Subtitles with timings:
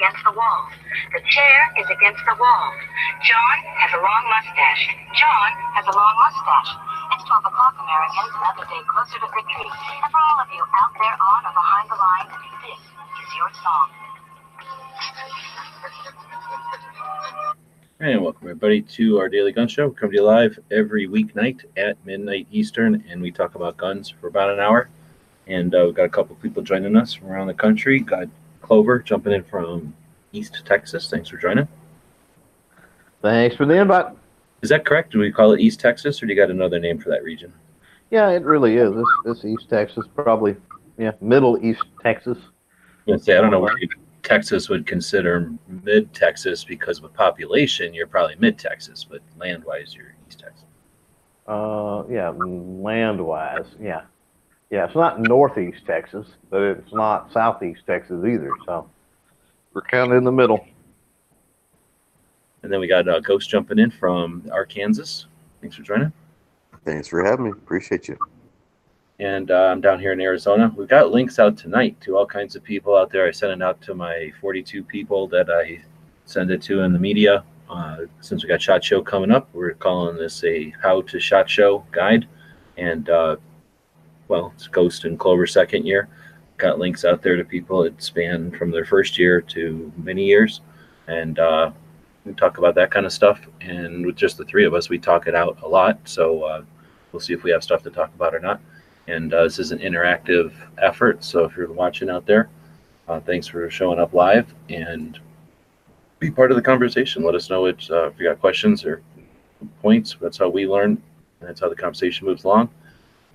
[0.00, 0.64] against the wall.
[1.12, 2.72] The chair is against the wall.
[3.20, 4.96] John has a long mustache.
[5.12, 6.72] John has a long mustache.
[7.12, 9.68] It's 12 o'clock, Americans, another day closer to victory.
[9.68, 12.32] And for all of you out there on or behind the lines,
[12.64, 13.88] this is your song.
[18.00, 19.88] And welcome everybody to our daily gun show.
[19.88, 24.08] We come to you live every weeknight at midnight Eastern, and we talk about guns
[24.08, 24.88] for about an hour.
[25.46, 28.00] And uh, we've got a couple people joining us from around the country.
[28.00, 28.28] Got
[28.70, 29.92] Clover jumping in from
[30.30, 31.10] East Texas.
[31.10, 31.66] Thanks for joining.
[33.20, 34.14] Thanks for the invite.
[34.62, 35.10] Is that correct?
[35.10, 37.52] Do we call it East Texas, or do you got another name for that region?
[38.12, 38.94] Yeah, it really is.
[38.94, 40.54] This, this East Texas, probably,
[40.98, 42.38] yeah, Middle East Texas.
[43.12, 43.74] I say I don't know where
[44.22, 45.50] Texas would consider
[45.82, 50.66] mid Texas because with population, you're probably mid Texas, but land wise, you're East Texas.
[51.48, 54.02] Uh, yeah, land wise, yeah.
[54.70, 58.52] Yeah, it's not northeast Texas, but it's not southeast Texas either.
[58.66, 58.88] So
[59.74, 60.64] we're kind of in the middle.
[62.62, 65.26] And then we got uh, Ghost jumping in from Arkansas.
[65.60, 66.12] Thanks for joining.
[66.84, 67.50] Thanks for having me.
[67.50, 68.16] Appreciate you.
[69.18, 70.72] And uh, I'm down here in Arizona.
[70.76, 73.26] We've got links out tonight to all kinds of people out there.
[73.26, 75.82] I sent it out to my 42 people that I
[76.24, 77.44] send it to in the media.
[77.68, 81.50] Uh, since we got Shot Show coming up, we're calling this a How to Shot
[81.50, 82.26] Show guide.
[82.78, 83.36] And uh,
[84.30, 86.08] well, it's Ghost and Clover second year.
[86.56, 90.60] Got links out there to people that span from their first year to many years.
[91.08, 91.72] And uh,
[92.24, 93.40] we talk about that kind of stuff.
[93.60, 95.98] And with just the three of us, we talk it out a lot.
[96.04, 96.62] So uh,
[97.10, 98.60] we'll see if we have stuff to talk about or not.
[99.08, 101.24] And uh, this is an interactive effort.
[101.24, 102.48] So if you're watching out there,
[103.08, 105.18] uh, thanks for showing up live and
[106.20, 107.24] be part of the conversation.
[107.24, 109.02] Let us know it, uh, if you got questions or
[109.82, 110.16] points.
[110.20, 111.02] That's how we learn.
[111.40, 112.70] That's how the conversation moves along.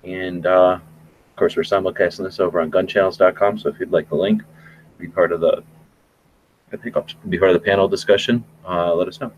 [0.06, 3.58] And uh, of course, we're simulcasting this over on gunchannels.com.
[3.58, 4.42] So if you'd like the link,
[4.98, 5.62] be part of the
[6.72, 8.44] I think I'll be part of the panel discussion.
[8.66, 9.30] Uh, let us know.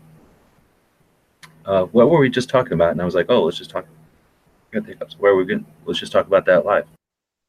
[1.65, 2.91] Uh, what were we just talking about?
[2.91, 3.85] And I was like, oh, let's just talk.
[5.19, 5.65] Where are we going?
[5.85, 6.85] Let's just talk about that live.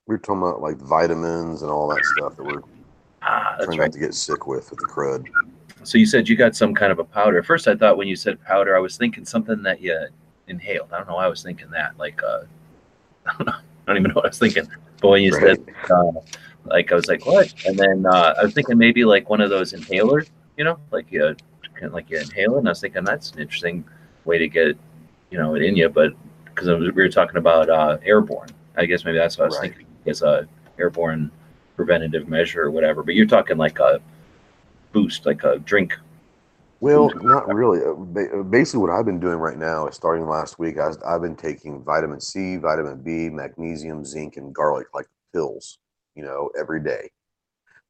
[0.06, 2.62] We were talking about like vitamins and all that stuff that we're
[3.22, 3.86] Ah, trying right.
[3.86, 5.26] not to get sick with with the crud.
[5.82, 7.42] So you said you got some kind of a powder.
[7.42, 10.06] First, I thought when you said powder, I was thinking something that you
[10.48, 10.92] inhaled.
[10.92, 11.98] I don't know why I was thinking that.
[11.98, 12.40] Like, uh,
[13.26, 13.52] I don't know.
[13.52, 14.68] I don't even know what I was thinking.
[15.00, 15.56] But when you Right.
[15.56, 16.12] said, uh,
[16.66, 17.48] like, I was like, what?
[17.64, 21.10] And then uh, I was thinking maybe like one of those inhalers, you know, like
[21.10, 21.34] you,
[21.74, 22.58] kind of like you inhale it.
[22.58, 23.84] And I was thinking that's an interesting
[24.24, 24.76] way to get,
[25.30, 25.88] you know, it in you.
[25.88, 26.12] But
[26.44, 29.74] because we were talking about uh, airborne, I guess maybe that's what I was Right.
[29.74, 30.46] thinking as a
[30.78, 31.30] airborne
[31.76, 33.02] preventative measure or whatever.
[33.02, 34.00] But you're talking like a
[34.92, 35.96] boost, like a drink.
[36.80, 37.80] Well, not really.
[37.84, 40.78] Uh, Basically, what I've been doing right now is starting last week.
[40.78, 45.78] I was, I've been taking vitamin C, vitamin B, magnesium, zinc, and garlic like pills,
[46.14, 47.10] you know, every day.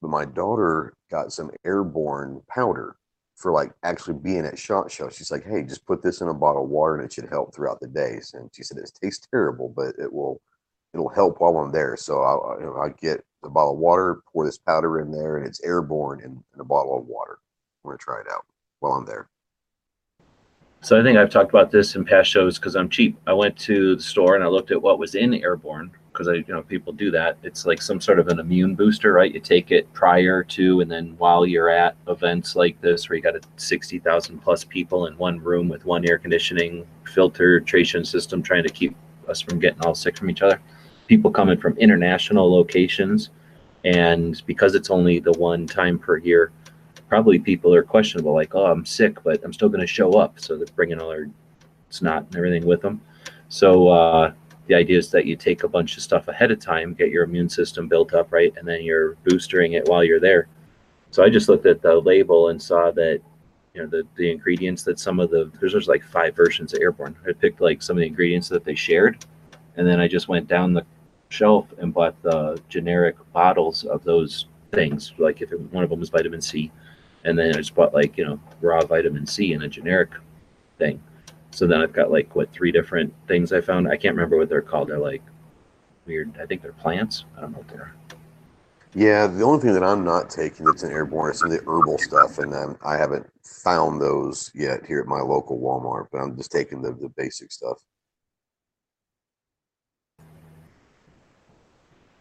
[0.03, 2.97] But my daughter got some airborne powder
[3.37, 5.09] for like actually being at shot show.
[5.11, 7.55] She's like, "Hey, just put this in a bottle of water, and it should help
[7.55, 10.41] throughout the days." And she said it tastes terrible, but it will
[10.95, 11.97] it'll help while I'm there.
[11.97, 15.39] So I, you know, I get a bottle of water, pour this powder in there,
[15.39, 17.39] and it's airborne in, in a bottle of water.
[17.85, 18.45] I'm gonna try it out
[18.81, 19.29] while I'm there.
[20.83, 23.19] So I think I've talked about this in past shows because I'm cheap.
[23.27, 26.35] I went to the store and I looked at what was in airborne because I,
[26.35, 27.37] you know, people do that.
[27.43, 29.33] It's like some sort of an immune booster, right?
[29.33, 33.23] You take it prior to and then while you're at events like this where you
[33.23, 38.63] got a 60,000 plus people in one room with one air conditioning filtration system trying
[38.63, 38.97] to keep
[39.29, 40.61] us from getting all sick from each other.
[41.09, 43.29] People coming from international locations
[43.85, 46.53] and because it's only the one time per year,
[47.11, 50.41] probably people are questionable, like, oh, I'm sick, but I'm still going to show up.
[50.41, 51.29] So they're bringing all their
[51.91, 53.03] snot and everything with them.
[53.49, 54.33] So uh,
[54.69, 57.25] the idea is that you take a bunch of stuff ahead of time, get your
[57.25, 58.55] immune system built up, right?
[58.57, 60.47] And then you're boostering it while you're there.
[61.11, 63.21] So I just looked at the label and saw that,
[63.75, 66.81] you know, the, the ingredients that some of the, there's, there's like five versions of
[66.81, 67.17] Airborne.
[67.29, 69.25] I picked like some of the ingredients that they shared.
[69.77, 70.87] And then I just went down the
[71.31, 75.13] shelf and bought the generic bottles of those things.
[75.19, 76.71] Like if it, one of them was vitamin C,
[77.25, 80.11] and then I just bought like you know raw vitamin C in a generic
[80.79, 81.03] thing.
[81.53, 83.89] So then I've got like what three different things I found.
[83.89, 84.89] I can't remember what they're called.
[84.89, 85.23] They're like
[86.07, 86.33] weird.
[86.41, 87.25] I think they're plants.
[87.37, 87.95] I don't know what they're.
[88.95, 91.71] Yeah, the only thing that I'm not taking that's an airborne is some of the
[91.71, 96.09] herbal stuff, and um, I haven't found those yet here at my local Walmart.
[96.11, 97.79] But I'm just taking the, the basic stuff.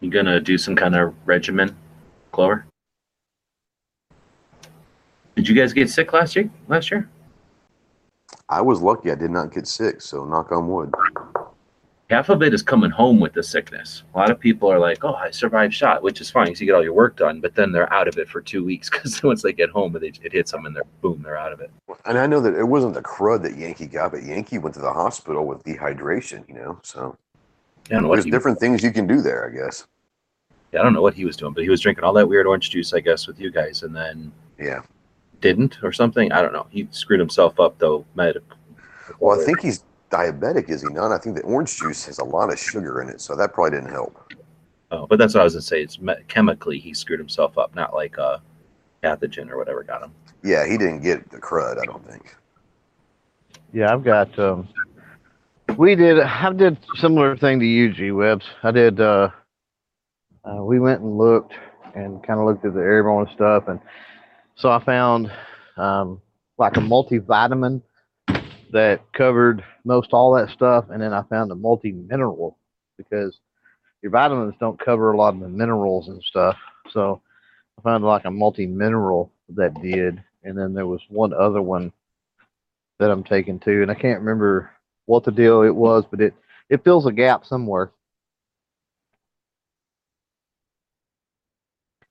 [0.00, 1.76] You gonna do some kind of regimen,
[2.30, 2.66] Clover?
[5.40, 6.50] Did you guys get sick last year?
[6.68, 7.08] Last year?
[8.50, 10.02] I was lucky; I did not get sick.
[10.02, 10.92] So knock on wood.
[12.10, 14.02] half of it is coming home with the sickness.
[14.14, 16.66] A lot of people are like, "Oh, I survived shot," which is fine because you
[16.66, 17.40] get all your work done.
[17.40, 20.20] But then they're out of it for two weeks because once they get home, it,
[20.22, 21.70] it hits them and they're boom, they're out of it.
[22.04, 24.82] And I know that it wasn't the crud that Yankee got, but Yankee went to
[24.82, 26.46] the hospital with dehydration.
[26.50, 27.16] You know, so
[27.90, 29.86] know there's he, different things you can do there, I guess.
[30.70, 32.46] yeah, I don't know what he was doing, but he was drinking all that weird
[32.46, 34.82] orange juice, I guess, with you guys, and then Yeah.
[35.40, 36.32] Didn't or something.
[36.32, 36.66] I don't know.
[36.70, 38.04] He screwed himself up though.
[38.14, 38.36] Med.
[39.18, 41.12] Well, I think he's diabetic, is he not?
[41.12, 43.78] I think the orange juice has a lot of sugar in it, so that probably
[43.78, 44.32] didn't help.
[44.90, 45.82] Oh, but that's what I was gonna say.
[45.82, 48.42] It's me- chemically he screwed himself up, not like a
[49.02, 50.12] pathogen or whatever got him.
[50.42, 52.34] Yeah, he didn't get the crud, I don't think.
[53.72, 54.36] Yeah, I've got.
[54.38, 54.68] Um,
[55.76, 56.18] we did.
[56.18, 58.44] I did similar thing to you, G Webs.
[58.62, 59.00] I did.
[59.00, 59.30] Uh,
[60.44, 61.52] uh, we went and looked
[61.94, 63.78] and kind of looked at the airborne stuff, and
[64.60, 65.32] so I found
[65.76, 66.20] um,
[66.58, 67.82] like a multivitamin
[68.72, 72.58] that covered most all that stuff, and then I found a multi mineral
[72.98, 73.38] because
[74.02, 76.56] your vitamins don't cover a lot of the minerals and stuff.
[76.90, 77.22] So
[77.78, 81.92] I found like a multi mineral that did, and then there was one other one
[82.98, 84.70] that I'm taking too, and I can't remember
[85.06, 86.34] what the deal it was, but it
[86.68, 87.90] it fills a gap somewhere.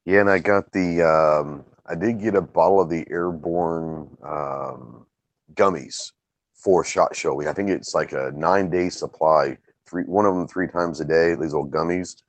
[0.05, 5.07] Yeah, and I got the um, I did get a bottle of the airborne um,
[5.55, 6.11] gummies
[6.53, 7.41] for Shot Show.
[7.47, 9.57] I think it's like a nine day supply,
[9.87, 11.29] three one of them three times a day.
[11.31, 12.21] These little gummies,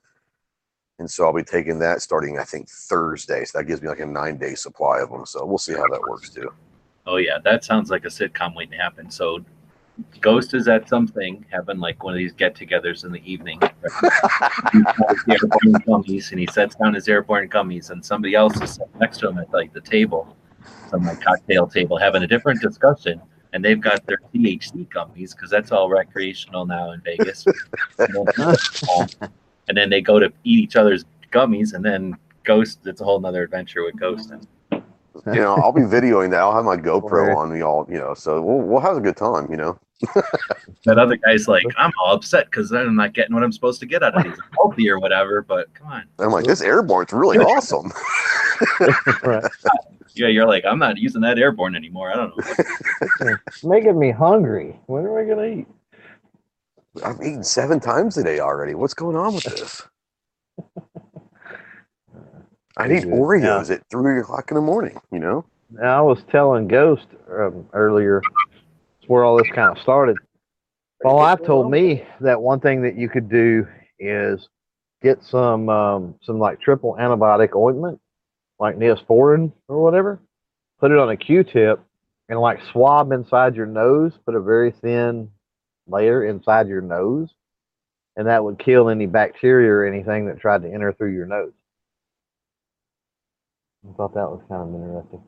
[0.99, 3.45] and so I'll be taking that starting I think Thursday.
[3.45, 5.27] So that gives me like a nine day supply of them.
[5.27, 6.51] So we'll see how that works too.
[7.07, 9.11] Oh yeah, that sounds like a sitcom waiting to happen.
[9.11, 9.45] So
[10.21, 13.59] Ghost is at something having like one of these get-togethers in the evening.
[13.63, 13.69] He
[15.33, 19.19] airborne gummies, and he sets down his airborne gummies, and somebody else is sitting next
[19.19, 20.37] to him at like the table,
[20.91, 23.21] some like cocktail table, having a different discussion.
[23.53, 27.45] And they've got their THC gummies because that's all recreational now in Vegas.
[27.99, 32.87] and then they go to eat each other's gummies, and then Ghost.
[32.87, 34.31] It's a whole nother adventure with Ghost.
[34.31, 34.47] And
[35.27, 36.41] You know, I'll be videoing that.
[36.41, 37.37] I'll have my GoPro Right.
[37.37, 39.79] on me all, you know, so we'll we'll have a good time, you know.
[40.87, 43.87] that other guy's like, I'm all upset because I'm not getting what I'm supposed to
[43.87, 44.33] get out of these.
[44.33, 46.05] I'm healthy or whatever, but come on.
[46.19, 47.93] I'm like, this airborne's really awesome.
[49.23, 49.45] right.
[50.15, 52.11] Yeah, you're like, I'm not using that airborne anymore.
[52.13, 52.55] I don't know.
[53.47, 54.81] It's making me hungry.
[54.87, 55.67] When are we gonna eat?
[57.05, 58.75] I've eaten seven times a day already.
[58.75, 59.83] What's going on with this?
[62.81, 63.05] I need.
[63.05, 64.99] Oreos at three o'clock in the morning.
[65.13, 68.23] You know, Now, I was telling Ghost um, earlier
[69.07, 70.17] where all this kind of started.
[71.03, 73.67] My wife told me that one thing that you could do
[73.99, 74.49] is
[75.03, 78.01] get some um, some like triple antibiotic ointment,
[78.59, 80.21] like Neosporin or whatever.
[80.79, 81.81] Put it on a Q-tip
[82.29, 84.13] and like swab inside your nose.
[84.25, 85.31] Put a very thin
[85.87, 87.31] layer inside your nose,
[88.17, 91.53] and that would kill any bacteria or anything that tried to enter through your nose.
[93.89, 95.23] I thought that was kind of interesting.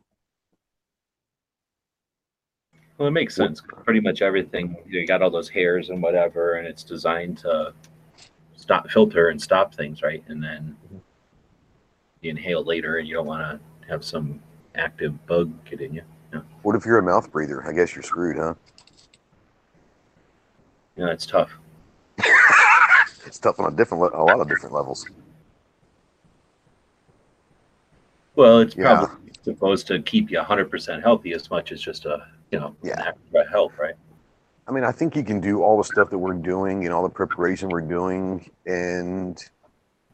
[2.99, 3.63] Well, it makes sense.
[3.85, 4.77] Pretty much everything.
[4.87, 7.73] You got all those hairs and whatever, and it's designed to
[8.55, 10.23] stop, filter, and stop things, right?
[10.29, 10.77] And then
[12.21, 14.41] you inhale later, and you don't want to have some
[14.75, 16.03] active bug get in you.
[16.63, 17.67] what if you're a mouth breather?
[17.67, 18.55] I guess you're screwed, huh?
[20.97, 21.51] Yeah, it's tough.
[23.25, 25.07] It's tough on a different, le- a lot of different levels.
[28.35, 29.07] Well, it's Yeah.
[29.43, 33.13] supposed to keep you 100% healthy as much as just a, you know, Yeah.
[33.51, 33.95] health, right?
[34.67, 37.03] I mean, I think you can do all the stuff that we're doing and all
[37.03, 39.43] the preparation we're doing, and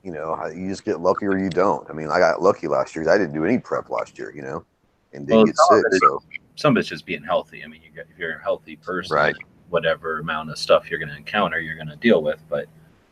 [0.03, 1.89] you know, you just get lucky or you don't.
[1.91, 3.09] I mean, I got lucky last year.
[3.11, 4.65] I didn't do any prep last year, you know,
[5.13, 5.85] and didn't Well, get sick.
[5.93, 6.23] it So
[6.55, 7.63] Some of it's just being healthy.
[7.65, 9.37] I mean, you get, if you're a healthy person, Right.
[9.69, 12.43] whatever amount of stuff you're going to encounter, you're going to deal with.
[12.49, 12.69] But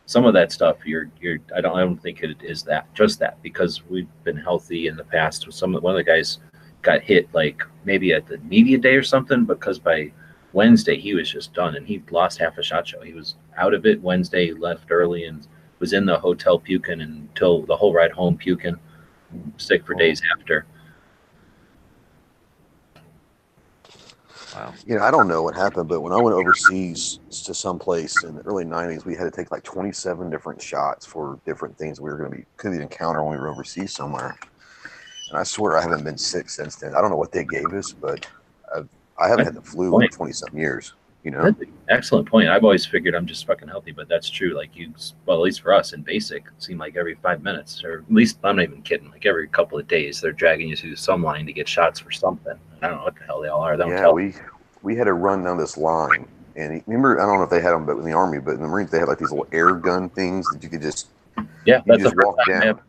[0.07, 3.19] some of that stuff, you're, you're, I don't, I don't think it is that, just
[3.19, 5.47] that, because we've been healthy in the past.
[5.53, 6.39] Some one of the guys
[6.83, 10.13] got hit like maybe at the media day or something, because by
[10.53, 13.01] Wednesday he was just done and he lost half a shot show.
[13.03, 15.47] He was out of it Wednesday, left early, and
[15.81, 18.77] was in the hotel puking until the whole ride home puking,
[19.57, 19.99] sick for oh.
[19.99, 20.67] days after.
[24.57, 24.75] Wow.
[24.87, 28.25] you know, I don't know what happened, but when I went overseas to some place
[28.25, 32.01] in the early '90s, we had to take like 27 different shots for different things
[32.01, 34.37] we were going to be could encounter when we were overseas somewhere.
[35.31, 36.95] And I swear I haven't been sick since then.
[36.95, 38.27] I don't know what they gave us, but
[38.75, 40.95] I've, I haven't had the flu in 20 something years.
[41.25, 41.53] You know,
[41.89, 42.49] excellent point.
[42.49, 44.55] I've always figured I'm just fucking healthy, but that's true.
[44.55, 44.95] Like you,
[45.27, 48.15] well, at least for us in basic, it seemed like every five minutes, or at
[48.15, 49.11] least I'm not even kidding.
[49.11, 52.13] Like every couple of days, they're dragging you through some line to get shots for
[52.13, 52.57] something.
[52.87, 53.77] I don't know what the hell they all are.
[53.77, 54.35] They yeah, we
[54.83, 57.61] we had to run down this line, and he, remember, I don't know if they
[57.61, 59.49] had them, but in the army, but in the Marines, they had like these little
[59.53, 61.09] air gun things that you could just
[61.65, 62.81] Yeah, that's the just first walk time I, down.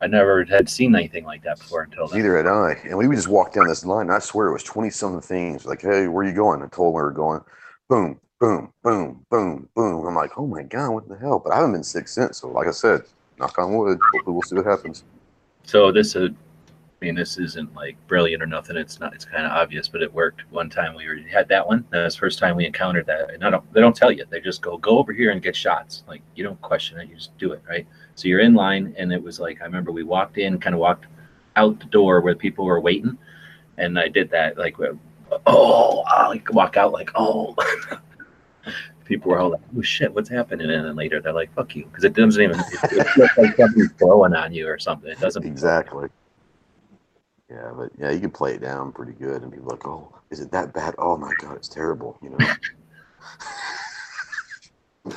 [0.00, 2.18] I never had seen anything like that before until then.
[2.18, 2.72] Neither had I.
[2.84, 4.02] And we would just walk down this line.
[4.02, 5.66] And I swear it was 20 something things.
[5.66, 6.62] Like, hey, where you going?
[6.62, 7.40] I told them we were going.
[7.88, 10.06] Boom, boom, boom, boom, boom.
[10.06, 11.40] I'm like, oh my God, what the hell?
[11.40, 12.38] But I haven't been sick since.
[12.38, 13.02] So, like I said,
[13.38, 13.98] knock on wood.
[14.12, 15.02] Hopefully, we'll see what happens.
[15.64, 16.30] So this is,
[17.00, 18.76] I mean, this isn't like brilliant or nothing.
[18.76, 19.14] It's not.
[19.14, 20.42] It's kind of obvious, but it worked.
[20.50, 21.84] One time we were, had that one.
[21.90, 23.32] That was first time we encountered that.
[23.32, 23.72] And I don't.
[23.72, 24.24] They don't tell you.
[24.28, 26.02] They just go go over here and get shots.
[26.08, 27.08] Like you don't question it.
[27.08, 27.86] You just do it, right?
[28.16, 30.80] So you're in line, and it was like I remember we walked in, kind of
[30.80, 31.06] walked
[31.54, 33.16] out the door where people were waiting,
[33.76, 34.76] and I did that like,
[35.46, 37.54] oh, I walk out like oh.
[39.04, 41.86] People were all like, "Oh shit, what's happening?" And then later they're like, "Fuck you,"
[41.86, 42.60] because it doesn't even.
[42.60, 45.10] It, like something's blowing on you or something.
[45.10, 45.46] It doesn't.
[45.46, 46.10] Exactly.
[47.50, 49.42] Yeah, but yeah, you can play it down pretty good.
[49.42, 50.94] And people like, oh, is it that bad?
[50.98, 52.18] Oh my God, it's terrible.
[52.22, 52.36] You know?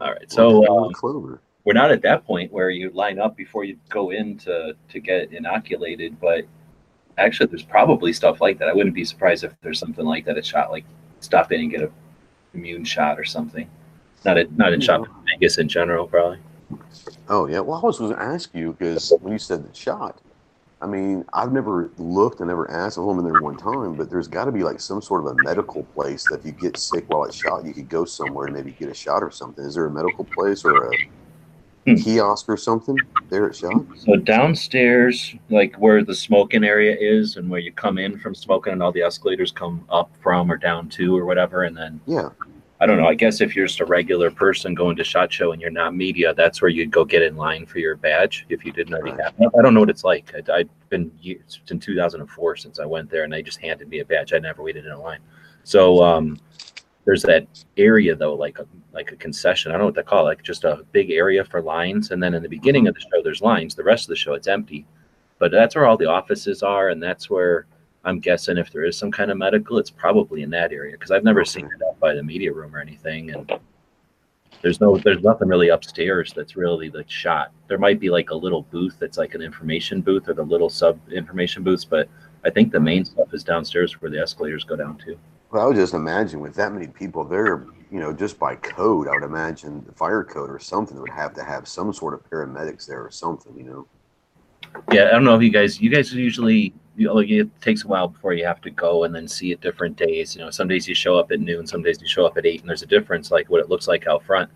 [0.00, 1.40] All right, so uh, Clover.
[1.64, 5.00] we're not at that point where you line up before you go in to to
[5.00, 6.44] get inoculated, but
[7.18, 8.68] actually, there's probably stuff like that.
[8.68, 10.36] I wouldn't be surprised if there's something like that.
[10.36, 10.84] A shot like
[11.20, 11.90] stop in and get a
[12.54, 13.68] immune shot or something.
[14.24, 16.38] Not a, not in shot, I guess in general, probably.
[17.28, 17.60] Oh yeah.
[17.60, 20.20] Well, I was going to ask you because when you said the shot,
[20.82, 22.98] I mean, I've never looked, I never asked.
[22.98, 25.36] I've only been there one time, but there's got to be like some sort of
[25.38, 28.46] a medical place that if you get sick while it's shot, you could go somewhere
[28.46, 29.64] and maybe get a shot or something.
[29.64, 30.98] Is there a medical place or a
[31.86, 31.94] Hmm.
[31.94, 33.84] kiosk or something there at shot?
[33.96, 38.72] So downstairs, like where the smoking area is, and where you come in from smoking,
[38.72, 42.30] and all the escalators come up from or down to or whatever, and then Yeah.
[42.82, 43.06] I don't know.
[43.06, 45.94] I guess if you're just a regular person going to Shot Show and you're not
[45.94, 49.22] media, that's where you'd go get in line for your badge if you didn't already
[49.22, 49.34] have.
[49.38, 49.50] it.
[49.56, 50.34] I don't know what it's like.
[50.34, 54.00] I, I've been years, in 2004 since I went there, and they just handed me
[54.00, 54.32] a badge.
[54.32, 55.20] I never waited in a line.
[55.62, 56.40] So um,
[57.04, 57.46] there's that
[57.76, 59.70] area though, like a like a concession.
[59.70, 62.10] I don't know what they call it, like just a big area for lines.
[62.10, 63.76] And then in the beginning of the show, there's lines.
[63.76, 64.86] The rest of the show, it's empty.
[65.38, 67.66] But that's where all the offices are, and that's where
[68.04, 71.10] I'm guessing if there is some kind of medical, it's probably in that area because
[71.10, 73.30] I've never seen it up by the media room or anything.
[73.30, 73.52] And
[74.60, 77.52] there's no, there's nothing really upstairs that's really the shot.
[77.68, 80.70] There might be like a little booth that's like an information booth or the little
[80.70, 82.08] sub information booths, but
[82.44, 85.16] I think the main stuff is downstairs where the escalators go down to.
[85.50, 89.06] Well, I would just imagine with that many people there, you know, just by code,
[89.06, 92.28] I would imagine the fire code or something would have to have some sort of
[92.28, 93.86] paramedics there or something, you know.
[94.90, 97.88] Yeah, I don't know if you guys, you guys usually, you know, it takes a
[97.88, 100.36] while before you have to go and then see it different days.
[100.36, 102.46] You know, some days you show up at noon, some days you show up at
[102.46, 104.50] eight, and there's a difference, like what it looks like out front.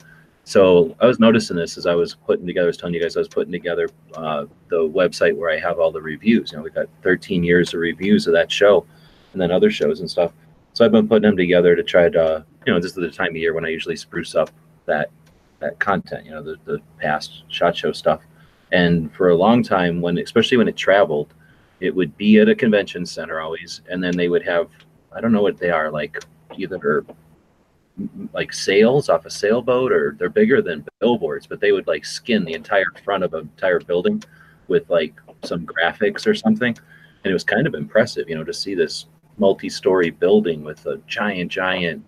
[0.44, 3.16] So I was noticing this as I was putting together, I was telling you guys
[3.16, 6.52] I was putting together uh, the website where I have all the reviews.
[6.52, 8.86] You know, we've got 13 years of reviews of that show
[9.32, 10.32] and then other shows and stuff.
[10.72, 13.30] So I've been putting them together to try to, you know, this is the time
[13.30, 14.50] of year when I usually spruce up
[14.84, 15.10] that
[15.58, 18.20] that content, you know, the, the past shot show stuff.
[18.72, 21.34] And for a long time, when especially when it traveled,
[21.80, 24.68] it would be at a convention center always, and then they would have
[25.12, 26.22] I don't know what they are like
[26.56, 27.04] either
[28.34, 32.44] like sails off a sailboat or they're bigger than billboards, but they would like skin
[32.44, 34.22] the entire front of an entire building
[34.68, 35.14] with like
[35.44, 36.76] some graphics or something,
[37.24, 39.06] and it was kind of impressive, you know, to see this
[39.38, 42.04] multi-story building with a giant, giant,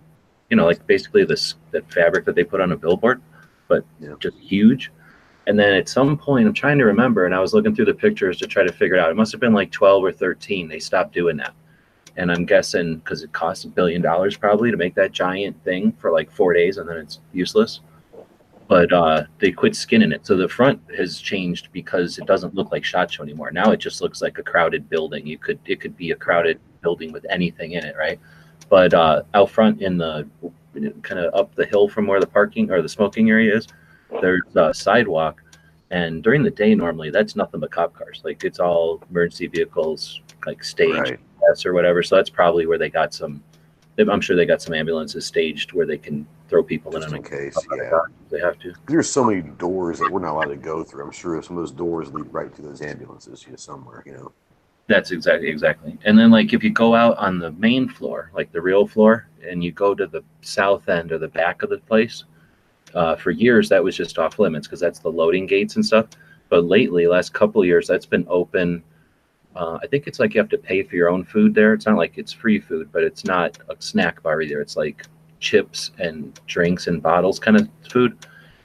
[0.50, 3.22] you know, like basically this that fabric that they put on a billboard,
[3.68, 4.14] but Yeah.
[4.18, 4.90] just huge.
[5.48, 7.94] And then at some point, I'm trying to remember, and I was looking through the
[7.94, 9.10] pictures to try to figure it out.
[9.10, 10.68] It must have been like 12 or 13.
[10.68, 11.54] They stopped doing that.
[12.18, 15.92] And I'm guessing because it costs a billion dollars probably to make that giant thing
[15.92, 17.80] for like four days and then it's useless.
[18.66, 20.26] But uh, they quit skinning it.
[20.26, 23.50] So the front has changed because it doesn't look like Shot Show anymore.
[23.50, 25.26] Now it just looks like a crowded building.
[25.26, 28.20] You could It could be a crowded building with anything in it, right?
[28.68, 30.28] But uh, out front in the
[31.00, 33.66] kind of up the hill from where the parking or the smoking area is,
[34.20, 35.42] there's a sidewalk
[35.90, 40.20] and during the day normally that's nothing but cop cars like it's all emergency vehicles
[40.46, 41.18] like staged Right.
[41.66, 43.42] or whatever so that's probably where they got some
[43.98, 47.16] i'm sure they got some ambulances staged where they can throw people in Just in
[47.18, 47.98] and case, yeah.
[48.30, 51.04] they have to There's so many doors that we're not allowed to go through.
[51.04, 54.12] I'm sure some of those doors lead right to those ambulances, you know, somewhere, you
[54.12, 54.32] know.
[54.86, 55.98] That's exactly exactly.
[56.06, 59.28] And then like if you go out on the main floor, like the real floor,
[59.46, 62.24] and you go to the south end or the back of the place,
[62.98, 66.06] uh, for years that was just off limits because that's the loading gates and stuff.
[66.48, 68.82] But lately, last couple years, that's been open.
[69.54, 71.74] Uh, I think it's like you have to pay for your own food there.
[71.74, 74.60] It's not like it's free food, but it's not a snack bar either.
[74.60, 75.04] It's like
[75.38, 78.18] chips and drinks and bottles kind of food,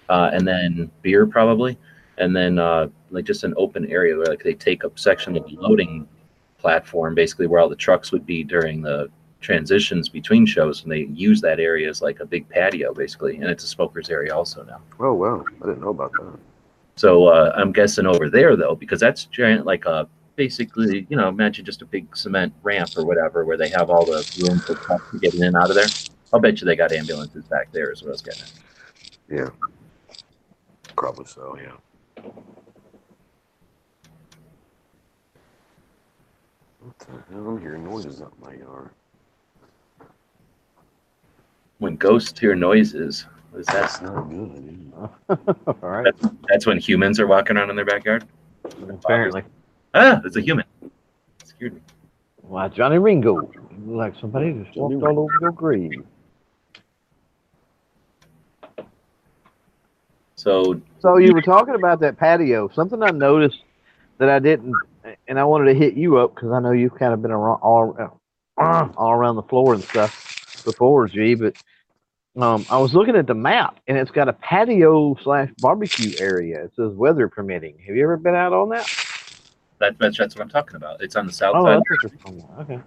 [0.10, 1.78] uh, and then beer probably,
[2.18, 5.46] and then uh, like just an open area where like they take up section of
[5.46, 6.08] the loading
[6.58, 9.12] platform, basically where all the trucks would be during the
[9.44, 13.46] transitions between shows, and they use that area as like a big patio, basically, and
[13.46, 14.82] it's a smokers area also now.
[15.00, 16.40] Oh wow, I didn't know about that.
[16.96, 21.28] So uh, I'm guessing over there though, because that's giant, like a basically, you know,
[21.28, 24.76] imagine just a big cement ramp or whatever, where they have all the room for
[24.76, 25.88] trucks to get in and out of there.
[26.34, 28.54] I'll bet you they got ambulances back there, is what I was getting at.
[29.30, 29.50] Yeah,
[30.96, 31.58] probably so.
[31.62, 31.74] Yeah.
[36.80, 37.50] What the hell?
[37.50, 38.90] I'm hearing noises up my yard.
[41.84, 44.94] When ghosts hear noises, what is That's not good.
[45.68, 46.14] All right.
[46.48, 48.24] That's when humans are walking around in their backyard.
[48.64, 49.44] Apparently.
[49.94, 50.64] Ah, there's a human.
[51.44, 51.82] Scared me.
[52.38, 53.52] Why, Johnny Ringo.
[53.86, 56.06] Like somebody just Johnny walked all over your grave.
[60.36, 62.70] So So you were talking about that patio.
[62.70, 63.62] Something I noticed
[64.20, 64.74] that I didn't,
[65.28, 67.60] and I wanted to hit you up because I know you've kind of been around
[67.60, 68.22] all,
[68.58, 71.36] all around the floor and stuff before, G.
[71.36, 71.58] But
[72.38, 76.64] um, I was looking at the map, and it's got a patio slash barbecue area.
[76.66, 77.78] It says weather permitting.
[77.86, 78.88] Have you ever been out on that?
[79.80, 81.02] that, that's that's what I'm talking about.
[81.02, 81.84] It's on the south Oh, side.
[82.02, 82.60] that's what you're.
[82.62, 82.80] Okay.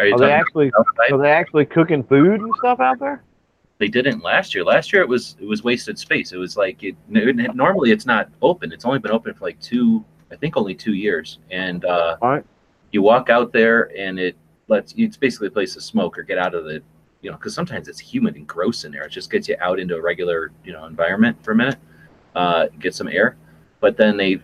[0.00, 3.22] Are you Are they actually the are they actually cooking food and stuff out there?
[3.78, 4.64] They didn't last year.
[4.64, 6.32] Last year it was it was wasted space.
[6.32, 8.72] It was like it, it- normally it's not open.
[8.72, 11.38] It's only been open for like two, I think only two years.
[11.50, 12.16] And uh,
[12.92, 14.36] you walk out there and it
[14.68, 16.82] lets it's basically a place to smoke or get out of the
[17.24, 19.04] you know because sometimes it's humid and gross in there.
[19.04, 21.78] It just gets you out into a regular you know environment for a minute,
[22.36, 23.36] uh, get some air.
[23.80, 24.40] But then they,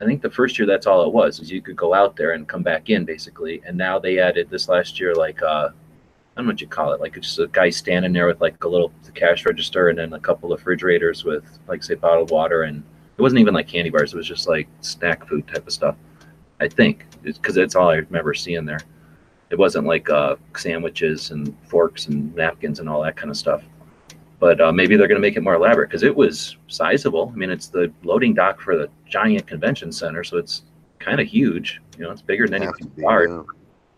[0.00, 2.32] I think the first year that's all it was is you could go out there
[2.32, 3.62] and come back in basically.
[3.64, 5.70] And now they added this last year like uh, I
[6.36, 7.00] don't know what you call it.
[7.00, 10.12] Like it's just a guy standing there with like a little cash register and then
[10.12, 12.82] a couple of refrigerators with like say bottled water and
[13.16, 14.12] it wasn't even like candy bars.
[14.12, 15.94] It was just like snack food type of stuff.
[16.60, 18.80] I think because that's all I remember seeing there.
[19.54, 23.62] It wasn't like uh, sandwiches and forks and napkins and all that kind of stuff.
[24.40, 27.30] But uh, maybe they're going to make it more elaborate because it was sizable.
[27.32, 30.64] I mean, it's the loading dock for the giant convention center, so it's
[30.98, 31.80] kind of huge.
[31.96, 33.28] You know, it's bigger than anything bar.
[33.28, 33.42] yeah.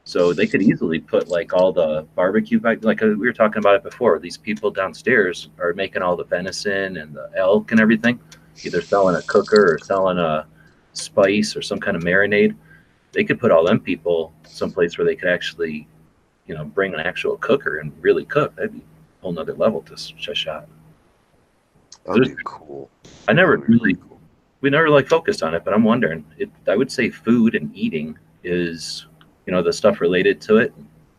[0.05, 3.77] So they could easily put like all the barbecue, like uh, we were talking about
[3.77, 4.19] it before.
[4.19, 8.21] These people downstairs are making all the venison and the elk and everything,
[8.63, 10.47] either selling a cooker or selling a
[10.93, 12.55] spice or some kind of marinade.
[13.13, 15.87] They could put all them people someplace where they could actually,
[16.47, 18.55] you know, bring an actual cooker and really cook.
[18.57, 20.69] That'd be a whole nother level to s- to shot.
[22.05, 22.91] That'd be cool.
[23.29, 24.21] I never really, cool.
[24.61, 26.25] we never like focused on it, but I'm wondering.
[26.39, 29.07] It, I would say food and eating is,
[29.47, 30.73] you know, the stuff related to it.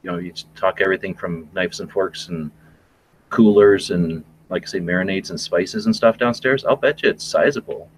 [0.04, 2.52] You know, you talk everything from knives and forks and
[3.30, 6.64] coolers and, like I say, marinades and spices and stuff downstairs.
[6.64, 7.90] I'll bet you it's sizable.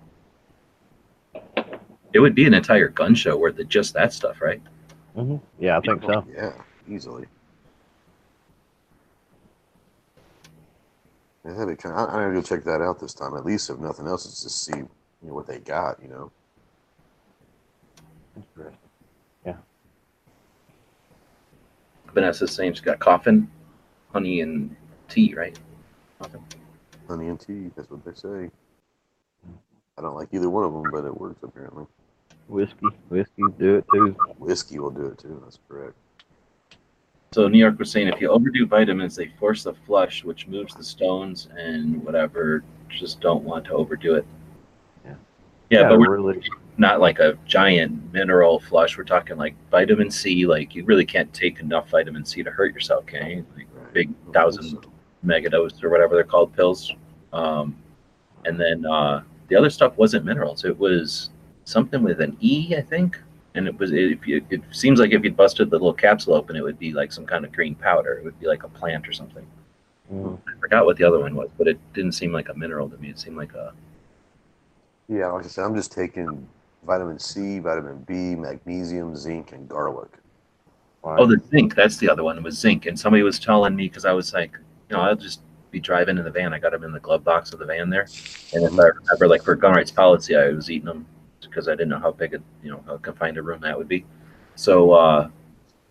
[2.13, 4.61] It would be an entire gun show worth of just that stuff, right?
[5.15, 6.25] hmm Yeah, I think so.
[6.33, 6.53] Yeah,
[6.87, 7.25] easily.
[11.45, 13.35] Yeah, that'd be kind of, I, I'm gonna go check that out this time.
[13.35, 14.89] At least if nothing else, is to see you
[15.21, 16.01] know, what they got.
[16.01, 16.31] You know.
[18.35, 18.77] Interesting.
[22.13, 23.49] Vanessa's saying she's got coffin,
[24.11, 24.75] honey, and
[25.07, 25.57] tea, right?
[26.19, 26.43] Coffin.
[27.07, 27.71] Honey and tea.
[27.75, 28.49] That's what they say.
[29.97, 31.85] I don't like either one of them, but it works apparently.
[32.49, 34.17] Whiskey, whiskey, do it too.
[34.39, 35.39] Whiskey will do it too.
[35.43, 35.93] That's correct.
[37.31, 40.73] So New York was saying if you overdo vitamins, they force the flush, which moves
[40.73, 42.63] the stones and whatever.
[42.89, 44.25] Just don't want to overdo it.
[45.05, 45.13] Yeah.
[45.69, 46.41] Yeah, but we're really.
[46.77, 48.97] not like a giant mineral flush.
[48.97, 50.47] We're talking like vitamin C.
[50.47, 53.45] Like you really can't take enough vitamin C to hurt yourself, can you?
[53.55, 53.93] Like Right.
[53.93, 54.91] big I don't think thousand so.
[55.23, 56.91] megadose or whatever they're called pills.
[57.31, 57.75] Um,
[58.45, 60.65] and then uh, the other stuff wasn't minerals.
[60.65, 61.29] It was
[61.69, 63.19] something with an E, I think.
[63.55, 66.55] And it was if you, it seems like if you busted the little capsule open,
[66.55, 68.13] it would be like some kind of green powder.
[68.13, 69.45] It would be like a plant or something.
[70.13, 70.39] Mm.
[70.47, 72.97] I forgot what the other one was, but it didn't seem like a mineral to
[72.97, 73.09] me.
[73.09, 73.73] It seemed like a
[75.07, 76.47] Yeah, like I said, I'm just taking
[76.85, 80.09] vitamin C, vitamin B, magnesium, zinc, and garlic.
[81.03, 81.75] oh the zinc.
[81.75, 82.37] That's the other one.
[82.37, 82.85] It was zinc.
[82.85, 84.57] And somebody was telling me because I was like,
[84.89, 86.53] you know, I'll just be driving in the van.
[86.53, 88.07] I got them in the glove box of the van there.
[88.53, 91.05] And if I remember, like for gun rights policy, I was eating them
[91.59, 93.89] because I didn't know how big a, you know, how confined a room that would
[93.89, 94.05] be.
[94.55, 95.29] So, uh,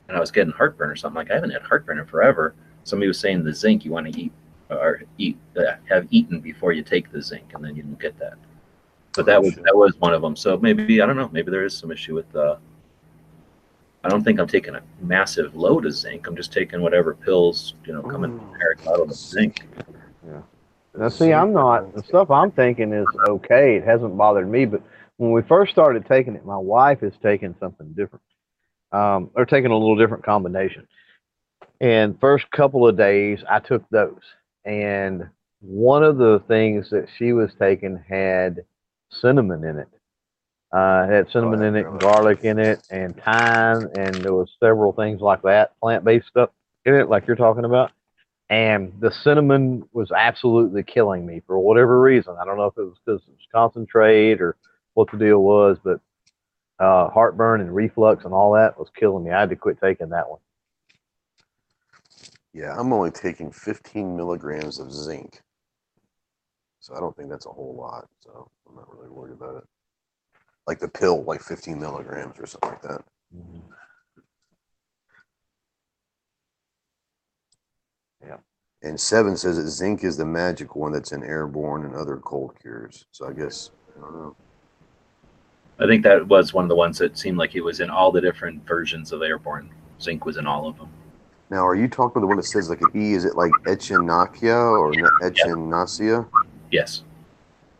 [0.08, 1.16] and I was getting heartburn or something.
[1.16, 2.54] Like I haven't had heartburn in forever.
[2.84, 4.32] Somebody was saying the zinc you want to eat
[4.70, 8.18] or eat uh, have eaten before you take the zinc, and then you don't get
[8.18, 8.34] that.
[9.14, 10.36] But that was that was one of them.
[10.36, 11.28] So maybe I don't know.
[11.30, 12.34] Maybe there is some issue with.
[12.34, 12.56] Uh,
[14.04, 16.26] I don't think I'm taking a massive load of zinc.
[16.26, 19.66] I'm just taking whatever pills you know come in generic bottle of zinc.
[20.26, 20.40] Yeah.
[20.96, 21.94] Now, see, I'm not.
[21.94, 23.76] The stuff I'm thinking is okay.
[23.76, 24.82] It hasn't bothered me, but
[25.18, 28.24] when we first started taking it, my wife is taking something different.
[28.90, 30.88] Um, or taking a little different combination.
[31.78, 34.22] And first couple of days, I took those.
[34.64, 35.28] And
[35.60, 38.64] one of the things that she was taking had
[39.10, 39.88] cinnamon in it.
[40.72, 44.92] Uh, it had cinnamon in it, garlic in it, and thyme, and there was several
[44.92, 46.50] things like that, plant-based stuff
[46.84, 47.90] in it, like you're talking about.
[48.50, 52.36] And the cinnamon was absolutely killing me for whatever reason.
[52.40, 54.56] I don't know if it was because it was concentrate or
[54.98, 56.00] what the deal was, but
[56.80, 59.30] uh, heartburn and reflux and all that was killing me.
[59.30, 60.40] I had to quit taking that one.
[62.52, 65.40] Yeah, I'm only taking 15 milligrams of zinc.
[66.80, 68.08] So I don't think that's a whole lot.
[68.18, 69.64] So I'm not really worried about it.
[70.66, 73.04] Like the pill, like 15 milligrams or something like that.
[78.26, 78.38] Yeah.
[78.82, 82.56] And seven says that zinc is the magic one that's in airborne and other cold
[82.60, 83.06] cures.
[83.12, 84.36] So I guess I don't know.
[85.80, 88.10] I think that was one of the ones that seemed like it was in all
[88.10, 89.70] the different versions of Airborne.
[90.00, 90.88] Zinc was in all of them.
[91.50, 93.14] Now, are you talking about the one that says like an E?
[93.14, 96.28] Is it like Echinacea or Echinacea?
[96.70, 97.02] Yes,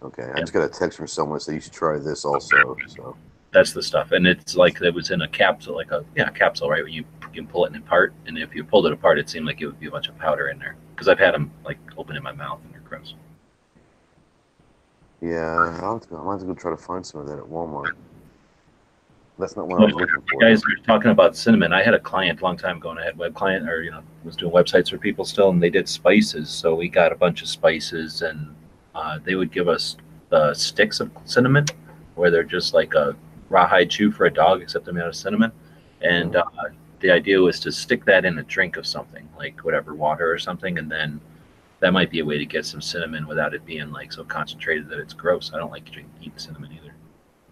[0.03, 2.77] Okay, I just got a text from someone that said you should try this also.
[2.87, 3.17] So
[3.51, 6.71] that's the stuff, and it's like it was in a capsule, like a yeah capsule,
[6.71, 6.83] right?
[6.83, 9.61] Where you can pull it apart, and if you pulled it apart, it seemed like
[9.61, 10.77] it would be a bunch of powder in there.
[10.95, 13.15] Because I've had them like open in my mouth and they're gross.
[15.21, 17.45] Yeah, I'll have to, I'll have to go try to find some of that at
[17.45, 17.93] Walmart.
[19.39, 20.41] That's not what I was looking You for.
[20.41, 21.73] guys are talking about cinnamon.
[21.73, 23.83] I had a client a long time ago, and I had a web client, or
[23.85, 26.51] you know, was doing websites for people still, and they did spices.
[26.51, 28.55] So we got a bunch of spices, and
[28.97, 29.97] uh, they would give us
[30.31, 31.67] the sticks of cinnamon,
[32.17, 33.15] where they're just like a
[33.49, 35.53] rawhide chew for a dog, except they're made out of cinnamon.
[36.01, 36.45] And uh,
[36.99, 40.39] the idea was to stick that in a drink of something, like whatever water or
[40.39, 41.21] something, and then
[41.81, 44.89] that might be a way to get some cinnamon without it being like so concentrated
[44.89, 45.53] that it's gross.
[45.55, 46.95] I don't like to drink eat cinnamon either.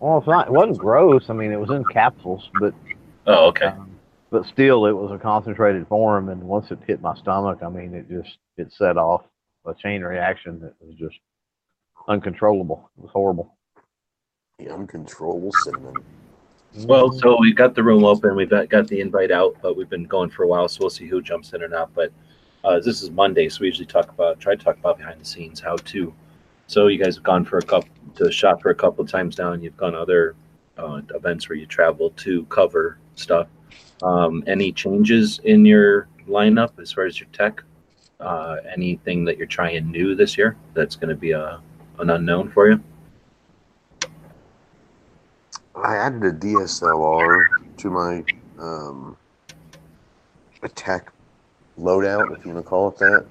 [0.00, 0.48] Well, it's not.
[0.48, 1.30] It wasn't gross.
[1.30, 2.74] I mean, it was in capsules, but
[3.26, 3.66] Oh, okay.
[3.66, 3.90] um,
[4.30, 6.28] but still, it was a concentrated form.
[6.28, 9.22] And once it hit my stomach, I mean, it just it set off
[9.64, 11.18] a chain reaction that was just
[12.08, 12.90] uncontrollable.
[12.98, 13.56] It was horrible.
[14.58, 15.94] The uncontrollable cinnamon.
[16.80, 18.36] Well, so we got the room open.
[18.36, 20.90] We've got, got the invite out, but we've been going for a while, so we'll
[20.90, 21.94] see who jumps in or not.
[21.94, 22.12] But
[22.66, 25.24] uh, this is Monday, so we usually talk about try to talk about behind the
[25.24, 26.12] scenes, how to.
[26.66, 29.38] So you guys have gone for a couple to shop for a couple of times
[29.38, 30.34] now, and you've gone other
[30.76, 33.46] uh, events where you travel to cover stuff.
[34.02, 37.62] Um, any changes in your lineup as far as your tech?
[38.18, 41.60] Uh, anything that you're trying new this year that's going to be a
[42.00, 42.82] an unknown for you?
[45.76, 48.24] I added a DSLR to my
[48.58, 49.16] um,
[50.64, 51.12] attack
[51.78, 53.26] loadout, if you want to call it that.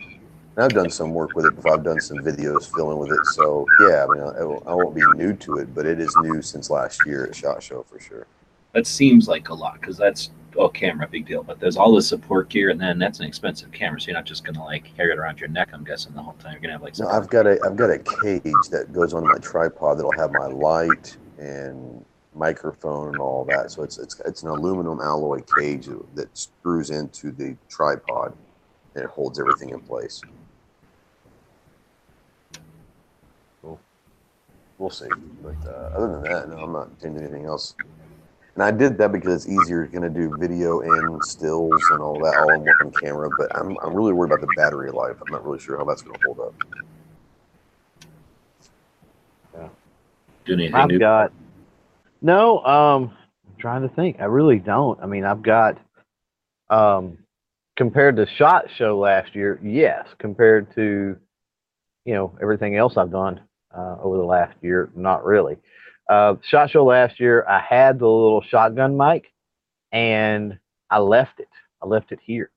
[0.56, 1.74] And I've done some work with it before.
[1.74, 3.26] I've done some videos filming with it.
[3.34, 6.42] So yeah, I mean, I, I won't be new to it, but it is new
[6.42, 8.26] since last year at Shot Show for sure.
[8.74, 12.02] that seems like a lot because that's oh camera big deal but there's all the
[12.02, 15.12] support gear and then that's an expensive camera so you're not just gonna like carry
[15.12, 17.28] it around your neck i'm guessing the whole time you're gonna have like No, I've
[17.30, 21.18] got a I've got a cage that goes on my tripod that'll have my light
[21.38, 22.06] and
[22.36, 23.72] microphone and all that.
[23.72, 28.36] So it's it's it's an aluminum alloy cage that screws into the tripod
[28.94, 30.22] and it holds everything in place.
[33.62, 33.80] Cool.
[34.78, 35.08] We'll see.
[35.42, 37.76] But uh, other than that, no, I'm not doing anything else.
[38.56, 42.18] And I did that because it's easier going to do video and stills and all
[42.20, 43.30] that all in one camera.
[43.38, 45.18] But I'm, I'm really worried about the battery life.
[45.26, 46.54] I'm not really sure how that's going to hold up.
[49.54, 49.68] Yeah,
[50.46, 50.78] do anything new?
[50.78, 51.34] I've new got
[52.22, 52.64] no.
[52.64, 53.14] Um,
[53.48, 54.18] I'm trying to think.
[54.20, 55.02] I really don't.
[55.02, 55.78] I mean, I've got
[56.70, 57.18] um,
[57.76, 59.60] compared to Shot Show last year.
[59.64, 61.18] Yes, compared to
[62.06, 63.42] you know everything else I've done
[63.76, 65.58] uh, over the last year, not really.
[66.10, 69.32] Uh, Shot Show last year, I had the little shotgun mic,
[69.92, 70.58] and
[70.90, 71.50] I left it.
[71.82, 72.52] I left it here.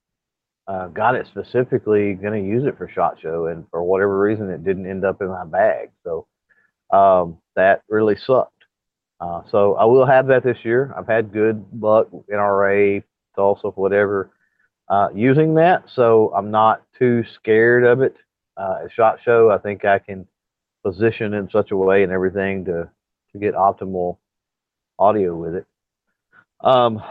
[0.66, 4.51] Uh, got it specifically going to use it for Shot Show, and for whatever reason,
[4.51, 5.90] it didn't end up in my bag.
[6.05, 6.27] So
[6.92, 8.58] um, that really sucked.
[9.21, 10.95] Uh, so I will have that this year.
[10.97, 13.03] I've had good luck, NRA,
[13.35, 14.31] Tulsa, whatever,
[14.89, 15.85] uh, using that.
[15.95, 18.17] So I'm not too scared of it.
[18.57, 20.27] Uh, at Shot Show, I think I can
[20.85, 22.89] position in such a way and everything to,
[23.33, 24.19] to get optimal
[24.99, 25.67] audio with it.
[26.61, 27.03] Um,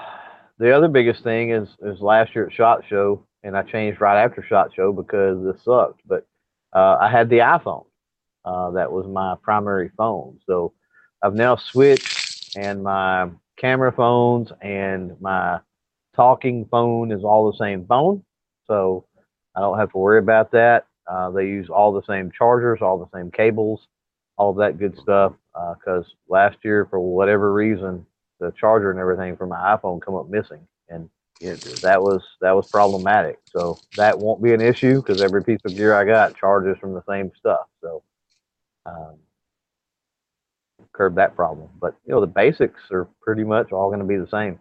[0.60, 4.24] the other biggest thing is, is last year at Shot Show, and I changed right
[4.24, 6.26] after Shot Show because this sucked, but
[6.74, 7.86] uh, I had the iPhone.
[8.44, 10.40] Uh, that was my primary phone.
[10.46, 10.74] So
[11.22, 15.60] I've now switched, and my camera phones and my
[16.16, 18.24] talking phone is all the same phone.
[18.68, 19.06] So
[19.56, 20.86] I don't have to worry about that.
[21.10, 23.88] Uh, they use all the same chargers, all the same cables,
[24.38, 25.34] all that good stuff.
[25.54, 28.06] Because last year, for whatever reason,
[28.40, 31.60] the charger and everything for my iPhone come up missing, and dude.
[31.82, 33.40] that was that was problematic.
[33.52, 36.94] So that won't be an issue because every piece of gear I got charges from
[36.94, 37.68] the same stuff.
[37.82, 38.04] So
[38.86, 39.16] um,
[40.98, 41.70] curb that problem.
[41.82, 44.60] But you know the basics are pretty much all going to be the same.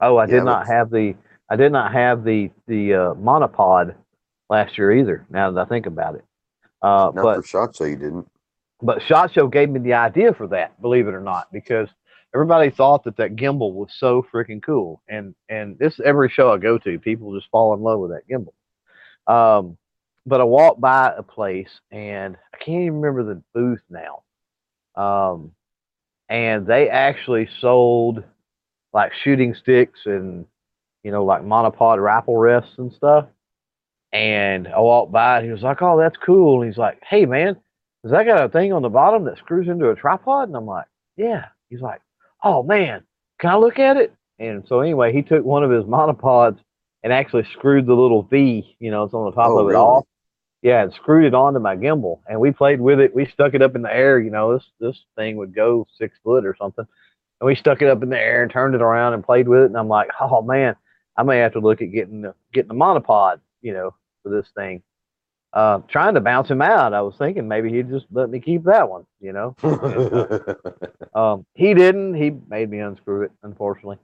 [0.00, 1.14] Oh, I Yeah, did not have the
[1.50, 3.96] I did not have the the uh, monopod
[4.50, 5.26] last year either.
[5.30, 6.24] Now that I think about it,
[6.82, 8.28] uh, Not but for shot show, you didn't.
[8.82, 11.88] but Shot Show gave me the idea for that, believe it or not, because
[12.34, 16.58] everybody thought that that gimbal was so freaking cool, and and this every show I
[16.58, 18.54] go to, people just fall in love with that gimbal.
[19.26, 19.76] Um,
[20.26, 24.22] but I walked by a place, and I can't even remember the booth now.
[24.94, 25.52] Um,
[26.28, 28.22] and they actually sold
[28.92, 30.44] like shooting sticks and
[31.02, 33.26] you know like monopod rifle rests and stuff.
[34.12, 37.26] And I walked by, and he was like, "Oh, that's cool." And he's like, "Hey,
[37.26, 37.56] man."
[38.02, 40.48] Has that got a thing on the bottom that screws into a tripod?
[40.48, 41.46] And I'm like, yeah.
[41.70, 42.00] He's like,
[42.42, 43.02] oh man,
[43.38, 44.14] can I look at it?
[44.38, 46.58] And so anyway, he took one of his monopods
[47.02, 49.70] and actually screwed the little V, you know, it's on the top Oh, of it
[49.70, 49.76] really?
[49.80, 50.04] off.
[50.62, 52.20] Yeah, and screwed it onto my gimbal.
[52.28, 53.14] And we played with it.
[53.14, 54.20] We stuck it up in the air.
[54.20, 56.86] You know, this this thing would go six foot or something.
[57.40, 59.62] And we stuck it up in the air and turned it around and played with
[59.62, 59.66] it.
[59.66, 60.76] And I'm like, oh man,
[61.16, 64.48] I may have to look at getting the, getting a monopod, you know, for this
[64.54, 64.82] thing
[65.52, 66.94] uh, trying to bounce him out.
[66.94, 69.56] I was thinking maybe he'd just let me keep that one, you know.
[71.14, 72.14] Um, he didn't.
[72.14, 73.98] He made me unscrew it, unfortunately.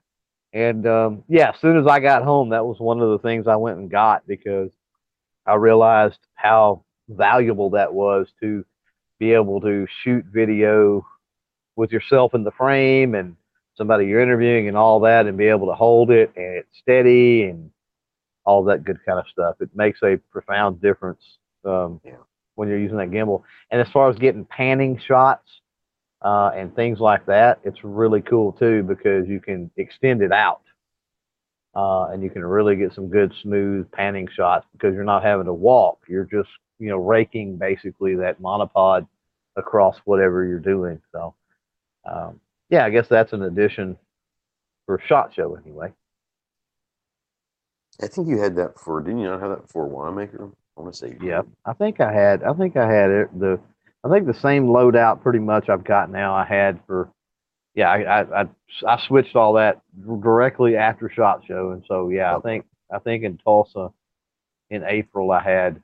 [0.52, 3.46] And um, yeah, as soon as I got home, that was one of the things
[3.46, 4.70] I went and got because
[5.46, 8.64] I realized how valuable that was to
[9.18, 11.06] be able to shoot video
[11.76, 13.36] with yourself in the frame and
[13.76, 17.44] somebody you're interviewing and all that, and be able to hold it and it's steady
[17.44, 17.70] and
[18.44, 19.56] all that good kind of stuff.
[19.60, 21.22] It makes a profound difference
[21.64, 22.16] um, Yeah.
[22.54, 23.42] when you're using that gimbal.
[23.70, 25.48] And as far as getting panning shots
[26.22, 30.62] uh, and things like that, it's really cool too because you can extend it out.
[31.74, 35.46] Uh, and you can really get some good smooth panning shots because you're not having
[35.46, 36.00] to walk.
[36.08, 39.06] You're just, you know, raking basically that monopod
[39.54, 41.00] across whatever you're doing.
[41.12, 41.34] So,
[42.04, 43.96] um, yeah, I guess that's an addition
[44.86, 45.92] for shot show anyway.
[48.02, 49.00] I think you had that for.
[49.02, 50.50] Didn't you not have that for Winemaker?
[50.76, 51.16] I want to say.
[51.22, 51.42] Yeah.
[51.64, 52.42] I think I had.
[52.42, 53.38] I think I had it.
[53.38, 53.60] The
[54.04, 56.34] I think the same loadout pretty much I've got now.
[56.34, 57.10] I had for.
[57.74, 58.44] Yeah, I I, I,
[58.86, 59.80] I switched all that
[60.20, 63.90] directly after Shot Show, and so yeah, I think I think in Tulsa,
[64.70, 65.82] in April I had.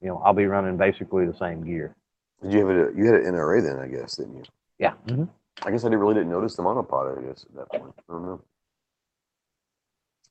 [0.00, 1.94] You know, I'll be running basically the same gear.
[2.42, 2.94] Did you have it?
[2.96, 4.44] You had an NRA then, I guess, didn't you?
[4.78, 4.92] Yeah.
[5.08, 5.24] hmm
[5.64, 7.18] I guess I didn't really didn't notice the monopod.
[7.18, 7.92] I guess at that point.
[7.98, 8.40] I don't know.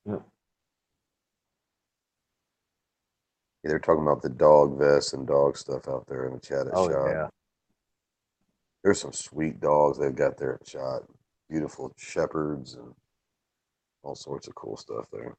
[0.05, 0.21] Yep.
[3.63, 6.67] Yeah, they're talking about the dog vests and dog stuff out there in the chat
[6.67, 7.07] at Oh shot.
[7.09, 7.27] yeah.
[8.83, 11.03] There's some sweet dogs they've got there at shot.
[11.49, 12.93] Beautiful shepherds and
[14.03, 15.35] all sorts of cool stuff there.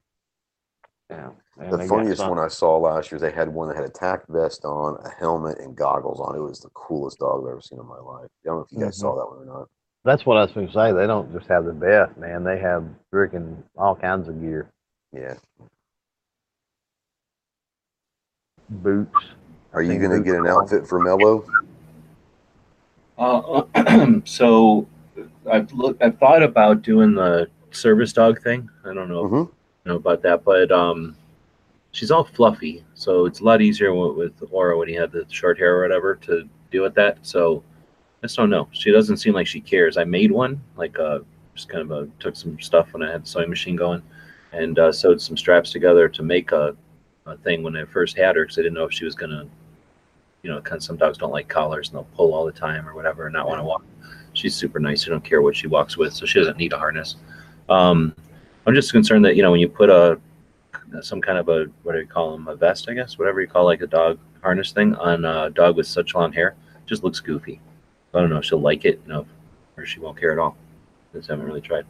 [1.10, 1.30] Yeah.
[1.58, 4.26] And the funniest one I saw last year, they had one that had a tack
[4.28, 6.36] vest on, a helmet, and goggles on.
[6.36, 8.28] It was the coolest dog I've ever seen in my life.
[8.44, 9.00] I don't know if you guys Mhm.
[9.00, 9.68] saw that one or not.
[10.04, 10.92] That's what I was going to say.
[10.92, 12.44] They don't just have the vest, man.
[12.44, 14.70] They have freaking all kinds of gear,
[15.12, 15.34] Yeah.
[18.68, 19.12] Boots.
[19.72, 21.44] Are you going to get an outfit for Mello?
[23.18, 23.62] Uh,
[24.24, 24.86] so
[25.50, 28.68] I've looked, I've thought about doing the service dog thing.
[28.84, 29.50] I don't know, if hmm you
[29.84, 31.16] know about that, but um,
[31.92, 35.26] she's all fluffy, so it's a lot easier with, with Aura when he had the
[35.28, 37.18] short hair or whatever to deal with that.
[37.22, 37.62] So
[38.22, 38.68] I just don't know.
[38.72, 39.96] She doesn't seem like she cares.
[39.96, 41.20] I made one, like uh,
[41.54, 44.02] just kind of a, took some stuff when I had the sewing machine going,
[44.52, 46.76] and uh, sewed some straps together to make a,
[47.30, 49.46] a thing when I first had her because I didn't know if she was gonna,
[50.42, 53.26] you know, some dogs don't like collars and they'll pull all the time or whatever
[53.26, 53.84] and not want to walk.
[54.32, 55.02] She's super nice.
[55.02, 57.16] She don't care what she walks with, so she doesn't need a harness.
[57.68, 58.14] Um,
[58.66, 60.20] I'm just concerned that you know when you put a
[61.02, 63.46] some kind of a what do you call them a vest I guess whatever you
[63.46, 66.54] call like a dog harness thing on a dog with such long hair
[66.86, 67.60] just looks goofy.
[68.14, 69.26] I don't know if she'll like it, you know,
[69.76, 70.56] or she won't care at all.
[71.12, 71.84] I just haven't really tried.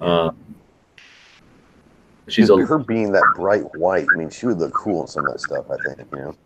[0.00, 0.36] Um,
[2.28, 4.06] she's a her being that bright white.
[4.12, 5.66] I mean, she would look cool in some of that stuff.
[5.70, 6.36] I think you know.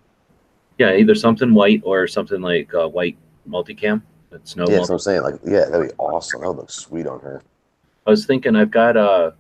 [0.79, 3.17] yeah either something white or something like uh, white
[3.49, 4.03] multicam.
[4.31, 4.67] That's no.
[4.67, 5.23] Yeah, that's what I'm saying.
[5.23, 6.41] Like, yeah, that'd be awesome.
[6.41, 7.43] That would look sweet on her.
[8.07, 9.33] I was thinking I've got uh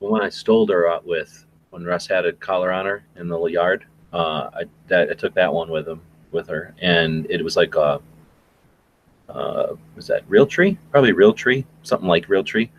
[0.00, 3.28] the one I stole her out with when Russ had a collar on her in
[3.28, 3.86] the yard.
[4.12, 6.00] Uh, I that I took that one with him
[6.32, 8.00] with her, and it was like a
[9.28, 10.76] uh, was that Realtree?
[10.90, 12.70] Probably Realtree, something like Realtree.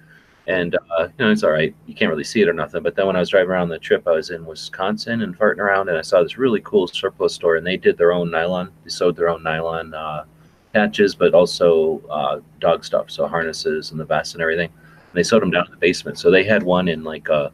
[0.51, 1.73] And uh, you know, it's all right.
[1.87, 2.83] You can't really see it or nothing.
[2.83, 5.59] But then when I was driving around the trip, I was in Wisconsin and farting
[5.59, 8.69] around, and I saw this really cool surplus store, and they did their own nylon.
[8.83, 10.25] They sewed their own nylon uh,
[10.73, 14.69] patches, but also uh, dog stuff, so harnesses and the vests and everything.
[14.69, 16.19] And they sewed them down in the basement.
[16.19, 17.53] So they had one in like a,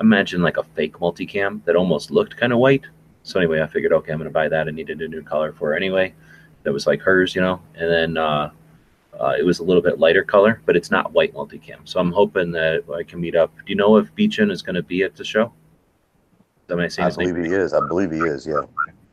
[0.00, 2.86] imagine like a fake multicam that almost looked kind of white.
[3.22, 4.66] So anyway, I figured, okay, I'm gonna buy that.
[4.66, 6.12] I needed a new color for anyway.
[6.64, 7.60] That was like hers, you know.
[7.76, 8.16] And then
[9.18, 11.80] uh, uh, it was a little bit lighter color, but it's not white multicam.
[11.84, 13.54] So I'm hoping that I can meet up.
[13.56, 15.52] Do you know if Beechin is going to be at the show?
[16.68, 17.72] Am I saying I believe he is.
[17.72, 18.46] I believe he is.
[18.46, 18.62] Yeah.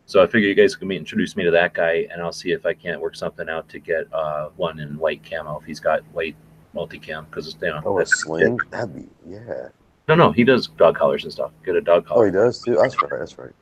[0.05, 2.51] So I figure you guys can meet, introduce me to that guy, and I'll see
[2.51, 5.79] if I can't work something out to get uh, one in white camo if he's
[5.79, 6.35] got white
[6.75, 7.81] multicam because you know.
[7.85, 8.59] Oh, a sling.
[8.71, 9.69] That'd be yeah.
[10.07, 11.51] No, no, he does dog collars and stuff.
[11.63, 12.23] Get a dog collar.
[12.23, 12.75] Oh, he does too.
[12.75, 13.11] That's right.
[13.17, 13.53] That's right.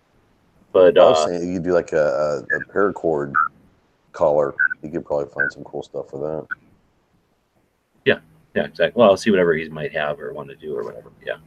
[0.71, 3.33] but I was uh, saying you do like a, a, a paracord
[4.11, 4.53] collar.
[4.81, 6.47] You could probably find some cool stuff for that.
[8.05, 8.19] yeah,
[8.55, 8.99] yeah, exactly.
[8.99, 11.11] Well, I'll see whatever he might have or want to do or whatever.
[11.25, 11.37] Yeah.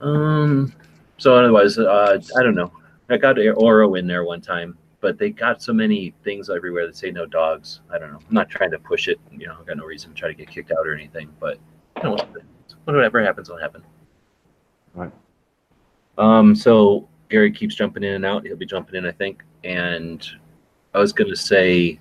[0.00, 0.72] Um.
[1.18, 2.72] So otherwise, uh, I don't know.
[3.10, 6.96] I got Oro in there one time, but they got so many things everywhere that
[6.96, 7.80] say no dogs.
[7.92, 8.18] I don't know.
[8.18, 9.20] I'm not trying to push it.
[9.30, 11.28] You know, I've got no reason to try to get kicked out or anything.
[11.38, 11.58] But
[11.98, 12.16] you know,
[12.84, 13.82] whatever happens will happen.
[14.94, 15.12] Right.
[16.16, 16.54] Um.
[16.54, 18.46] So Gary keeps jumping in and out.
[18.46, 19.42] He'll be jumping in, I think.
[19.64, 20.26] And
[20.94, 21.98] I was gonna say.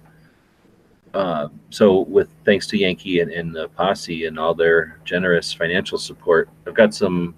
[1.11, 5.97] Uh, so with thanks to Yankee and, and the posse and all their generous financial
[5.97, 7.33] support, I've got some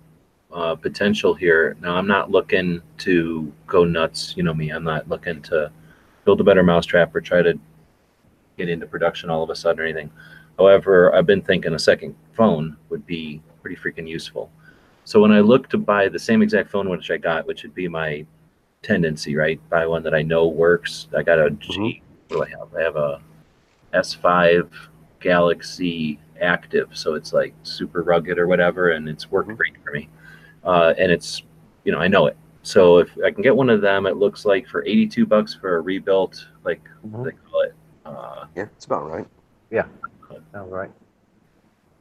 [0.51, 1.77] uh, potential here.
[1.81, 4.33] Now I'm not looking to go nuts.
[4.35, 4.71] You know me.
[4.71, 5.71] I'm not looking to
[6.25, 7.57] build a better mousetrap or try to
[8.57, 10.11] get into production all of a sudden or anything.
[10.57, 14.51] However, I've been thinking a second phone would be pretty freaking useful.
[15.05, 17.73] So when I look to buy the same exact phone which I got, which would
[17.73, 18.25] be my
[18.91, 19.59] tendency, right?
[19.69, 21.07] Buy one that I know works.
[21.15, 22.01] I got a G.
[22.29, 22.73] What do I have?
[22.75, 23.21] I have a
[23.93, 24.71] S5
[25.19, 29.57] Galaxy Active, so it's like super rugged or whatever, and it's worked Mhm.
[29.57, 30.09] great for me.
[30.63, 31.43] Uh, and it's,
[31.83, 32.37] you know, I know it.
[32.63, 35.75] So if I can get one of them, it looks like for 82 bucks for
[35.77, 37.11] a rebuilt, like Mhm.
[37.11, 37.73] what they call it.
[38.05, 39.27] Uh, Yeah, it's about right.
[40.53, 40.91] Sounds right.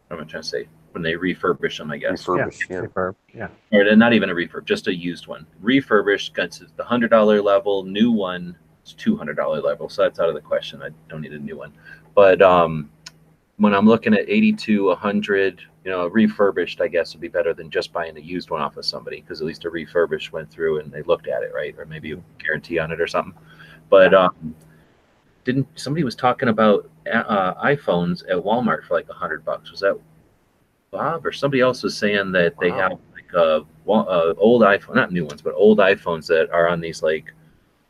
[0.09, 0.69] what am I trying to say?
[0.93, 2.25] When they refurbish them, I guess.
[2.25, 2.69] Refurbish.
[2.69, 2.81] Yeah.
[2.83, 3.17] Superb.
[3.33, 3.49] Yeah.
[3.73, 5.47] or not even a refurb, just a used one.
[5.61, 7.85] Refurbished, got to the hundred dollar level.
[7.85, 10.83] New one is two hundred dollar level, so that's out of the question.
[10.83, 11.73] I don't need a new one.
[12.15, 12.91] But um,
[13.59, 17.55] when I'm looking at eighty to hundred, you know, refurbished, I guess would be better
[17.55, 20.51] than just buying a used one off of somebody because at least a refurbished went
[20.51, 21.75] through and they looked at it, right?
[21.79, 23.35] Or maybe a guarantee on it or something.
[23.89, 24.55] But um,
[25.45, 29.71] didn't somebody was talking about uh, iPhones at Walmart for like a hundred bucks?
[29.71, 29.99] Was that
[30.91, 32.77] Bob or somebody else was saying that they Wow.
[32.79, 36.69] have like uh, wa- uh, old iPhone, not new ones, but old iPhones that are
[36.69, 37.33] on these like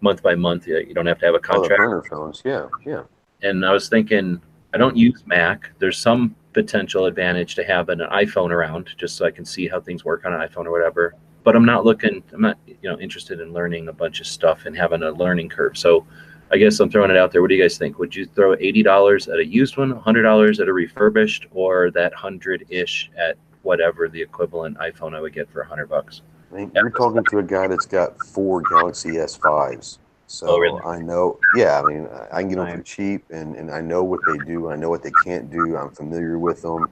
[0.02, 0.66] month by month.
[0.66, 1.78] You don't have to have a Oh, contract.
[1.78, 2.42] burner phones.
[2.44, 2.66] Yeah.
[2.84, 3.02] Yeah.
[3.42, 4.38] and I was thinking,
[4.74, 5.70] I don't use Mac.
[5.78, 9.80] There's some potential advantage to having an iPhone around, just so I can see how
[9.80, 11.14] things work on an iPhone or whatever.
[11.42, 12.22] But I'm not looking.
[12.34, 15.48] I'm not, you know, interested in learning a bunch of stuff and having a learning
[15.48, 15.78] curve.
[15.78, 16.04] So,
[16.52, 17.40] I guess I'm throwing it out there.
[17.42, 17.98] What do you guys think?
[17.98, 21.90] Would you throw eighty dollars at a used one, hundred dollars at a refurbished, or
[21.92, 26.22] that hundred ish at whatever the equivalent iPhone I would get for a hundred bucks?
[26.52, 29.98] I mean, you're talking to a guy that's got four Galaxy S5s.
[30.26, 30.80] So Oh, really?
[30.84, 33.80] I know, yeah, I mean, I- I can get them for cheap and, and I
[33.80, 34.70] know what they do.
[34.70, 35.76] I know what they can't do.
[35.76, 36.88] I'm familiar with them.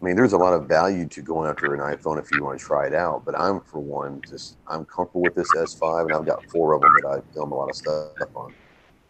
[0.00, 2.58] I mean, there's a lot of value to going after an iPhone if you want
[2.58, 3.24] to try it out.
[3.24, 6.80] But I'm, for one, just, I'm comfortable with this S5 and I've got four of
[6.80, 8.54] them that I film a lot of stuff on.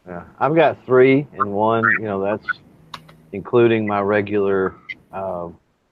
[0.06, 1.84] Yeah, I've got three and one.
[1.98, 2.46] You know, that's
[3.32, 4.74] including my regular,
[5.12, 5.48] uh,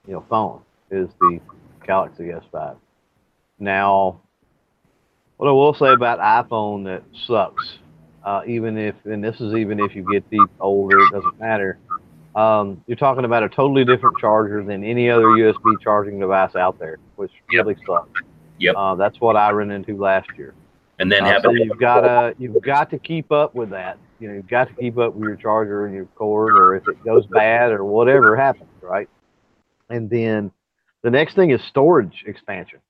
[0.06, 1.40] you know, phone is the
[1.86, 2.76] Galaxy S5.
[3.58, 4.20] Now,
[5.36, 7.78] what I will say about iPhone that sucks,
[8.24, 11.78] uh, even if, and this is even if you get the older, it doesn't matter.
[12.34, 16.78] Um, you're talking about a totally different charger than any other USB charging device out
[16.78, 17.66] there, which Yep.
[17.66, 18.20] really sucks.
[18.58, 18.74] Yep.
[18.76, 20.54] Uh, that's what I ran into last year.
[20.98, 21.60] And then Uh, have so it.
[21.64, 23.98] you've got to you've got to keep up with that.
[24.18, 26.88] You know, you've got to keep up with your charger and your cord, or if
[26.88, 29.08] it goes bad or whatever happens, right?
[29.90, 30.50] And then
[31.02, 32.80] the next thing is storage expansion.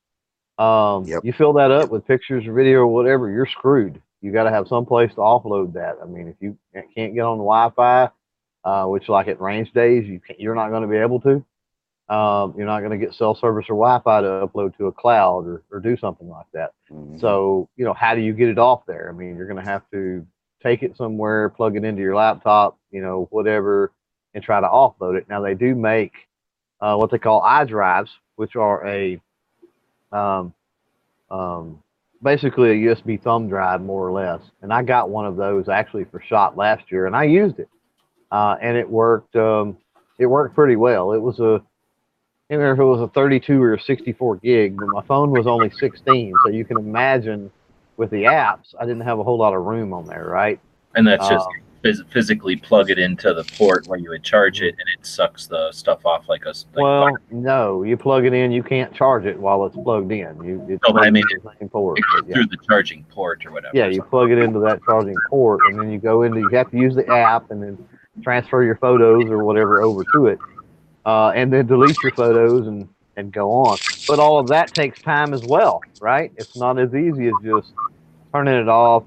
[0.58, 1.24] Um, Yep.
[1.24, 4.00] You fill that up with pictures or video or whatever, you're screwed.
[4.22, 5.96] You got to have some place to offload that.
[6.02, 6.56] I mean, if you
[6.96, 8.08] can't get on the Wi-Fi,
[8.64, 11.44] uh, which like at range days, you can't, you're not going to be able to.
[12.08, 15.46] Um, you're not going to get cell service or Wi-Fi to upload to a cloud
[15.46, 16.72] or, or do something like that.
[16.90, 17.20] Mhm.
[17.20, 19.10] So, you know, how do you get it off there?
[19.10, 20.26] I mean, you're going to have to
[20.62, 23.92] take it somewhere, plug it into your laptop, you know, whatever,
[24.34, 25.28] and try to offload it.
[25.28, 26.12] Now, they do make
[26.80, 29.20] uh, what they call iDrives, which are a
[30.12, 30.54] um,
[31.30, 31.82] um,
[32.22, 34.40] basically a USB thumb drive, more or less.
[34.62, 37.68] And I got one of those actually for shot last year, and I used it,
[38.30, 39.36] uh, and it worked.
[39.36, 39.76] Um,
[40.18, 41.12] it worked pretty well.
[41.12, 41.62] It was a
[42.48, 45.46] can't remember if it was a 32 or a 64 gig, but my phone was
[45.46, 46.32] only 16.
[46.44, 47.50] So you can imagine
[47.98, 50.58] with the apps, I didn't have a whole lot of room on there, right?
[50.94, 51.52] And that's just Um,
[51.84, 55.46] phys- physically plug it into the port where you would charge it, and it sucks
[55.46, 56.48] the stuff off like a.
[56.48, 58.50] Like well, no, you plug it in.
[58.50, 60.42] You can't charge it while it's plugged in.
[60.42, 61.24] You it's No, but I mean,
[61.58, 61.98] same port.
[61.98, 62.34] it yeah.
[62.34, 63.76] through the charging port or whatever.
[63.76, 66.38] Yeah, you plug it into that charging port, and then you go into.
[66.40, 67.88] You have to use the app, and then
[68.22, 70.38] transfer your photos or whatever over to it,
[71.08, 72.86] uh, and then delete your photos and
[73.16, 73.78] and go on.
[74.06, 76.30] But all of that takes time as well, right?
[76.36, 77.72] It's not as easy as just
[78.32, 79.04] turning it off,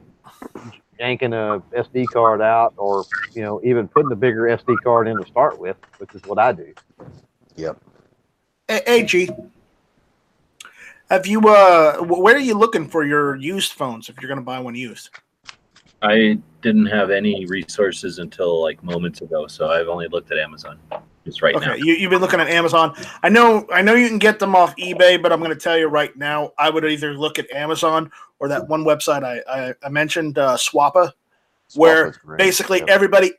[1.00, 5.18] yanking a SD card out, or you know even putting a bigger SD card in
[5.18, 6.74] to start with, which is what I do.
[7.56, 7.78] Yep.
[8.68, 9.30] Hey, hey, G.
[11.12, 14.60] Have you uh where are you looking for your used phones if you're gonna buy
[14.60, 15.12] one used?
[16.02, 20.80] I didn't have any resources until like moments ago, so I've only looked at Amazon
[21.26, 21.74] just right okay, now.
[21.76, 22.96] you, you've been looking at Amazon.
[23.24, 25.88] I know I know you can get them off eBay, but I'm gonna tell you
[25.88, 29.90] right now, I would either look at Amazon or that one website I I, I
[29.90, 31.12] mentioned, uh, Swappa,
[31.76, 32.38] Where great.
[32.38, 32.90] basically Yep.
[32.90, 33.32] everybody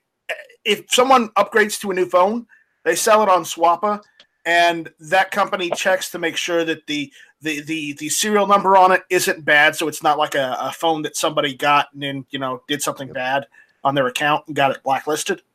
[0.64, 2.46] if someone upgrades to a new phone
[2.84, 4.00] they sell it on swappa
[4.44, 8.92] and that company checks to make sure that the the the, the serial number on
[8.92, 12.26] it isn't bad so it's not like a, a phone that somebody got and then
[12.30, 13.14] you know did something Yep.
[13.14, 13.46] bad
[13.84, 15.40] on their account and got it blacklisted Yep.
[15.40, 15.51] I've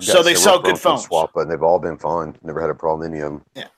[0.00, 1.06] so they sell good phones.
[1.06, 2.36] Swappa, and they've all been fine.
[2.42, 3.42] Never had a problem with any of them.
[3.54, 3.68] Yeah,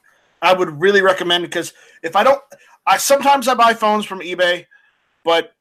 [0.43, 2.41] I would really recommend because if i don't
[2.87, 4.67] i sometimes i buy phones from ebay
[5.25, 5.55] but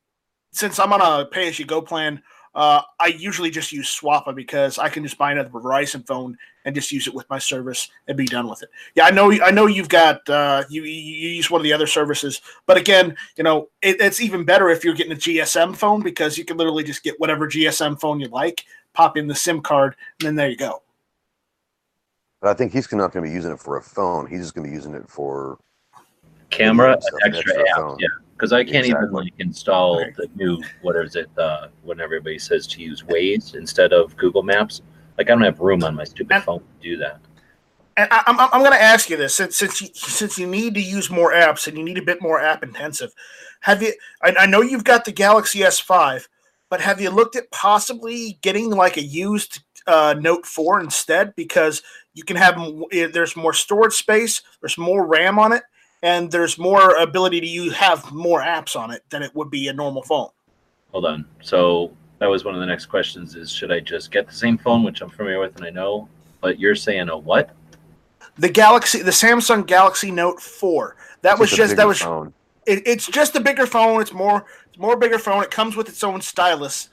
[0.51, 2.21] since i'm on a pay as you go plan
[2.55, 6.73] uh, I usually just use Swappa because I can just buy another Verizon phone and
[6.73, 8.69] just use it with my service and be done with it.
[8.95, 9.29] Yeah, I know.
[9.29, 13.17] I know you've got uh, you, you use one of the other services, but again,
[13.35, 16.55] you know it, it's even better if you're getting a GSM phone because you can
[16.55, 18.63] literally just get whatever GSM phone you like,
[18.95, 20.81] pop in the SIM card, and then there you go.
[22.41, 24.27] But I think he's not going to be using it for a phone.
[24.27, 25.57] He's just going to be using it for
[26.49, 27.97] Camera, Yeah, extra, extra apps, phone.
[27.99, 28.07] yeah.
[28.33, 30.15] Because I can't even like install Right.
[30.15, 31.29] the new what is it?
[31.37, 34.81] Uh, when everybody says to use Waze instead of Google Maps,
[35.17, 37.19] like I don't have room on my stupid And- phone to do that.
[37.97, 40.73] And I, I'm, I'm going to ask you this since since you, since you need
[40.73, 43.13] to use more apps and you need a bit more app intensive.
[43.61, 43.93] Have you?
[44.21, 46.27] I, I know you've got the Galaxy S5,
[46.69, 51.35] but have you looked at possibly getting like a used uh, Note 4 instead?
[51.35, 51.81] Because
[52.13, 55.63] you can have m- eh, there's more storage space, there's more RAM on it,
[56.01, 59.67] and there's more ability to you have more apps on it than it would be
[59.67, 60.29] a normal phone.
[60.91, 61.25] Hold on.
[61.41, 64.57] So that was one of the next questions: is should I just get the same
[64.57, 66.07] phone, which I'm familiar with and I know,
[66.41, 67.51] but you're saying a what?
[68.37, 70.95] The Galaxy, the Samsung Galaxy Note 4.
[71.21, 72.33] That It's was a just that was phone.
[72.65, 74.01] It, it's just a bigger phone.
[74.01, 75.43] It's more it's more bigger phone.
[75.43, 76.89] It comes with its own stylus,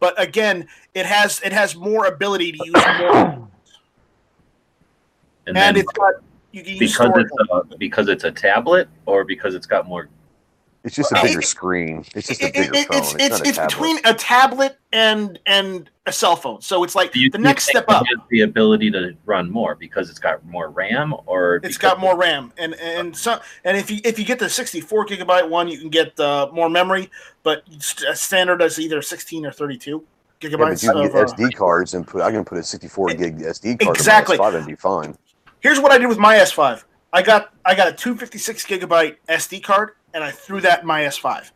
[0.00, 3.48] but again, it has it has more ability to use more,
[5.46, 6.14] And, and then it's got
[6.52, 10.08] you can use because it's a, because it's a tablet or because it's got more.
[10.84, 12.04] It's just a bigger it- screen.
[12.14, 12.98] It's just a bigger it- phone.
[12.98, 16.60] it's It's, it's, not a between a tablet and and a cell phone.
[16.60, 18.04] So it's like Do you- the you next step it up.
[18.28, 22.52] the ability to run more because it's got more RAM or it's got more RAM,
[22.58, 25.88] and and so and if you if you get the 64 gigabyte one, you can
[25.88, 27.10] get uh, more memory,
[27.42, 29.90] but st- standard is either 16 or 32
[30.42, 31.12] Yeah, but gigabytes you can of.
[31.12, 32.20] get uh, SD cards and put.
[32.20, 34.36] I can put a 64 gig SD card Exactly.
[34.36, 35.16] in my S5 and be fine.
[35.60, 36.84] here's what I did with my S5.
[37.14, 41.02] I got I got a 256 gigabyte SD card and I threw that in my
[41.02, 41.50] S5,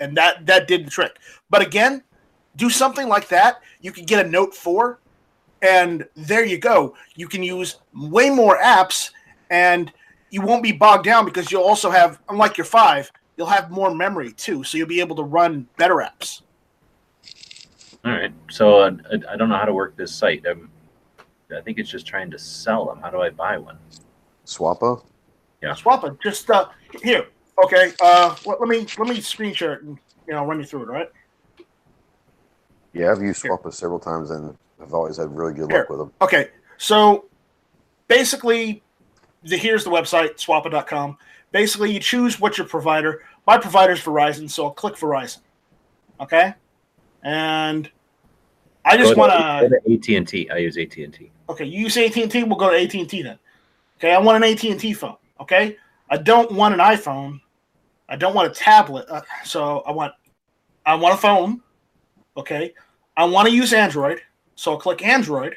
[0.00, 1.18] and that that did the trick.
[1.50, 2.02] But again,
[2.56, 3.60] do something like that.
[3.80, 4.98] You can get a Note 4,
[5.62, 6.94] and there you go.
[7.16, 9.10] You can use way more apps,
[9.50, 9.92] and
[10.30, 13.94] you won't be bogged down because you'll also have, unlike your five, you'll have more
[13.94, 16.42] memory too, so you'll be able to run better apps.
[18.04, 18.32] All right.
[18.50, 20.44] So uh, I, I don't know how to work this site.
[20.48, 20.70] I'm,
[21.56, 23.00] I think it's just trying to sell them.
[23.00, 23.78] How do I buy one?
[24.46, 25.02] Swappa.
[25.62, 25.74] Yeah.
[25.74, 26.14] Swap it.
[26.22, 26.68] Just uh,
[27.02, 27.26] here.
[27.64, 27.92] Okay.
[28.00, 30.82] Uh, let, let me let me screen share it and you know run you through
[30.82, 30.88] it.
[30.88, 31.10] All right.
[32.92, 33.56] Yeah, I've used Here.
[33.56, 35.80] Swappa several times and I've always had really good Here.
[35.80, 36.12] luck with them.
[36.22, 36.48] Okay,
[36.78, 37.26] so
[38.06, 38.82] basically,
[39.42, 41.18] the, here's the website, swappa.com.
[41.52, 43.22] Basically, you choose what your provider.
[43.46, 45.38] My provider is Verizon, so I'll click Verizon.
[46.20, 46.54] Okay,
[47.22, 47.90] and
[48.84, 49.80] I just want to- to.
[49.80, 50.50] to AT and T.
[50.50, 51.30] I use AT and T.
[51.48, 52.44] Okay, you use AT and T.
[52.44, 53.38] We'll go to AT and T then.
[53.98, 55.16] Okay, I want an AT and T phone.
[55.40, 55.76] Okay,
[56.10, 57.40] I don't want an iPhone.
[58.08, 59.06] I don't want a tablet.
[59.08, 60.12] Uh, so I want,
[60.86, 61.62] I want a phone.
[62.36, 62.72] Okay,
[63.16, 64.20] I want to use Android.
[64.54, 65.56] So I'll click Android.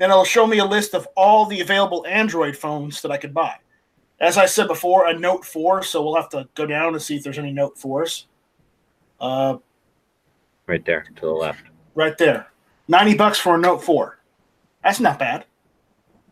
[0.00, 3.32] and it'll show me a list of all the available Android phones that I could
[3.34, 3.54] buy.
[4.18, 5.82] As I said before, a Note 4.
[5.82, 8.24] So we'll have to go down and see if there's any Note 4s.
[9.20, 9.56] Uh,
[10.66, 11.62] Right there to the left.
[11.94, 12.46] right there.
[12.88, 14.18] 90 bucks for a Note 4.
[14.84, 15.44] That's not bad.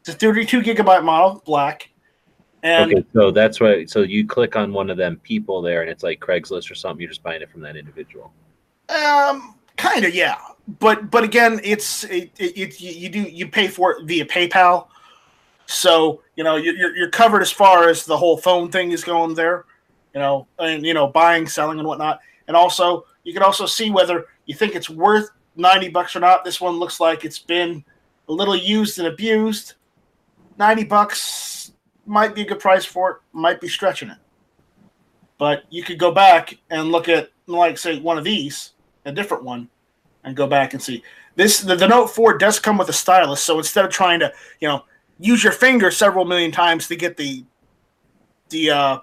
[0.01, 1.91] It's a 32 gigabyte model, black.
[2.63, 3.85] And okay, so that's why.
[3.85, 7.01] So you click on one of them people there, and it's like Craigslist or something.
[7.01, 8.33] You're just buying it from that individual.
[8.89, 10.37] um Kind of, yeah.
[10.81, 14.27] But but again, it's it, it, it you you do you pay for it via
[14.27, 14.89] PayPal,
[15.67, 19.35] so you know you're you're covered as far as the whole phone thing is going
[19.35, 19.65] there,
[20.15, 22.21] you know, and you know buying, selling, and whatnot.
[22.49, 26.45] And also, you can also see whether you think it's worth ninety bucks or not.
[26.45, 27.83] This one looks like it's been
[28.29, 29.75] a little used and abused.
[30.59, 31.58] Ninety bucks
[32.09, 33.17] might be a good price for it.
[33.33, 34.19] Might be stretching it.
[35.39, 38.73] But you could go back and look at, like, say, one of these,
[39.05, 39.69] a different one,
[40.25, 41.03] and go back and see.
[41.37, 44.33] This the, the Note 4 does come with a stylus, so instead of trying to,
[44.61, 44.85] you know,
[45.21, 47.45] use your finger several million times to get the
[48.51, 48.99] the uh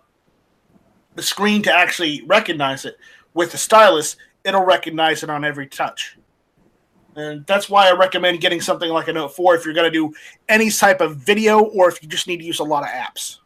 [1.16, 2.98] the screen to actually recognize it,
[3.34, 6.18] with the stylus, it'll recognize it on every touch.
[7.16, 9.92] And that's why I recommend getting something like a Note 4 if you're going to
[9.92, 10.14] do
[10.50, 13.38] any type of video or if you just need to use a lot of apps.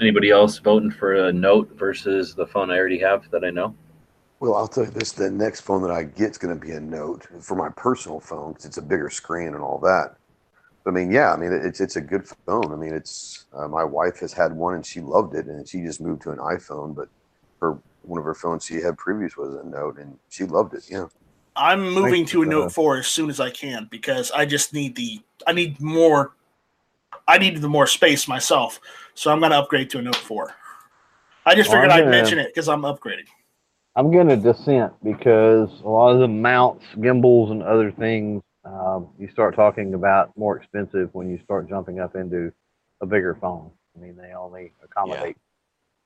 [0.00, 3.74] Anybody else voting for a Note versus the phone I already have that I know?
[4.40, 6.72] Well, I'll tell you this: the next phone that I get is going to be
[6.72, 10.16] a Note for my personal phone because it's a bigger screen and all that.
[10.86, 12.72] I mean, yeah, I mean it's it's a good phone.
[12.72, 15.80] I mean, it's uh, my wife has had one and she loved it, and she
[15.82, 16.94] just moved to an iPhone.
[16.94, 17.08] But
[17.60, 20.84] her one of her phones she had previous was a Note, and she loved it.
[20.90, 21.06] Yeah,
[21.56, 24.30] I'm moving Thank to a you, Note uh, 4 as soon as I can because
[24.30, 26.32] I just need the I need more
[27.26, 28.80] I need the more space myself.
[29.14, 30.52] So I'm going to upgrade to a Note 4.
[31.46, 33.26] I just Well, figured I'm I'd gonna- mention it because I'm upgrading.
[33.96, 39.08] I'm going to dissent because a lot of the mounts, gimbals, and other things um,
[39.18, 42.52] you start talking about more expensive when you start jumping up into
[43.02, 43.70] a bigger phone.
[43.96, 45.36] I mean, they only accommodate.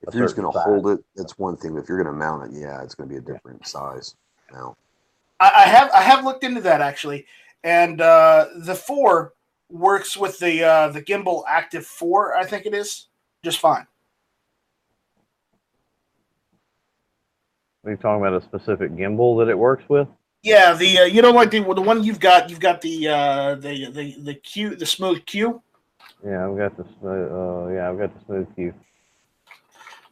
[0.07, 1.75] If you're just going to hold it, that's one thing.
[1.75, 4.15] But if you're going to mount it, yeah, it's going to be a different size
[4.53, 4.77] now.
[5.41, 7.27] I, I have I have looked into that actually,
[7.65, 9.35] and uh, the four
[9.71, 12.37] works with the uh, the gimbal Active Four.
[12.37, 13.07] I think it is
[13.45, 13.87] just fine.
[17.85, 20.09] Are you talking about a specific gimbal that it works with?
[20.43, 23.55] Yeah, the uh, you know like the the one you've got you've got the uh,
[23.57, 25.63] the the the Q the smooth Q.
[26.25, 27.33] Yeah, I've got the smooth.
[27.33, 28.75] Uh, yeah, I've got the smooth Q.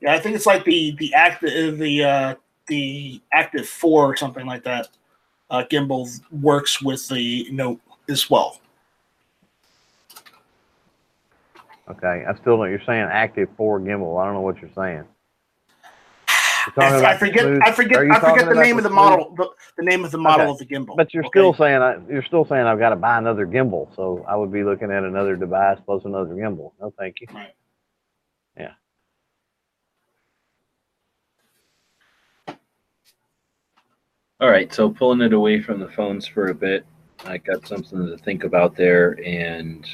[0.01, 2.35] Yeah, I think it's like the the active the uh,
[2.67, 4.89] the Active Four or something like that.
[5.49, 6.09] Uh, gimbal
[6.43, 8.61] works with the Note as well.
[11.89, 12.69] Okay, I still don't.
[12.69, 14.21] You're saying active four gimbal.
[14.21, 15.05] I don't know what you're saying.
[16.77, 18.91] You're I, about I the forget smooth- I forget I forget the name of the
[18.91, 20.51] model the, the name of the model Okay.
[20.51, 20.97] of the gimbal.
[20.97, 21.39] But you're okay?
[21.39, 24.51] still saying I, you're still saying I've got to buy another gimbal, so I would
[24.51, 26.73] be looking at another device plus another gimbal.
[26.81, 27.29] No, thank you.
[27.33, 27.55] Right.
[34.39, 36.85] All right, so pulling it away from the phones for a bit,
[37.25, 39.19] I got something to think about there.
[39.25, 39.87] And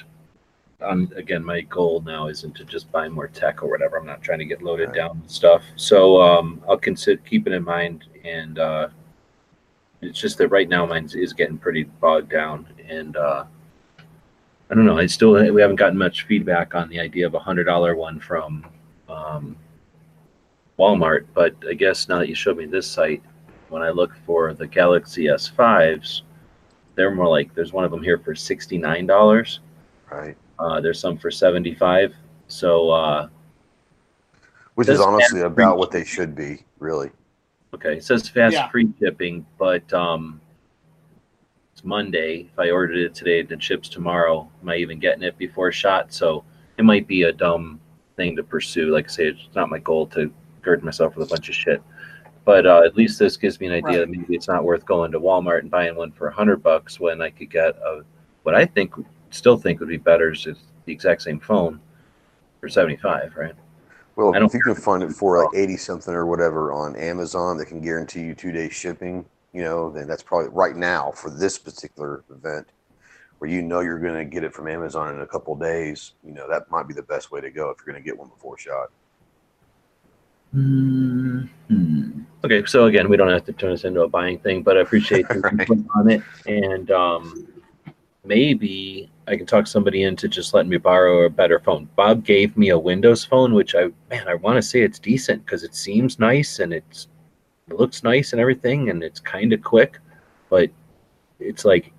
[0.80, 3.96] um, again, my goal now isn't to just buy more tech or whatever.
[3.98, 4.96] I'm not trying to get loaded Right.
[4.96, 5.62] down with stuff.
[5.76, 8.04] So um, I'll consider keep it in mind.
[8.24, 8.88] And uh,
[10.00, 12.66] it's just that right now mine is getting pretty bogged down.
[12.88, 13.44] And uh,
[14.70, 14.98] I don't know.
[14.98, 18.18] I still we haven't gotten much feedback on the idea of a hundred dollar one
[18.18, 18.66] from
[19.08, 19.54] um,
[20.80, 21.26] Walmart.
[21.32, 23.22] But I guess now that you showed me this site,
[23.72, 26.22] when I look for the Galaxy S5s,
[26.94, 29.60] they're more like there's one of them here for sixty nine dollars.
[30.10, 30.36] Right.
[30.58, 32.14] Uh, there's some for seventy five.
[32.48, 33.28] So uh,
[34.74, 37.10] Which is honestly about what they should be, really.
[37.74, 38.68] okay, it says fast Yeah.
[38.68, 40.38] free shipping, but um,
[41.72, 42.50] it's Monday.
[42.52, 44.50] If I ordered it today, it ships tomorrow.
[44.60, 46.12] Am I even getting it before shot?
[46.12, 46.44] So
[46.76, 47.80] it might be a dumb
[48.16, 48.92] thing to pursue.
[48.92, 51.82] Like I say, it's not my goal to gird myself with a bunch of shit.
[52.44, 55.12] But uh, at least this gives me an idea that maybe it's not worth going
[55.12, 58.02] to Walmart and buying one for a hundred bucks when I could get a
[58.42, 58.94] what I think
[59.30, 61.80] still think would be better is it's the exact same phone
[62.60, 63.54] for seventy five, right?
[64.16, 66.96] Well, I don't if you can find it for like eighty something or whatever on
[66.96, 71.12] Amazon that can guarantee you two day shipping, you know, then that's probably right now
[71.12, 72.66] for this particular event,
[73.38, 76.12] where you know you're going to get it from Amazon in a couple days.
[76.24, 78.18] You know, that might be the best way to go if you're going to get
[78.18, 78.90] one before shot.
[80.52, 81.42] Hmm.
[82.44, 84.80] Okay, so again, we don't have to turn this into a buying thing, but I
[84.80, 85.60] appreciate your Right.
[85.60, 87.46] input on it, and um,
[88.24, 91.88] maybe I can talk somebody into just letting me borrow a better phone.
[91.96, 95.44] Bob gave me a Windows phone, which I man, I want to say it's decent
[95.46, 97.08] because it seems nice and it's
[97.68, 99.98] it looks nice and everything, and it's kind of quick,
[100.50, 100.68] but
[101.38, 101.92] it's like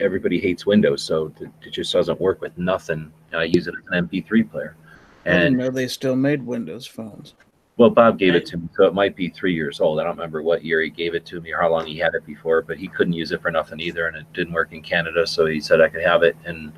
[0.00, 3.10] everybody hates Windows, so it, it just doesn't work with nothing.
[3.32, 4.76] I use it as an MP3 player,
[5.24, 7.34] I didn't and know they still made Windows phones.
[7.78, 10.00] Well, Bob gave it to me, so it might be three years old.
[10.00, 12.14] I don't remember what year he gave it to me or how long he had
[12.14, 14.80] it before, but he couldn't use it for nothing either, and it didn't work in
[14.80, 16.36] Canada, so he said I could have it.
[16.46, 16.72] And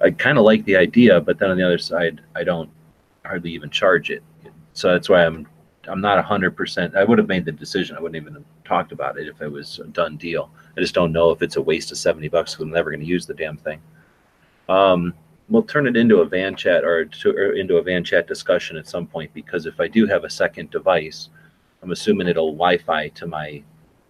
[0.00, 2.70] I kind of like the idea, but then on the other side, I don't
[3.26, 4.22] hardly even charge it.
[4.72, 5.46] So that's why I'm
[5.86, 6.96] I'm not hundred percent.
[6.96, 7.96] I would have made the decision.
[7.96, 10.50] I wouldn't even have talked about it if it was a done deal.
[10.76, 13.00] I just don't know if it's a waste of seventy bucks because I'm never going
[13.00, 13.80] to use the damn thing.
[14.68, 15.14] Um,
[15.48, 18.76] we'll turn it into a van chat or, to, or into a van chat discussion
[18.76, 21.30] at some point because if I do have a second device,
[21.82, 23.62] I'm assuming it'll Wi-Fi to my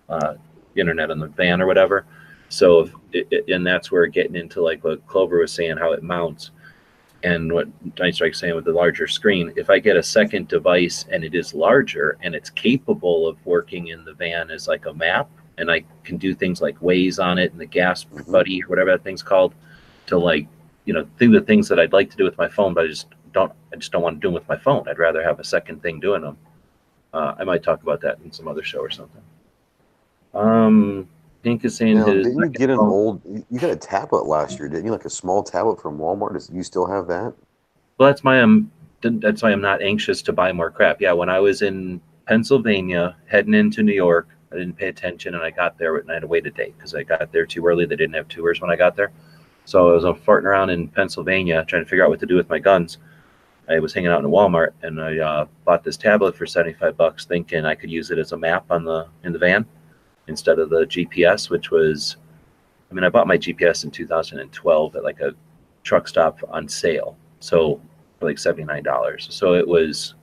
[0.09, 0.35] uh,
[0.75, 2.07] internet on the van or whatever.
[2.49, 5.93] So, if it, it, and that's where getting into like what Clover was saying, how
[5.93, 6.51] it mounts,
[7.23, 7.69] and what
[7.99, 9.53] Night Strike's saying with the larger screen.
[9.57, 13.89] If I get a second device and it is larger and it's capable of working
[13.89, 15.29] in the van as like a map,
[15.59, 18.33] and I can do things like Waze on it and the Gas Mhm.
[18.33, 19.55] Buddy or whatever that thing's called,
[20.07, 20.47] to like
[20.89, 22.87] you know do the things that I'd like to do with my phone, but I
[22.89, 23.53] just don't.
[23.73, 24.89] I just don't want to do them with my phone.
[24.89, 26.39] I'd rather have a second thing doing them.
[27.13, 29.21] Uh, I might talk about that in some other show or something.
[30.35, 31.07] Um,
[31.43, 33.21] Pink is saying Now, didn't you get an phone- old?
[33.51, 34.91] you- got a tablet last year, didn't you?
[34.93, 36.33] Like a small tablet from Walmart.
[36.33, 37.35] Does you still have that?
[37.99, 38.71] Well, that's why I'm.
[39.03, 41.01] That's why I'm not anxious to buy more crap.
[41.01, 45.45] Yeah, when I was in Pennsylvania heading into New York, I didn't pay attention, and
[45.45, 47.65] I got there and I had to wait a day because I got there too
[47.67, 47.85] early.
[47.85, 49.13] They didn't have tours when I got there,
[49.69, 52.37] so I was uh, farting around in Pennsylvania trying to figure out what to do
[52.37, 52.97] with my guns.
[53.69, 56.73] I was hanging out in a Walmart, and I uh, bought this tablet for seventy
[56.73, 59.67] five bucks, thinking I could use it as a map on the in the van
[60.27, 62.17] instead of the GPS, which was.
[62.91, 65.35] I mean, I bought my GPS in 2012 at like a
[65.83, 67.19] truck stop on sale.
[67.41, 67.83] So
[68.23, 69.31] like $79.
[69.31, 70.15] So it was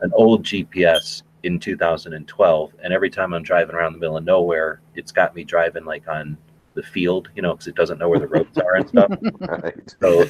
[0.00, 2.74] an old GPS in 2012.
[2.82, 6.08] And every time I'm driving around the middle of nowhere, it's got me driving like
[6.08, 6.36] on
[6.78, 9.10] the field, you know, because it doesn't know where the roads are and stuff.
[9.40, 9.94] Right.
[10.00, 10.22] So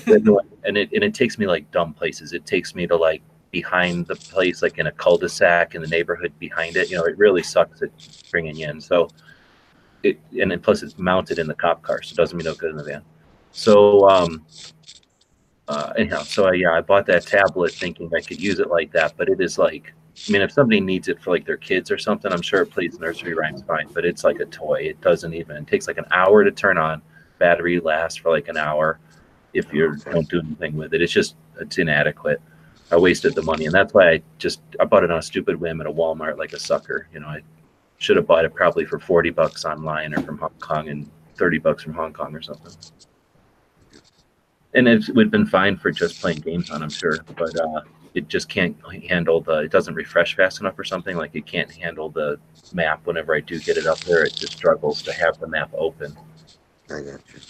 [0.64, 2.32] and it and it takes me like dumb places.
[2.32, 6.32] It takes me to like behind the place, like in a cul-de-sac in the neighborhood
[6.38, 6.90] behind it.
[6.90, 7.90] You know, it really sucks at
[8.30, 8.80] bringing you in.
[8.80, 9.08] So
[10.02, 12.54] it and then plus it's mounted in the cop car, so it doesn't mean no
[12.54, 13.02] good in the van.
[13.50, 14.46] So um,
[15.68, 18.90] uh, anyhow, so I, yeah, I bought that tablet thinking I could use it like
[18.92, 19.92] that, but it is like.
[20.26, 22.70] I mean, if somebody needs it for like their kids or something, I'm sure it
[22.70, 23.88] plays nursery rhymes fine.
[23.92, 24.80] But it's like a toy.
[24.82, 25.56] It doesn't even.
[25.56, 27.02] It takes like an hour to turn on.
[27.38, 28.98] Battery lasts for like an hour
[29.54, 31.02] if you don't do anything with it.
[31.02, 32.40] It's just it's inadequate.
[32.90, 35.56] I wasted the money, and that's why I just I bought it on a stupid
[35.60, 37.06] whim at a Walmart like a sucker.
[37.12, 37.42] You know, I
[37.98, 41.58] should have bought it probably for forty bucks online or from Hong Kong and thirty
[41.58, 42.72] bucks from Hong Kong or something.
[44.74, 47.80] And it would have been fine for just playing games on, I'm sure, but uh,
[48.14, 48.76] it just can't
[49.08, 49.58] handle the.
[49.58, 51.16] It doesn't refresh fast enough or something.
[51.16, 52.38] Like it can't handle the
[52.72, 53.06] map.
[53.06, 56.16] Whenever I do get it up there, it just struggles to have the map open.
[56.90, 57.40] I got you.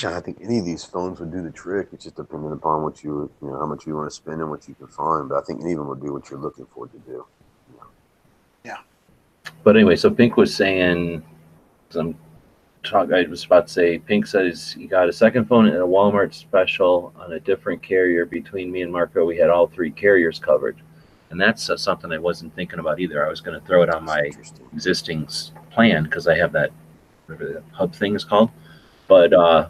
[0.00, 1.88] Yeah, I think any of these phones would do the trick.
[1.92, 4.48] It's just dependent upon what you, you know, how much you want to spend and
[4.48, 5.28] what you can find.
[5.28, 7.26] But I think any of them would do what you're looking for to do.
[8.64, 8.78] Yeah.
[9.64, 11.22] But anyway, so Pink was saying,
[11.88, 12.16] 'cause I'm
[12.82, 15.80] talk, I was about to say, Pink says he got a second phone and a
[15.80, 18.24] Walmart special on a different carrier.
[18.24, 20.76] Between me and Marco, we had all three carriers covered,
[21.30, 23.24] and that's uh, something I wasn't thinking about either.
[23.24, 24.30] I was going to throw it on my
[24.72, 25.28] existing
[25.70, 26.70] plan because I have that
[27.26, 28.50] whatever the hub thing is called.
[29.06, 29.68] But uh,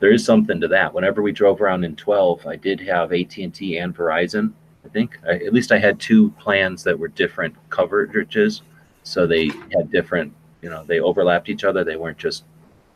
[0.00, 0.92] there is something to that.
[0.92, 4.52] Whenever we drove around in 12, I did have AT and T and Verizon.
[4.84, 8.62] I think I, at least I had two plans that were different coverages,
[9.02, 10.32] so they had different.
[10.62, 11.84] You know, they overlapped each other.
[11.84, 12.44] They weren't just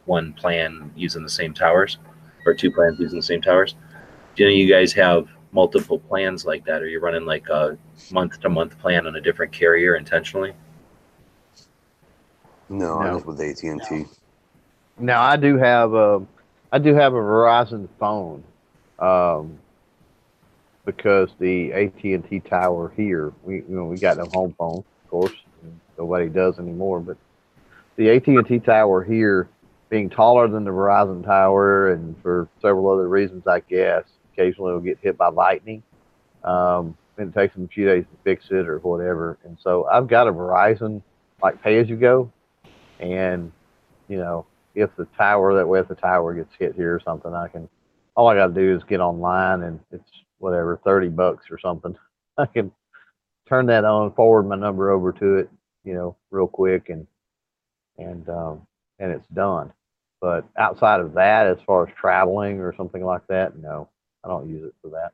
[0.06, 1.98] one plan using the same towers,
[2.46, 3.74] or two plans using the same towers.
[4.34, 6.82] Do you know you guys have multiple plans like that?
[6.82, 7.76] Or you running like a
[8.10, 10.54] month to month plan on a different carrier intentionally?
[12.68, 13.14] No, I No.
[13.16, 14.06] was with AT and T.
[14.98, 16.22] Now I do have a,
[16.72, 18.44] I do have a Verizon phone,
[18.98, 19.58] um,
[20.84, 24.78] because the AT and T tower here, we you know we got no home phone,
[24.78, 27.00] of course, and nobody does anymore.
[27.00, 27.16] But
[27.96, 29.48] the AT and T tower here,
[29.88, 34.80] being taller than the Verizon tower, and for several other reasons, I guess, occasionally it'll
[34.80, 35.82] get hit by lightning.
[36.44, 39.38] Um, and it takes them a few days to fix it or whatever.
[39.44, 41.02] And so I've got a Verizon
[41.42, 42.32] like pay as you go,
[42.98, 43.52] and
[44.08, 47.34] you know if the tower that way if the tower gets hit here or something,
[47.34, 47.68] I can
[48.14, 51.96] all I gotta do is get online and it's whatever, thirty bucks or something.
[52.38, 52.72] I can
[53.48, 55.50] turn that on, forward my number over to it,
[55.84, 57.06] you know, real quick and
[58.00, 58.62] and um
[58.98, 59.72] and it's done.
[60.20, 63.88] But outside of that, as far as traveling or something like that, no,
[64.24, 65.12] I don't use it for that.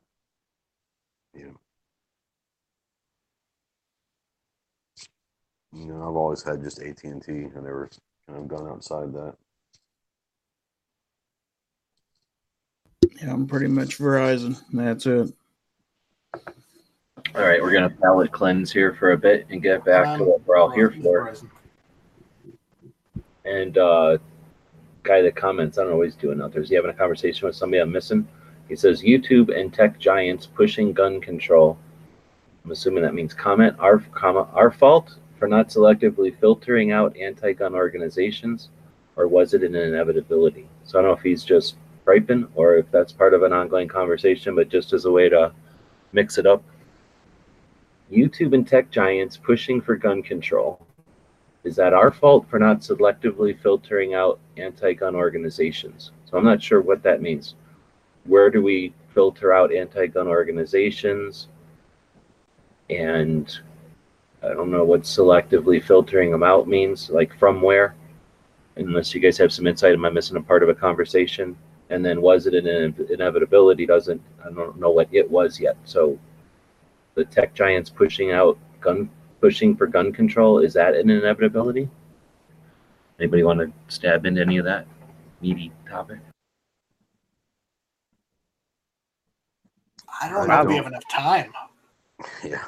[5.72, 7.32] You know, I've always had just AT and T.
[7.32, 7.90] I never
[8.28, 9.34] kind of gone outside that.
[13.22, 14.60] Yeah, I'm pretty much Verizon.
[14.72, 15.32] That's it.
[17.34, 20.28] All right, we're gonna palate cleanse here for a bit and get back to Um,
[20.28, 21.34] what we're all here for.
[23.46, 24.18] And uh,
[25.04, 26.62] guy that comments, I don't know what he's doing out there.
[26.62, 28.26] Is he having a conversation with somebody I'm missing?
[28.68, 31.78] He says YouTube and tech giants pushing gun control.
[32.64, 37.74] I'm assuming that means comment our comma our fault for not selectively filtering out anti-gun
[37.74, 38.70] organizations,
[39.14, 40.68] or was it an inevitability?
[40.84, 43.86] So I don't know if he's just griping or if that's part of an ongoing
[43.86, 45.52] conversation, but just as a way to
[46.12, 46.64] mix it up.
[48.10, 50.84] YouTube and tech giants pushing for gun control.
[51.66, 56.12] Is that our fault for not selectively filtering out anti gun organizations?
[56.24, 57.56] So I'm not sure what that means.
[58.22, 61.48] Where do we filter out anti gun organizations?
[62.88, 63.52] And
[64.44, 67.96] I don't know what selectively filtering them out means, like from where,
[68.76, 69.94] unless you guys have some insight.
[69.94, 71.58] Am I missing a part of a conversation?
[71.90, 73.86] And then was it an inevitability?
[73.86, 75.76] Doesn't, I don't know what it was yet.
[75.84, 76.16] So
[77.16, 79.10] the tech giants pushing out gun
[79.46, 81.88] pushing for gun control is that an inevitability
[83.20, 84.84] anybody want to stab into any of that
[85.40, 86.18] meaty topic
[90.20, 91.52] I don't I know if we have enough time.
[92.42, 92.64] Yeah.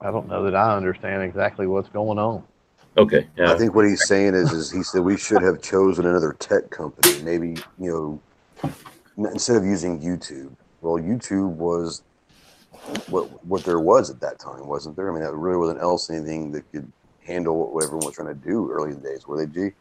[0.00, 2.44] I don't know that I understand exactly what's going on.
[2.96, 6.06] okay yeah I think what he's saying is, is he said we should have chosen
[6.06, 7.20] another tech company.
[7.22, 8.20] Maybe you
[8.62, 10.52] know, instead of using YouTube.
[10.82, 12.04] Well, YouTube was
[13.08, 15.10] what what there was at that time, wasn't there?
[15.10, 16.90] I mean, that really wasn't else anything that could
[17.24, 19.46] handle what everyone was trying to do early in the days, were they?
[19.46, 19.74] G.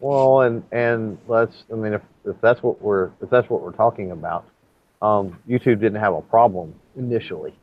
[0.00, 1.64] Well, and and let's.
[1.72, 4.44] I mean, if, if that's what we're if that's what we're talking about,
[5.02, 7.54] um, YouTube didn't have a problem initially,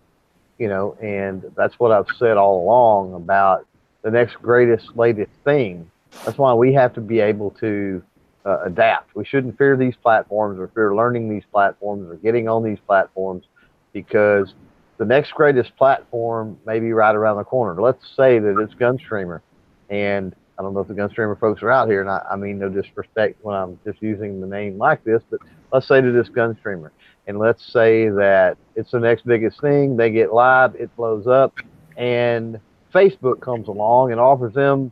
[0.57, 3.67] you know, and that's what I've said all along about
[4.01, 5.89] the next greatest latest thing.
[6.25, 8.03] That's why we have to be able to
[8.45, 9.15] uh, adapt.
[9.15, 13.45] We shouldn't fear these platforms or fear learning these platforms or getting on these platforms
[13.93, 14.53] because
[14.97, 17.81] the next greatest platform may be right around the corner.
[17.81, 19.41] Let's say that it's Gunstreamer,
[19.89, 22.59] and I don't know if the Gunstreamer folks are out here, and I, I mean
[22.59, 25.39] no disrespect when I'm just using the name like this, but
[25.71, 26.91] let's say that it's Gunstreamer,
[27.27, 29.97] and let's say that it's the next biggest thing.
[29.97, 31.53] They get live, it blows up,
[31.97, 32.59] and
[32.93, 34.91] Facebook comes along and offers them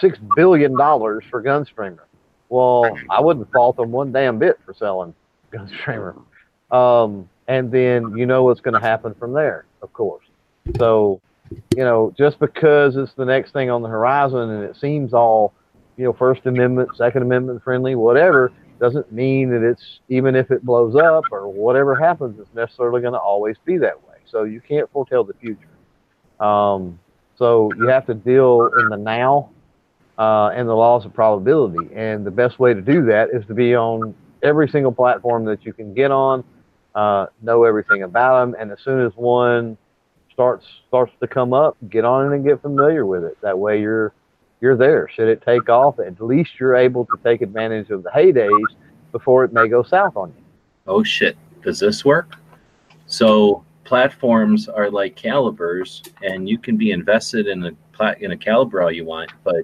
[0.00, 2.00] six billion dollars for Gunstreamer.
[2.48, 5.14] Well, I wouldn't fault them one damn bit for selling
[5.52, 6.20] Gunstreamer.
[6.70, 10.24] Um, and then you know what's going to happen from there, of course.
[10.78, 11.20] So,
[11.50, 15.54] you know, just because it's the next thing on the horizon and it seems all,
[15.96, 20.64] you know, First Amendment, Second Amendment friendly, whatever, doesn't mean that it's even if it
[20.64, 24.16] blows up or whatever happens, it's necessarily going to always be that way.
[24.26, 25.68] So you can't foretell the future.
[26.40, 26.98] Um,
[27.36, 29.50] so you have to deal in the now
[30.18, 31.94] uh, and the laws of probability.
[31.94, 35.64] And the best way to do that is to be on every single platform that
[35.64, 36.44] you can get on,
[36.96, 39.78] uh, know everything about them, and as soon as one
[40.32, 43.38] starts starts to come up, get on it and get familiar with it.
[43.42, 44.12] That way you're
[44.60, 45.08] you're there.
[45.14, 48.64] Should it take off, at least you're able to take advantage of the heydays
[49.16, 50.44] before it may go south on you.
[50.86, 52.34] oh shit does this work
[53.06, 58.36] so platforms are like calibers and you can be invested in a plat in a
[58.36, 59.62] caliber all you want but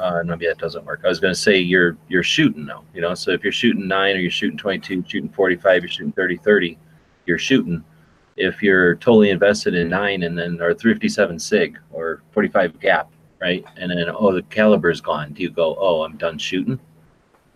[0.00, 1.00] uh, no, maybe that doesn't work.
[1.04, 3.14] I was going to say you're you're shooting though, you know.
[3.14, 6.78] So if you're shooting nine, or you're shooting 22, shooting 45, you're shooting 30, 30,
[7.26, 7.84] you're shooting.
[8.36, 13.10] If you're totally invested in nine and then or 357 sig or 45 gap,
[13.40, 13.64] right?
[13.76, 15.32] And then oh the caliber's gone.
[15.32, 16.78] Do you go oh I'm done shooting,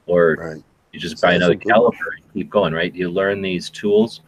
[0.07, 0.63] or Right.
[0.93, 2.95] you just buy another caliber and keep going, right?
[2.95, 4.21] You learn these tools,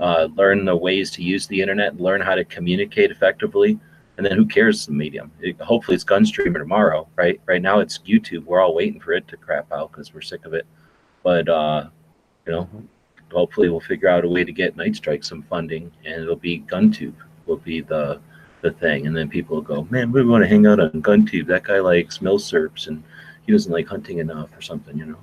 [0.00, 3.78] uh, learn the ways to use the internet, learn how to communicate effectively,
[4.16, 5.30] and then who cares the medium?
[5.40, 7.40] It, hopefully, it's Gunstreamer tomorrow, right?
[7.46, 8.44] Right now, it's YouTube.
[8.44, 10.66] We're all waiting for it to crap out because we're sick of it.
[11.22, 11.88] But uh,
[12.46, 12.68] you know,
[13.32, 16.60] hopefully, we'll figure out a way to get Night Strike some funding, and it'll be
[16.60, 17.14] GunTube
[17.46, 18.20] will be the
[18.60, 21.46] the thing, and then people will go, man, we want to hang out on GunTube.
[21.46, 23.02] That guy likes milsurps, and
[23.44, 25.18] he doesn't like hunting enough, or something, you know.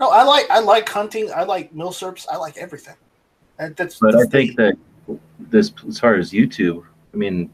[0.00, 1.30] No, I like I like hunting.
[1.32, 2.26] I like milsurps.
[2.30, 2.94] I like everything.
[3.58, 4.78] That, that's But I think the-
[5.08, 5.18] that
[5.50, 7.50] this, as far as YouTube, I mean,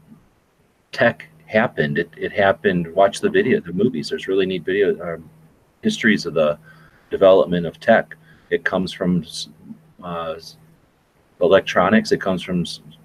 [0.95, 1.97] tech happened.
[1.97, 2.87] It, it happened.
[2.95, 4.09] Watch the video, the movies.
[4.09, 5.29] There's really neat video um,
[5.81, 6.57] histories of the
[7.11, 8.15] development of tech.
[8.49, 9.25] It comes from
[10.01, 10.35] uh,
[11.41, 12.13] electronics.
[12.13, 12.63] It comes from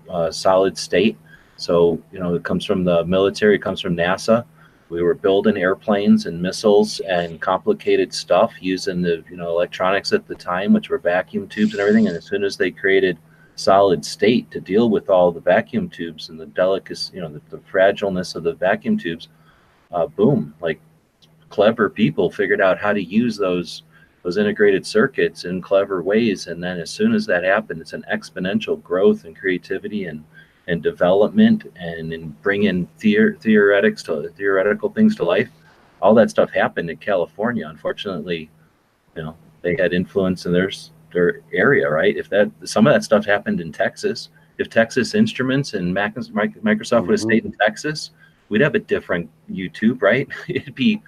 [0.09, 1.19] uh, solid state.
[1.57, 3.57] So you know, it comes from the military.
[3.57, 4.45] It comes from NASA.
[4.89, 10.29] We were building airplanes and missiles and complicated stuff using the you know electronics at
[10.29, 12.07] the time, which were vacuum tubes and everything.
[12.07, 13.19] And as soon as they created
[13.61, 17.41] solid state to deal with all the vacuum tubes and the delicacy, you know, the,
[17.51, 19.29] the fragileness of the vacuum tubes,
[19.93, 20.81] uh, boom, like
[21.49, 23.83] clever people figured out how to use those
[24.23, 26.47] those integrated circuits in clever ways.
[26.47, 30.25] And then as soon as that happened, it's an exponential growth and creativity and
[30.69, 35.51] and development and in bringing theor- theoretics to theoretical things to life.
[36.01, 37.67] All that stuff happened in California.
[37.69, 38.51] Unfortunately,
[39.17, 40.71] you know, they had influence in their
[41.13, 42.17] their area, right?
[42.17, 46.63] If that some of that stuff happened in Texas, if Texas Instruments and Mac, Mic-
[46.63, 48.11] Microsoft would have stayed in Texas,
[48.49, 50.29] we'd have a different YouTube, right?
[50.49, 51.03] It'd be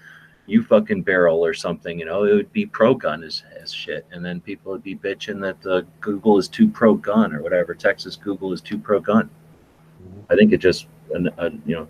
[0.46, 2.24] you fucking barrel or something, you know.
[2.24, 5.70] It would be pro gun as, as shit, and then people would be bitching that
[5.70, 7.74] uh, Google is too pro gun or whatever.
[7.74, 9.30] Texas Google is too pro gun.
[10.30, 11.88] I think it just, an, a, you know,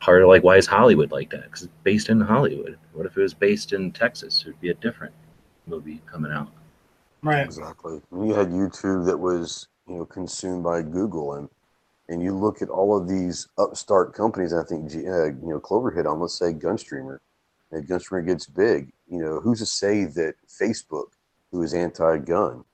[0.00, 1.44] part of like why is Hollywood like that?
[1.44, 2.78] Because it's based in Hollywood.
[2.92, 4.42] What if it was based in Texas?
[4.42, 5.14] It'd be a different
[5.66, 6.52] movie coming out.
[7.26, 7.44] Right.
[7.44, 8.00] Exactly.
[8.12, 11.48] And you had YouTube that was, you know, consumed by Google, and
[12.08, 14.54] and you look at all of these upstart companies.
[14.54, 16.20] I think, uh, you know, Clover hit on.
[16.20, 17.18] Let's say Gunstreamer,
[17.72, 18.92] and Gunstreamer gets big.
[19.08, 21.08] You know, who's to say that Facebook,
[21.50, 22.64] who is anti-gun,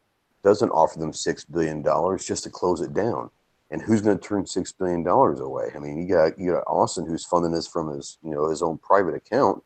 [0.44, 3.30] doesn't offer them six billion dollars just to close it down?
[3.70, 5.70] And who's going to turn six billion dollars away?
[5.74, 8.60] I mean, you got you got Austin who's funding this from his you know his
[8.60, 9.62] own private account.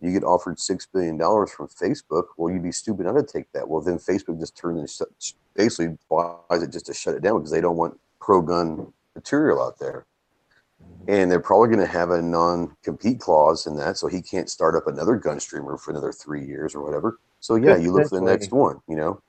[0.00, 2.24] You get offered six billion dollars from Facebook.
[2.36, 3.68] Well, you'd be stupid not to take that.
[3.68, 5.08] Well, then Facebook just turns and
[5.54, 9.78] basically buys it just to shut it down because they don't want pro-gun material out
[9.78, 10.04] there.
[11.08, 14.74] And they're probably going to have a non-compete clause in that, so he can't start
[14.74, 17.18] up another Gunstreamer for another three years or whatever.
[17.40, 18.80] So yeah, you look for the next one.
[18.88, 19.22] You know,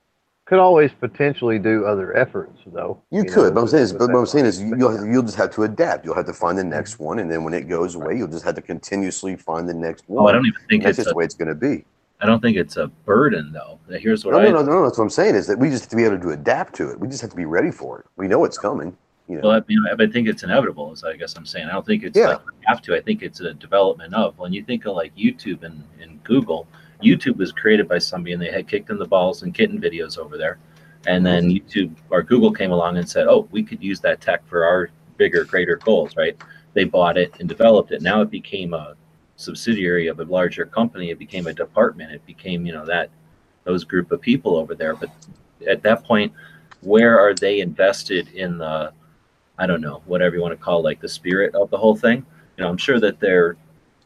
[0.48, 3.02] Could always potentially do other efforts, though.
[3.10, 3.54] you, know, could.
[3.54, 5.64] but I'm saying is, but what I'm saying is, you- you'll you'll just have to
[5.64, 6.06] adapt.
[6.06, 6.70] You'll have to find the mm-hmm.
[6.70, 9.74] next one, and then when it goes away, you'll just have to continuously find the
[9.74, 10.24] next one.
[10.24, 11.84] Oh, I don't even think That's it's just a, the way it's going to be.
[12.22, 13.78] I don't think it's a burden though.
[13.98, 14.82] Here's what No, I no, no, no, no.
[14.84, 16.90] That's what I'm saying is that we just have to be able to adapt to
[16.90, 16.98] it.
[16.98, 18.06] We just have to be ready for it.
[18.16, 18.96] We know it's coming.
[19.28, 20.90] You know, Well, I, mean, I think it's inevitable.
[20.94, 21.68] Is I guess I'm saying.
[21.68, 22.28] I don't think it's Yeah.
[22.28, 22.96] like we have to.
[22.96, 24.38] I think it's a development of.
[24.38, 26.66] When you think of like YouTube and, and Google,
[27.02, 30.18] YouTube was created by somebody, and they had kicked in the balls and kitten videos
[30.18, 30.58] over there,
[31.06, 34.46] and then YouTube or Google came along and said, "Oh, we could use that tech
[34.46, 36.36] for our bigger, greater goals." Right?
[36.74, 38.02] They bought it and developed it.
[38.02, 38.94] Now it became a
[39.36, 41.10] subsidiary of a larger company.
[41.10, 42.12] It became a department.
[42.12, 43.10] It became you know that
[43.64, 44.94] those group of people over there.
[44.94, 45.10] But
[45.66, 46.32] at that point,
[46.80, 48.92] where are they invested in the
[49.58, 52.24] I don't know, whatever you want to call like the spirit of the whole thing.
[52.56, 53.56] You know, I'm sure that they're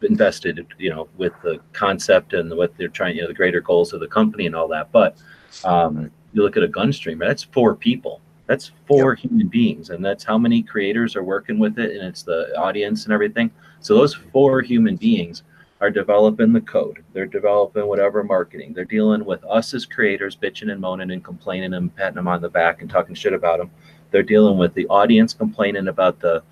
[0.05, 3.93] invested, you know, with the concept and what they're trying, you know, the greater goals
[3.93, 4.93] of the company and all that.
[4.93, 5.17] But
[5.65, 8.21] um, you look at a Gunstreamer, that's four people.
[8.47, 12.23] That's four human beings, and that's how many creators are working with it, and it's
[12.23, 13.51] the audience and everything.
[13.81, 15.45] So those four human beings
[15.81, 17.03] are developing the code.
[17.13, 18.73] They're developing whatever marketing.
[18.75, 22.43] They're dealing with us as creators, bitching and moaning and complaining and patting them on
[22.43, 23.71] the back and talking shit about them
[24.13, 26.43] they're dealing with the audience complaining about the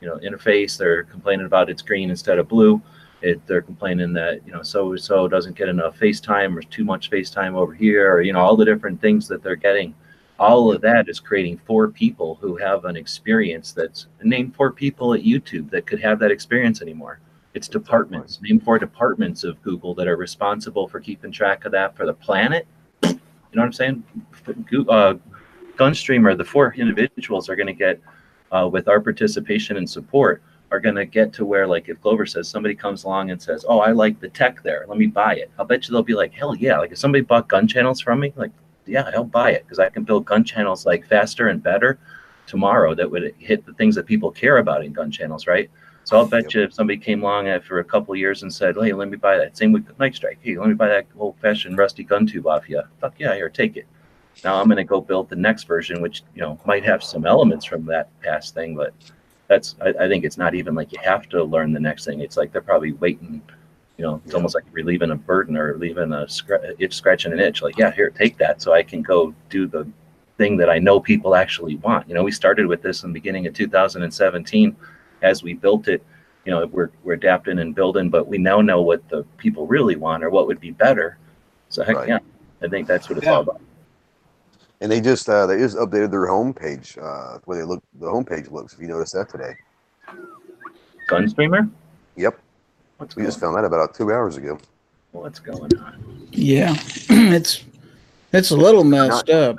[0.00, 2.82] you know interface they're complaining about it's green instead of blue
[3.22, 7.10] it, they're complaining that you know so so doesn't get enough FaceTime or too much
[7.10, 9.94] FaceTime over here or you know all the different things that they're getting.
[10.38, 15.12] All of that is creating four people who have an experience that's name four people
[15.12, 17.20] at YouTube that could have that experience anymore.
[17.52, 18.40] It's departments.
[18.40, 22.14] name four departments of Google that are responsible for keeping track of that for the
[22.14, 22.66] planet.
[23.52, 24.04] You know what I'm saying?
[24.88, 25.14] Uh,
[25.76, 28.00] Gunstreamer, the four individuals are going to get,
[28.52, 30.40] uh, with our participation and support,
[30.70, 33.64] are going to get to where, like, if Clover says somebody comes along and says,
[33.68, 34.84] "Oh, I like the tech there.
[34.88, 37.22] Let me buy it." I'll bet you they'll be like, "Hell yeah!" Like, if somebody
[37.22, 38.52] bought gun channels from me, like,
[38.86, 41.98] yeah, I'll buy it because I can build gun channels like faster and better
[42.46, 45.70] tomorrow that would hit the things that people care about in gun channels, right?
[46.04, 46.54] So I'll bet Yep.
[46.54, 49.16] you if somebody came along after a couple of years and said, "Hey, let me
[49.16, 50.38] buy that." Same with Night Strike.
[50.40, 52.82] Hey, let me buy that old-fashioned rusty GunTube off you.
[53.00, 53.86] Fuck yeah, here, take it.
[54.42, 57.26] Now I'm going to go build the next version, which you know might have some
[57.26, 58.94] elements from that past thing, but
[59.50, 62.20] that's I, I think it's not even like you have to learn the next thing.
[62.20, 63.42] It's like they're probably waiting.
[63.98, 64.36] You know, it's Yeah.
[64.36, 67.60] almost like relieving a burden or relieving a scr- itch, scratching an itch.
[67.60, 69.86] Like, yeah, here, take that, so I can go do the
[70.38, 72.08] thing that I know people actually want.
[72.08, 74.74] You know, we started with this in the beginning of 2017.
[75.22, 76.02] As we built it,
[76.46, 79.96] you know, we're we're adapting and building, but we now know what the people really
[79.96, 81.18] want or what would be better.
[81.70, 82.08] So heck Right.
[82.08, 82.18] yeah,
[82.62, 83.34] I think that's what it's Yeah.
[83.34, 83.60] all about.
[84.80, 86.96] And they just uh, they just updated their homepage.
[86.98, 88.72] Uh, the way they look, the homepage looks.
[88.72, 89.54] If you noticed that today.
[91.08, 91.70] Gunstreamer?
[92.16, 92.38] Yep,
[92.98, 94.58] What's we just found that about two hours ago.
[95.12, 96.28] what's going on?
[96.32, 96.74] Yeah,
[97.08, 97.64] it's
[98.32, 99.58] it's a little messed up.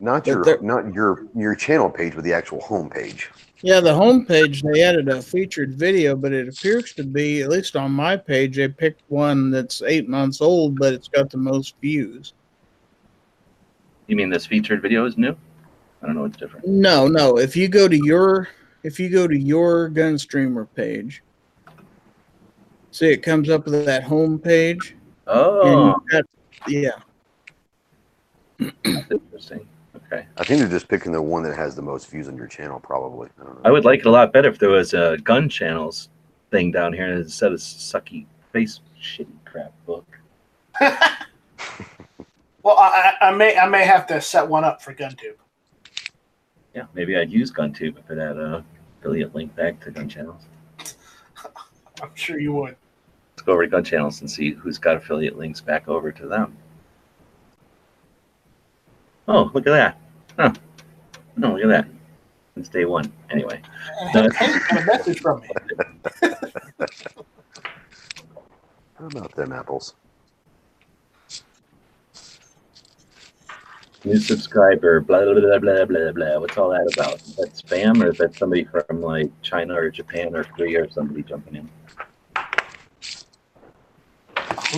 [0.00, 3.26] Not your not your your channel page, but the actual homepage.
[3.60, 7.74] Yeah, the homepage they added a featured video, but it appears to be at least
[7.74, 11.74] on my page they picked one that's eight months old, but it's got the most
[11.80, 12.34] views.
[14.08, 15.36] You mean this featured video is new?
[16.02, 16.66] I don't know what's different.
[16.66, 17.38] No, no.
[17.38, 18.48] If you go to your
[18.82, 21.22] if you go to your Gunstreamer page,
[22.90, 24.96] see it comes up with that home page.
[25.26, 26.24] Oh, got-
[26.66, 26.90] yeah.
[28.58, 29.68] that's interesting.
[29.94, 30.26] Okay.
[30.38, 32.80] I think they're just picking the one that has the most views on your channel,
[32.80, 33.28] probably.
[33.38, 33.60] I don't know.
[33.64, 36.08] I would like it a lot better if there was a gun channels
[36.50, 40.06] thing down here instead of sucky face shitty crap book.
[42.68, 45.36] Well, I, I I may I may have to set one up for GunTube.
[46.74, 48.64] Yeah, maybe I'd use GunTube if it had uh, a
[49.00, 50.42] affiliate link back to Gun Channels.
[52.02, 52.76] I'm sure you would.
[53.32, 56.26] Let's go over to Gun Channels and see who's got affiliate links back over to
[56.26, 56.54] them.
[59.28, 59.98] Oh, look at that.
[60.38, 60.52] Huh.
[61.38, 61.88] No, look at that.
[62.54, 63.10] It's day one.
[63.30, 63.62] Anyway.
[64.12, 65.48] Hey, hey, got a message from me.
[68.98, 69.94] How about them apples?
[74.08, 76.38] New subscriber, blah blah blah blah blah blah.
[76.38, 77.16] What's all that about?
[77.20, 80.90] Is that spam or is that somebody from like China or Japan or Korea or
[80.90, 81.70] somebody jumping in?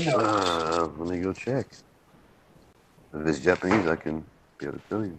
[0.09, 1.68] Uh, let me go check.
[3.14, 4.24] If it's Japanese, I can
[4.59, 5.16] be able to tell you.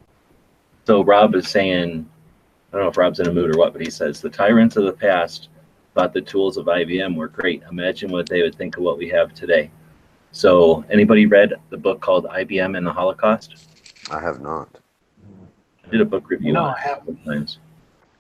[0.85, 2.09] So Rob is saying,
[2.73, 4.75] I don't know if Rob's in a mood or what, but he says the tyrants
[4.75, 5.47] of the past
[5.95, 7.63] thought the tools of IBM were great.
[7.71, 9.71] Imagine what they would think of what we have today.
[10.33, 13.70] So anybody read the book called IBM and the Holocaust?
[14.09, 14.79] I have not.
[15.85, 17.19] I did a book review No, on I haven't.
[17.21, 17.59] a times.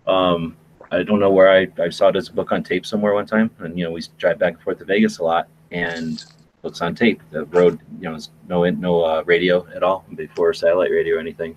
[0.07, 0.57] Um,
[0.91, 3.77] I don't know where I, I saw this book on tape somewhere one time, and
[3.77, 6.23] you know we drive back and forth to Vegas a lot, and
[6.61, 7.21] books on tape.
[7.31, 11.19] The road, you know, is no no uh, radio at all before satellite radio or
[11.19, 11.55] anything.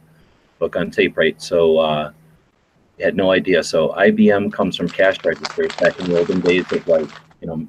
[0.59, 1.41] Book on tape, right?
[1.43, 2.13] So uh,
[3.01, 3.65] had no idea.
[3.65, 7.09] So IBM comes from cash registers back in the olden days of like
[7.41, 7.67] you know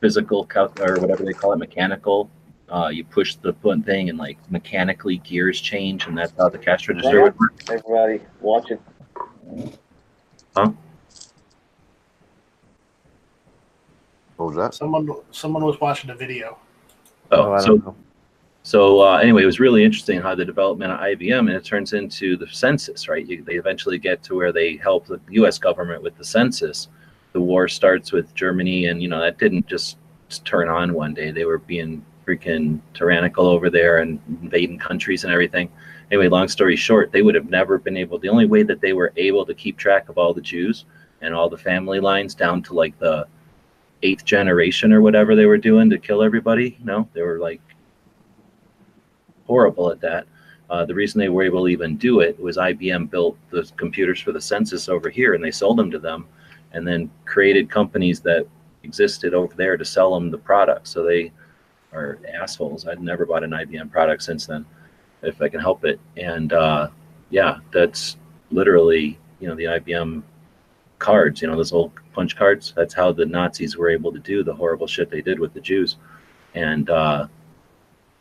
[0.00, 2.30] physical cal- or whatever they call it, mechanical.
[2.72, 6.56] Uh, you push the button thing and like mechanically gears change, and that's how the
[6.56, 7.52] cash register would work.
[7.68, 8.78] Everybody watching.
[10.56, 10.72] Huh?
[14.36, 14.74] What was that?
[14.74, 16.56] Someone someone was watching the video.
[17.30, 17.96] Oh, I so don't know.
[18.62, 21.92] So uh, anyway, it was really interesting how the development of IBM and it turns
[21.92, 23.26] into the census, right?
[23.26, 25.58] You, they eventually get to where they help the U.S.
[25.58, 26.88] government with the census.
[27.32, 29.98] The war starts with Germany, and you know that didn't just
[30.44, 31.32] turn on one day.
[31.32, 35.70] They were being freaking tyrannical over there and invading countries and everything.
[36.10, 38.18] Anyway, long story short, they would have never been able.
[38.18, 40.84] The only way that they were able to keep track of all the Jews
[41.20, 43.26] and all the family lines down to like the
[44.02, 46.76] eighth generation or whatever they were doing to kill everybody.
[46.78, 47.60] You know, they were like
[49.46, 50.26] horrible at that.
[50.68, 54.20] Uh, the reason they were able to even do it was IBM built the computers
[54.20, 56.26] for the census over here and they sold them to them
[56.72, 58.46] and then created companies that
[58.82, 60.88] existed over there to sell them the product.
[60.88, 61.32] So they
[61.92, 62.86] are assholes.
[62.86, 64.64] I've never bought an IBM product since then,
[65.22, 66.00] if I can help it.
[66.16, 66.88] And uh,
[67.30, 68.16] yeah, that's
[68.50, 70.22] literally, you know, the IBM
[70.98, 72.72] cards, you know, those old punch cards.
[72.76, 75.60] That's how the Nazis were able to do the horrible shit they did with the
[75.60, 75.96] Jews.
[76.54, 77.26] And uh,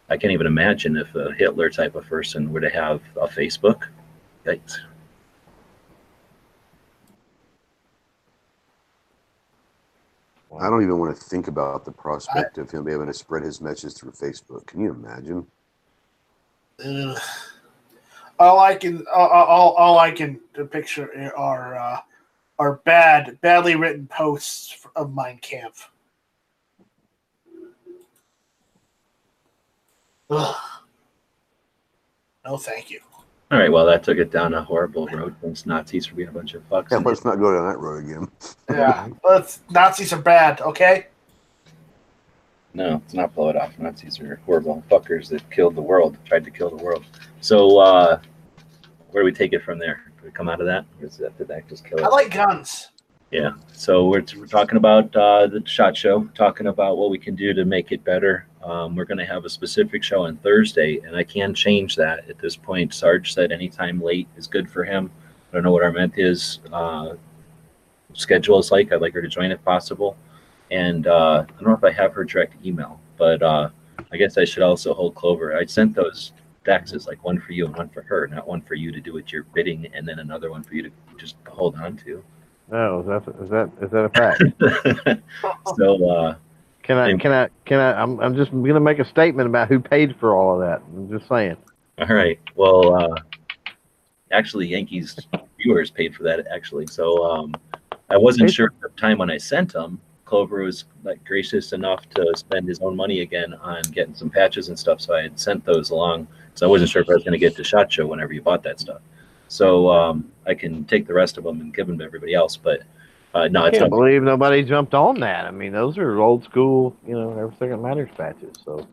[0.10, 3.84] I can't even imagine if a Hitler type of person were to have a Facebook.
[4.46, 4.80] Yikes.
[10.60, 13.44] I don't even want to think about the prospect of him being able to spread
[13.44, 14.66] his message through Facebook.
[14.66, 15.48] Can you imagine?
[16.84, 17.18] Ugh.
[18.40, 20.38] All I can all, all, all I can
[20.72, 22.00] picture are uh,
[22.60, 25.90] are bad, badly written posts of Mein Kampf.
[30.30, 30.56] Ugh.
[32.46, 33.00] No, thank you.
[33.52, 35.36] All right, well, that took it down a horrible road.
[35.42, 36.90] Thanks, Nazis, for being a bunch of fucks.
[36.90, 38.32] Yeah, let's not go down that road again.
[38.70, 40.62] Yeah, let's, Nazis are bad.
[40.62, 41.08] Okay.
[42.74, 43.78] No, let's not blow it off.
[43.78, 47.04] Nazis are horrible fuckers that killed the world, tried to kill the world.
[47.42, 48.22] So, uh,
[49.10, 50.02] where do we take it from there?
[50.22, 50.86] Do we come out of that?
[51.02, 52.12] Or is that, did that just kill I it?
[52.12, 52.92] like guns.
[53.32, 53.52] Yeah.
[53.74, 57.54] So we're, we're talking about uh, the shot show, talking about what we can do
[57.54, 58.48] to make it better.
[58.64, 62.30] Um, we're going to have a specific show on Thursday, and I can change that
[62.30, 62.94] at this point.
[62.94, 65.10] Sarge said anytime late is good for him.
[65.52, 67.16] I don't know what Arment is uh,
[68.14, 68.92] schedule is like.
[68.92, 70.16] I'd like her to join if possible.
[70.70, 73.70] And uh, I don't know if I have her direct email, but uh,
[74.12, 75.58] I guess I should also hold Clover.
[75.58, 76.32] I sent those
[76.66, 79.18] dexes, like one for you and one for her, not one for you to do
[79.18, 82.24] at your bidding, and then another one for you to just hold on to.
[82.72, 85.22] No, is that is that is that a fact?
[85.76, 86.36] so uh,
[86.84, 88.02] Can I And- can I can I?
[88.02, 90.82] I'm I'm just gonna make a statement about who paid for all of that.
[90.96, 91.58] I'm just saying.
[92.00, 93.16] all right well uh,
[94.32, 95.20] actually yankees
[95.58, 97.54] viewers paid for that actually so um,
[98.10, 101.74] i wasn't Paid- sure at the time when i sent them clover was like gracious
[101.74, 105.22] enough to spend his own money again on getting some patches and stuff so i
[105.22, 107.64] had sent those along so i wasn't sure if i was going to get to
[107.64, 109.02] shot show whenever you bought that stuff
[109.50, 112.56] so um, i can take the rest of them and give them to everybody else
[112.58, 112.82] but
[113.34, 115.46] uh, no I can't believe nobody jumped on that.
[115.46, 118.56] I mean, those are old school, you know, everything that matters patches.
[118.66, 118.88] So,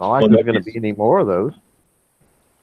[0.00, 1.54] I don't like Well, there's going to be any more of those.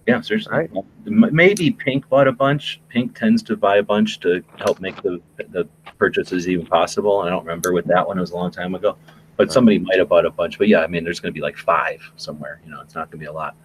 [0.08, 0.52] Yeah, seriously.
[0.52, 0.72] Right.
[1.06, 2.82] Maybe Pink bought a bunch.
[2.90, 7.20] Pink tends to buy a bunch to help make the the purchases even possible.
[7.20, 8.98] I don't remember with that one; it was a long time ago.
[9.38, 10.58] But somebody might have bought a bunch.
[10.58, 12.62] But yeah, I mean, there's going to be like five somewhere.
[12.66, 13.56] You know, it's not going to be a lot.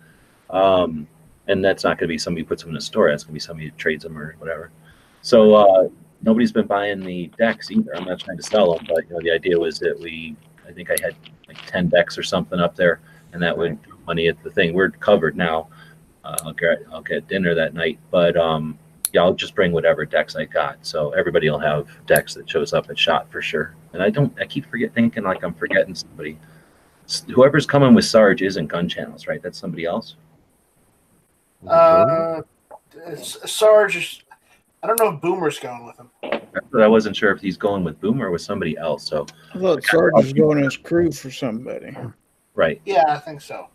[0.48, 1.06] Um,
[1.48, 3.10] and that's not going to be somebody who puts them in a store.
[3.10, 4.70] That's going to be somebody who trades them or whatever.
[5.22, 5.88] So uh,
[6.22, 7.96] nobody's been buying the decks either.
[7.96, 10.36] I'm not trying to sell them, but you know, the idea was that we,
[10.66, 11.14] I think I had
[11.48, 13.00] like 10 decks or something up there,
[13.32, 14.74] and that would money at the thing.
[14.74, 15.68] We're covered now.
[16.24, 18.78] Uh, I'll get I'll get dinner that night, but um,
[19.12, 20.84] yeah, I'll just bring whatever decks I got.
[20.84, 23.74] So everybody will have decks that shows up at shot for sure.
[23.92, 26.38] And I don't, I keep forget thinking like I'm forgetting somebody.
[27.34, 29.42] Whoever's coming with Sarge isn't gun channels, right?
[29.42, 30.16] That's somebody else.
[31.66, 32.42] Uh,
[33.22, 34.25] Sarge,
[34.82, 36.10] I don't know if Boomer's going with him.
[36.70, 39.06] But I wasn't sure if he's going with Boomer or with somebody else.
[39.06, 41.94] So I thought Sarge was going as crew for somebody.
[42.54, 43.68] right, Yeah, I think so.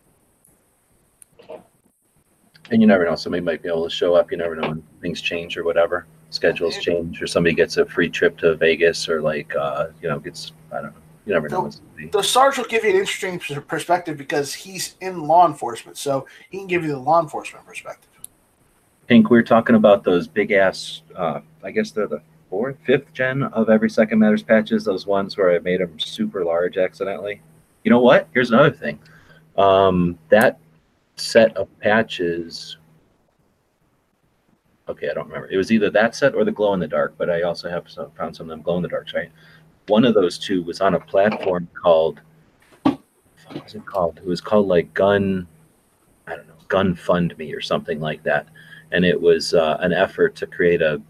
[2.71, 3.15] and you never know.
[3.15, 4.31] Somebody might be able to show up.
[4.31, 6.05] You never know when things change or whatever.
[6.29, 10.17] Schedules change, or somebody gets a free trip to Vegas, or like uh, you know
[10.19, 10.93] gets I don't know.
[11.25, 11.57] You never know.
[11.57, 11.61] No.
[11.63, 15.97] when somebody- The Sarge will give you an interesting perspective because he's in law enforcement,
[15.97, 18.09] so he can give you the law enforcement perspective.
[19.11, 21.01] Pink, we were talking about those big ass.
[21.17, 24.85] Uh, I guess they're the fourth, fifth gen of every second matters patches.
[24.85, 27.41] Those ones where I made them super large accidentally.
[27.83, 28.29] You know what?
[28.33, 28.99] Here's another thing.
[29.57, 30.59] Um, that
[31.17, 32.77] set of patches.
[34.87, 35.49] Okay, I don't remember.
[35.49, 37.89] It was either that set or the glow in the dark, but I also have
[37.89, 39.29] some, found some of them glow in the darks, right?
[39.87, 42.21] One of those two was on a platform called.
[42.83, 43.01] What
[43.61, 44.19] was it called?
[44.19, 45.49] It was called like Gun.
[46.27, 48.47] I don't know, Gun Fund Me or something like that
[48.91, 51.01] and it was uh, an effort to create a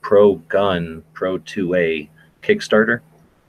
[0.00, 2.08] pro gun, pro 2A
[2.42, 3.00] Kickstarter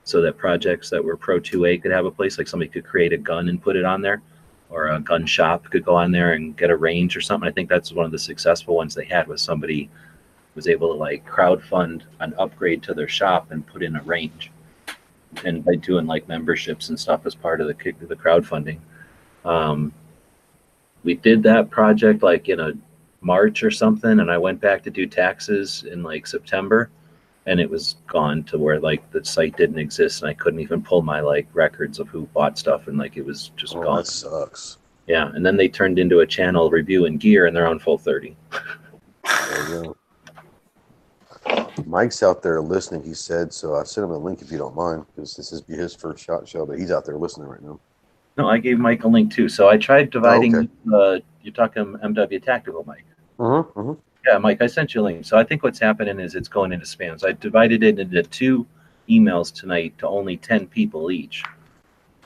[0.04, 2.38] so that projects that were pro 2A could have a place.
[2.38, 4.22] Like somebody could create a gun and put it on there,
[4.70, 7.48] or a gun shop could go on there and get a range or something.
[7.48, 9.90] I think that's one of the successful ones they had was somebody
[10.54, 14.02] was able to like crowd fund an upgrade to their shop and put in a
[14.02, 14.52] range.
[15.44, 17.74] And by doing like memberships and stuff as part of the
[18.06, 18.78] the crowdfunding.
[19.44, 19.92] Um,
[21.02, 22.72] we did that project like in a
[23.24, 26.90] March or something, and I went back to do taxes in like September,
[27.46, 30.82] and it was gone to where like the site didn't exist, and I couldn't even
[30.82, 33.96] pull my like records of who bought stuff, and like it was just Oh, gone.
[33.96, 34.78] that sucks.
[35.06, 38.34] Yeah, and then they turned into a channel review and gear, and they're on Full30.
[39.50, 39.96] There you go.
[41.86, 43.02] Mike's out there listening.
[43.02, 43.74] He said so.
[43.74, 46.46] I sent him a link if you don't mind, because this is his first shot
[46.46, 47.80] show, but he's out there listening right now.
[48.36, 49.48] No, I gave Mike a link too.
[49.48, 50.54] So I tried dividing.
[50.56, 50.68] okay.
[50.92, 53.04] Uh, you're talking MW Tactical, Mike.
[53.38, 53.92] Mm-hmm.
[54.26, 55.24] Yeah, Mike, I sent you a link.
[55.24, 57.24] So I think what's happening is it's going into spams.
[57.24, 58.66] I divided it into two
[59.08, 61.42] emails tonight to only 10 people each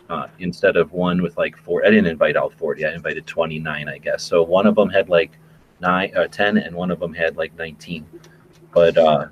[0.08, 1.84] uh, instead of one with like four.
[1.84, 2.84] I didn't invite all 40.
[2.84, 4.22] I invited 29, I guess.
[4.22, 5.32] So one of them had like
[5.80, 8.06] nine, uh, 10, and one of them had like 19.
[8.72, 9.26] But uh,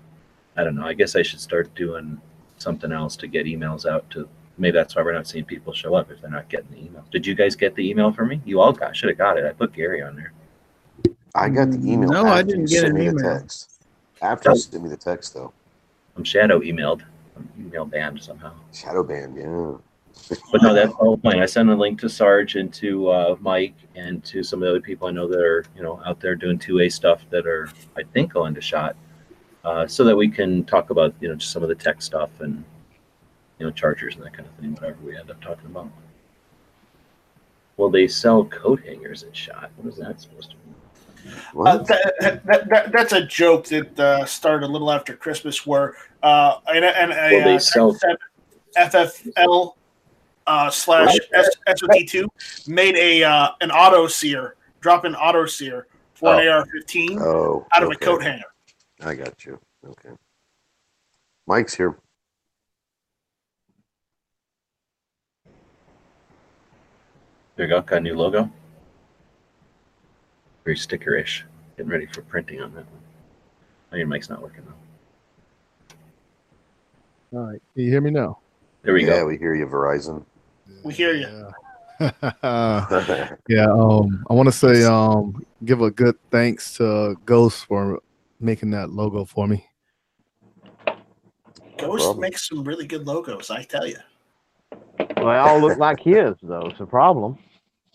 [0.57, 0.87] I don't know.
[0.87, 2.21] I guess I should start doing
[2.59, 4.29] something else to get emails out to.
[4.59, 7.05] Maybe that's why we're not seeing people show up if they're not getting the email.
[7.13, 8.41] Did you guys get the email from me?
[8.47, 9.45] You all got should have got it.
[9.45, 10.33] I put Gary on there.
[11.37, 12.09] I got the email.
[12.09, 13.39] No, I didn't you get an me the email.
[13.41, 13.85] text.
[14.23, 15.53] After you sent me the text, though.
[16.17, 17.03] I'm shadow emailed.
[17.37, 18.55] I'm email banned somehow.
[18.73, 19.77] Shadow banned, yeah.
[20.51, 21.41] But no, that's the whole point.
[21.41, 24.71] I sent a link to Sarge and to uh, Mike and to some of the
[24.71, 27.47] other people I know that are you know out there doing two A stuff that
[27.47, 28.97] are I think going to shot,
[29.65, 32.31] uh, so that we can talk about you know just some of the tech stuff
[32.41, 32.65] and
[33.59, 34.73] you know chargers and that kind of thing.
[34.73, 35.91] Whatever we end up talking about.
[37.77, 39.71] Well, they sell coat hangers at shot.
[39.77, 40.66] What is that supposed to mean?
[41.59, 45.95] Uh, that, that, that, that's a joke that uh, started a little after Christmas, where
[46.23, 47.97] uh, and, and a, Well, they uh, sell-
[48.77, 49.75] FFL
[50.47, 52.29] uh, slash SOT two
[52.67, 57.83] made a uh, an auto sear, drop in auto sear for an AR-15 oh, out
[57.83, 58.45] of a coat hanger.
[59.01, 59.59] I got you.
[59.87, 60.11] Okay.
[61.47, 61.97] Mike's here.
[67.57, 67.81] There you go.
[67.81, 68.51] Got a new logo.
[70.67, 71.43] Very stickerish.
[71.77, 73.01] Getting ready for printing on that one.
[73.93, 74.65] Oh, your mic's not working
[77.31, 77.39] though.
[77.39, 77.63] All right.
[77.73, 78.41] Can you hear me now?
[78.83, 79.17] There we yeah, go.
[79.19, 80.25] Yeah, we hear you, Verizon.
[80.83, 81.53] We hear you.
[82.01, 83.37] Yeah.
[83.49, 83.67] yeah.
[83.71, 88.01] Um, I want to say, um, give a good thanks to Ghost for
[88.41, 89.65] making that logo for me.
[91.79, 92.21] Ghost problem.
[92.21, 93.99] makes some really good logos, I tell you.
[94.73, 96.67] Well, they all look like his, though.
[96.67, 97.39] It's a problem.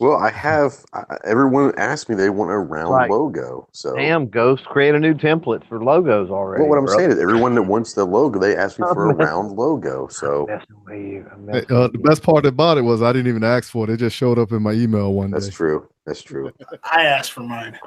[0.01, 0.83] Well, I have.
[0.93, 3.09] I, everyone asked me they want a round Right.
[3.09, 3.67] logo.
[3.71, 6.61] So, Damn, Ghost, create a new template for logos already.
[6.61, 6.97] well, what I'm bro.
[6.97, 9.51] saying is, everyone that wants the logo, they asked me for a I'm messing- round
[9.57, 10.07] logo.
[10.07, 10.55] So I'm
[10.89, 11.29] messing you.
[11.31, 13.91] I'm Hey, Uh, the best part about it was I didn't even ask for it.
[13.91, 15.49] It just showed up in my email one that's day.
[15.49, 15.89] That's true.
[16.07, 16.51] That's true.
[16.91, 17.77] I asked for mine.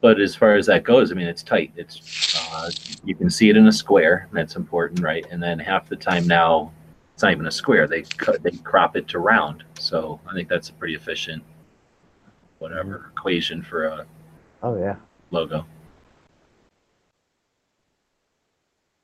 [0.00, 1.72] But as far as that goes, I mean, it's tight.
[1.76, 2.70] It's uh,
[3.04, 4.28] you can see it in a square.
[4.32, 5.24] That's important, right?
[5.30, 6.72] And then half the time now,
[7.20, 7.86] it's not even a square.
[7.86, 9.62] They cut, they crop it to round.
[9.78, 11.42] So I think that's a pretty efficient,
[12.60, 14.06] whatever equation for a
[14.62, 14.96] Oh yeah.
[15.30, 15.66] logo.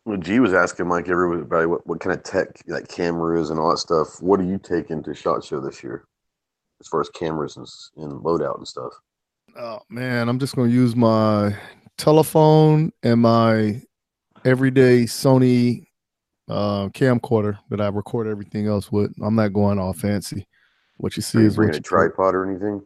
[0.06, 3.72] Well, G was asking Mike everybody what, what kind of tech like cameras and all
[3.72, 4.22] that stuff.
[4.22, 6.06] What do you take into Shot Show this year,
[6.80, 7.66] as far as cameras and,
[8.02, 8.94] and loadout and stuff?
[9.59, 11.55] Oh man, I'm just gonna use my
[11.98, 13.82] telephone and my
[14.47, 15.85] everyday Sony
[16.48, 19.12] uh, camcorder that I record everything else with.
[19.23, 20.47] I'm not going all fancy.
[20.98, 22.82] What you see Are you is what bringing a you tripod or anything?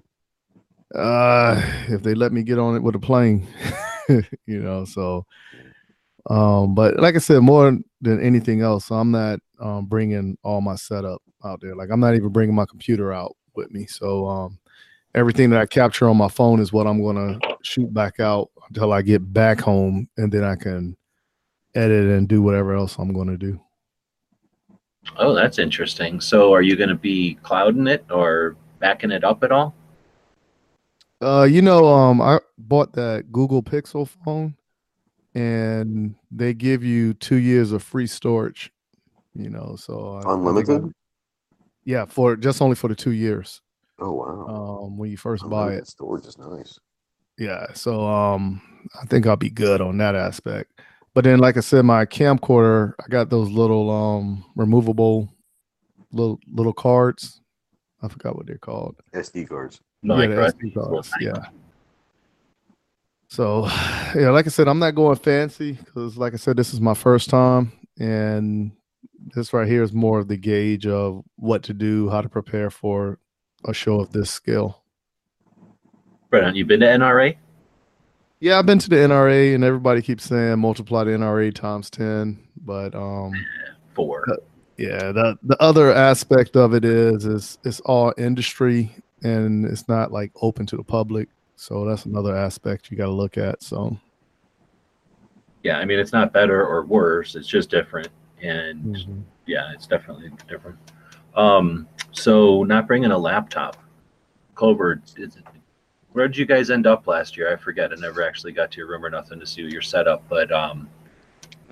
[0.94, 3.46] Uh, if they let me get on it with a plane,
[4.08, 4.84] you know.
[4.84, 5.24] So,
[6.28, 10.74] um, but like I said, more than anything else, I'm not um bringing all my
[10.74, 11.76] setup out there.
[11.76, 13.86] Like I'm not even bringing my computer out with me.
[13.86, 14.58] So, um,
[15.14, 18.92] everything that I capture on my phone is what I'm gonna shoot back out until
[18.92, 20.96] I get back home, and then I can
[21.74, 23.60] edit and do whatever else I'm gonna do.
[25.16, 26.20] Oh, that's interesting.
[26.20, 29.74] So are you going to be clouding it or backing it up at all?
[31.22, 34.56] Uh, you know, um, I bought that Google Pixel phone,
[35.34, 38.70] and they give you two years of free storage.
[39.34, 40.92] You know, so I- I I- Unlimited?
[41.84, 43.62] yeah, for just only for the two years.
[43.98, 44.82] Oh wow!
[44.84, 46.78] Um, when you first buy it, storage is nice.
[47.38, 47.72] yeah.
[47.74, 48.60] So um,
[49.00, 50.80] I think I'll be good on that aspect.
[51.20, 55.28] But then, like I said, my camcorder, I got those little um removable
[56.12, 57.42] little little cards.
[58.00, 58.96] I forgot what they're called.
[59.12, 59.82] SD cards.
[60.02, 60.30] yeah, Like.
[60.30, 61.44] SD cards, yeah.
[63.28, 63.66] So,
[64.16, 66.94] yeah, like I said, I'm not going fancy because, like I said, this is my
[66.94, 68.72] first time, and
[69.34, 72.70] this right here is more of the gauge of what to do, how to prepare
[72.70, 73.18] for
[73.66, 74.84] a show of this scale.
[76.30, 76.56] Right on.
[76.56, 77.36] You been to NRA?
[78.40, 82.38] Yeah, I've been to the NRA, and everybody keeps saying multiply the NRA times ten,
[82.64, 83.32] but um,
[83.94, 84.24] Four.
[84.78, 90.10] yeah, the the other aspect of it is is it's all industry, and it's not
[90.10, 91.28] like open to the public.
[91.56, 93.62] So that's another aspect you got to look at.
[93.62, 93.96] So.
[95.62, 97.34] Yeah, I mean it's not better or worse.
[97.34, 98.08] It's just different,
[98.42, 99.22] and Mhm.
[99.46, 100.78] yeah, it's definitely different.
[101.36, 103.76] Um, so not bringing a laptop.
[104.54, 105.36] Clover, is,
[106.12, 107.52] where did you guys end up last year?
[107.52, 107.92] I forget.
[107.92, 110.88] I never actually got to your room or nothing to see your setup, but um,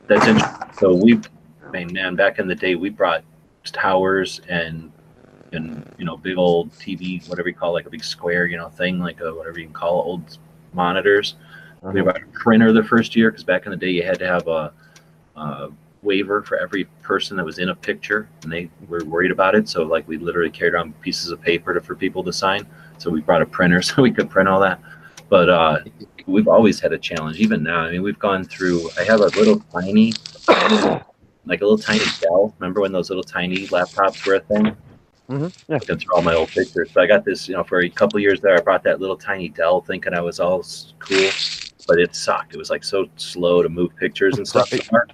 [0.07, 0.69] that's interesting.
[0.79, 1.21] So we,
[1.67, 3.25] I mean, man, back in the day, we brought
[3.65, 4.93] towers and
[5.53, 8.57] and you know big old TV, whatever you call it, like a big square, you
[8.57, 10.39] know, thing, like a whatever you can call it, old
[10.73, 11.35] monitors.
[11.83, 14.27] We bought a printer the first year because back in the day you had to
[14.27, 14.73] have a,
[15.37, 15.69] a
[16.03, 19.69] waiver for every person that was in a picture, and they were worried about it.
[19.69, 22.67] So like we literally carried around pieces of paper to, for people to sign.
[22.99, 24.81] So we brought a printer so we could print all that.
[25.29, 25.79] But uh,
[26.27, 27.81] we've always had a challenge, even now.
[27.81, 28.89] I mean, we've gone through.
[28.99, 30.13] I have a little tiny,
[31.45, 32.55] like a little tiny Dell.
[32.59, 34.77] Remember when those little tiny laptops were a thing?
[35.29, 35.77] Mhm, yeah.
[35.77, 36.91] I can throw all my old pictures.
[36.93, 38.57] So I got this, you know, for a couple years there.
[38.57, 40.65] I brought that little tiny Dell, thinking I was all
[40.99, 41.31] cool,
[41.87, 42.55] but it sucked.
[42.55, 44.73] It was like so slow to move pictures and stuff.
[44.73, 44.89] Right.
[44.93, 45.07] Our,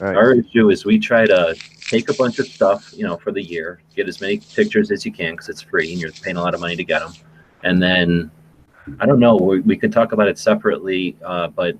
[0.00, 0.16] Right.
[0.16, 1.56] our issue is we try to
[1.90, 5.04] take a bunch of stuff, you know, for the year, get as many pictures as
[5.04, 7.12] you can because it's free and you're paying a lot of money to get them,
[7.64, 8.30] and then
[9.00, 9.36] I don't know.
[9.36, 11.76] We, we could talk about it separately, uh, but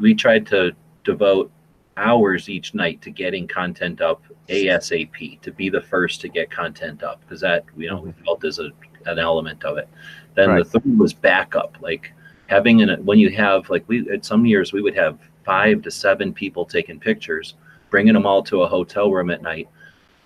[0.00, 0.72] we tried to
[1.04, 1.50] devote
[1.96, 7.02] hours each night to getting content up ASAP to be the first to get content
[7.02, 8.70] up because that you know we felt is a
[9.06, 9.88] an element of it.
[10.34, 10.64] Then Right.
[10.64, 12.12] the third was backup, like
[12.46, 15.90] having an when you have like we at some years we would have five to
[15.90, 17.54] seven people taking pictures,
[17.90, 19.68] bringing them all to a hotel room at night.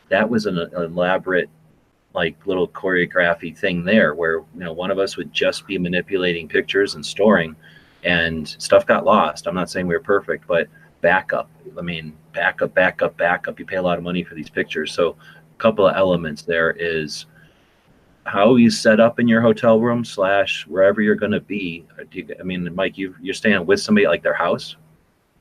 [0.09, 1.49] That was an, elaborate
[2.15, 6.47] like little choreography thing there where you know one of us would just be manipulating
[6.47, 7.57] pictures and storing
[8.05, 10.69] and stuff got lost i'm not saying we were perfect but
[11.01, 11.49] backup
[11.79, 15.17] i mean backup backup backup you pay a lot of money for these pictures so
[15.55, 17.25] a couple of elements there is
[18.25, 22.29] how you set up in your hotel room slash wherever you're going to be you,
[22.39, 24.77] i mean mike you, you're staying with somebody like their house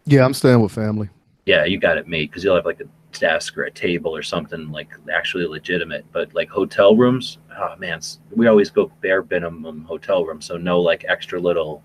[0.06, 1.10] Yeah, I'm staying with family.
[1.46, 4.24] Yeah, you got it made because you'll have like a desk or a table or
[4.24, 6.06] something like actually legitimate.
[6.12, 8.02] But like hotel rooms, oh man,
[8.36, 11.84] we always go bare minimum hotel room, so no like extra little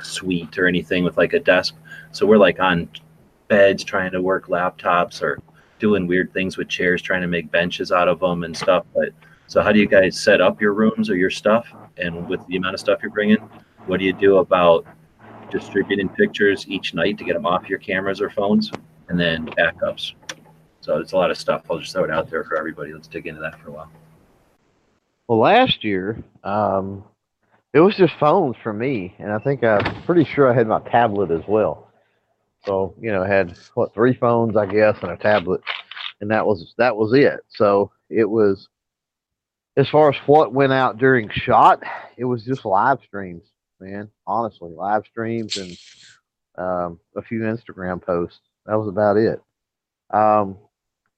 [0.00, 1.74] suite or anything with like a desk.
[2.12, 2.88] So we're like on
[3.48, 5.40] beds trying to work laptops or
[5.78, 8.84] doing weird things with chairs, trying to make benches out of them and stuff.
[8.94, 9.10] But
[9.46, 11.66] so how do you guys set up your rooms or your stuff?
[11.96, 13.38] And with the amount of stuff you're bringing,
[13.86, 14.86] what do you do about
[15.50, 18.70] distributing pictures each night to get them off your cameras or phones?
[19.10, 20.12] And then backups.
[20.80, 21.64] So it's a lot of stuff.
[21.68, 22.94] I'll just throw it out there for everybody.
[22.94, 23.92] Let's dig into that for a while.
[25.28, 27.04] Well, last year, um,
[27.74, 30.80] it was just phones for me, and I think I'm pretty sure I had my
[30.80, 31.88] tablet as well.
[32.64, 35.60] So you know, I had what three phones, I guess, and a tablet.
[36.20, 37.40] and that was that was it.
[37.48, 38.68] So it was
[39.76, 41.82] as far as what went out during shot,
[42.16, 43.44] it was just live streams,
[43.80, 44.10] man.
[44.26, 45.76] Honestly, live streams and
[46.58, 48.40] um, a few Instagram posts.
[48.70, 49.42] That was about it.
[50.14, 50.56] Um,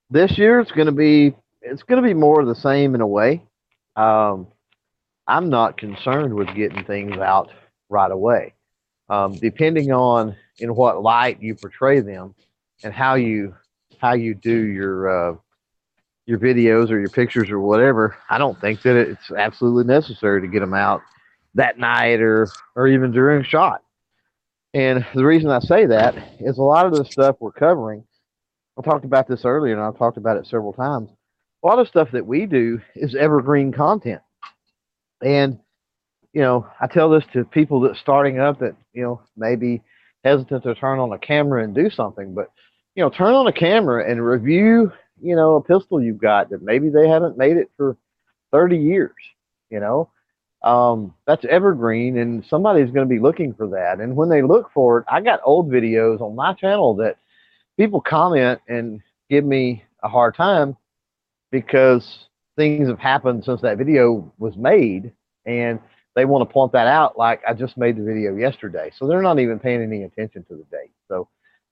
[0.09, 3.03] this year it's going to be it's going to be more of the same in
[3.03, 3.45] a way.
[3.95, 4.47] Um,
[5.29, 7.51] I'm not concerned with getting things out
[7.91, 8.55] right away,
[9.11, 12.35] um, depending on in what light you portray them
[12.85, 13.55] and how you
[13.99, 15.37] how you do your uh,
[16.25, 18.17] your videos or your pictures or whatever.
[18.31, 21.03] I don't think that it's absolutely necessary to get them out
[21.53, 23.83] that night or or even during shot.
[24.75, 28.05] And the reason I say that is a lot of the stuff we're covering.
[28.79, 31.11] I talked about this earlier, and I've talked about it several times.
[31.63, 34.23] A lot of stuff that we do is evergreen content,
[35.23, 35.59] and
[36.33, 39.83] you know, I tell this to people that starting up that you know maybe
[40.25, 42.51] hesitant to turn on a camera and do something, but
[42.95, 46.63] you know, turn on a camera and review, you know, a pistol you've got that
[46.63, 47.97] maybe they haven't made it for
[48.53, 49.13] 30 years,
[49.71, 50.11] you know,
[50.65, 54.01] um, that's evergreen and somebody's going to be looking for that.
[54.01, 57.17] And when they look for it, I got old videos on my channel that
[57.77, 60.77] people comment and give me a hard time
[61.51, 62.27] because
[62.57, 65.13] things have happened since that video was made
[65.47, 65.81] and
[66.15, 68.93] they want to point that out like I just made the video yesterday.
[68.97, 70.93] So they're not even paying any attention to the date.
[71.09, 71.29] So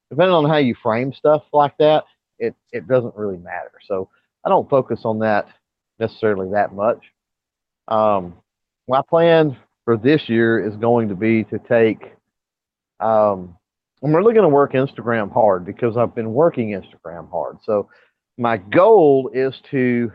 [0.09, 2.05] depending on how you frame stuff like that,
[2.39, 3.73] it, it doesn't really matter.
[3.87, 4.09] So
[4.45, 5.47] I don't focus on that
[5.99, 7.05] necessarily that much.
[7.89, 8.35] Um,
[8.91, 12.13] my plan for this year is going to be to take,
[13.01, 13.57] um,
[14.03, 17.59] I'm really going to work Instagram hard because I've been working Instagram hard.
[17.65, 17.89] So
[18.37, 20.13] my goal is to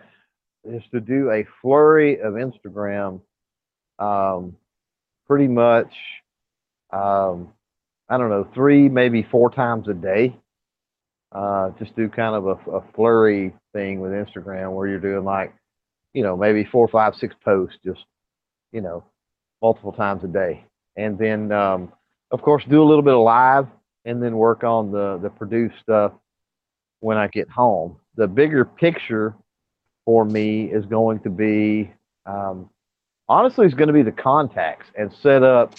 [0.64, 3.22] is to do a flurry of Instagram,
[4.00, 4.56] um,
[5.28, 5.92] pretty much
[6.92, 7.50] um,
[8.10, 10.36] I don't know, three, maybe four times a day.
[11.32, 15.54] Uh, just do kind of a, a, flurry thing with Instagram where you're doing like,
[16.14, 18.06] you know, maybe four, five, six posts, just,
[18.76, 19.06] you know,
[19.62, 20.66] multiple times a day.
[20.98, 21.94] And then, um,
[22.32, 23.68] of course, do a little bit of live
[24.04, 26.12] and then work on the, the produced stuff
[27.00, 27.96] when I get home.
[28.16, 29.34] The bigger picture
[30.04, 31.90] for me is going to be,
[32.26, 32.70] um,
[33.30, 35.74] honestly, is going to be the contacts and set up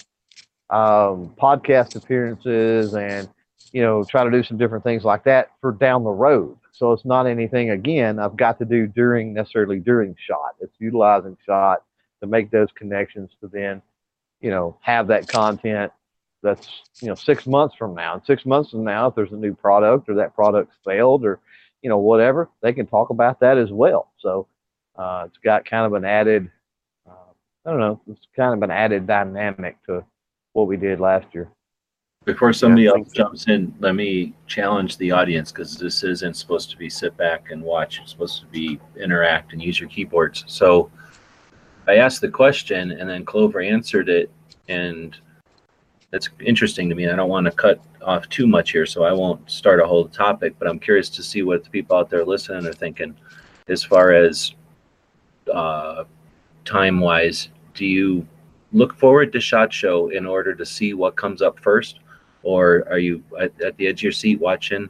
[0.70, 3.28] um, podcast appearances and
[3.72, 6.56] you know try to do some different things like that for down the road.
[6.72, 10.56] So it's not anything again I've got to do during necessarily during shot.
[10.60, 11.82] It's utilizing shot
[12.26, 13.80] to make those connections to then
[14.40, 15.92] you know have that content
[16.42, 16.68] that's
[17.00, 19.54] you know six months from now and six months from now if there's a new
[19.54, 21.40] product or that product's failed or
[21.82, 24.46] you know whatever they can talk about that as well so
[24.96, 26.50] uh, it's got kind of an added
[27.08, 27.32] uh,
[27.64, 30.04] i don't know it's kind of an added dynamic to
[30.56, 31.50] what we did last year.
[32.24, 36.76] Before somebody else jumps in, let me challenge the audience because this isn't supposed to
[36.76, 38.00] be sit back and watch.
[38.00, 40.44] It's supposed to be interact and use your keyboards.
[40.48, 40.90] So
[41.86, 44.30] I asked the question and then Clover answered it.
[44.68, 45.16] And
[46.10, 47.08] that's interesting to me.
[47.08, 50.08] I don't want to cut off too much here, so I won't start a whole
[50.08, 53.16] topic, but I'm curious to see what the people out there listening are thinking
[53.68, 54.54] as far as
[55.52, 56.04] uh,
[56.64, 57.48] time wise.
[57.74, 58.26] Do you
[58.72, 62.00] look forward to shot show in order to see what comes up first
[62.42, 64.88] or are you at, at, the edge of your seat watching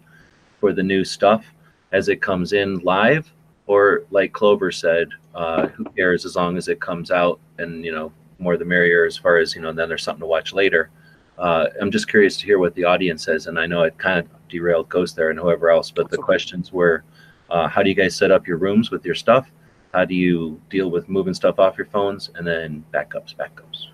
[0.60, 1.46] for the new stuff
[1.92, 3.32] as it comes in live
[3.66, 7.92] or like clover said uh, who cares as long as it comes out and you
[7.92, 10.90] know more the merrier as far as you know then there's something to watch later
[11.38, 14.18] uh, i'm just curious to hear what the audience says and i know it kind
[14.18, 17.04] of derailed ghost there and whoever else but the questions were
[17.50, 19.50] uh, how do you guys set up your rooms with your stuff
[19.96, 23.86] how do you deal with moving stuff off your phones and then backups, backups?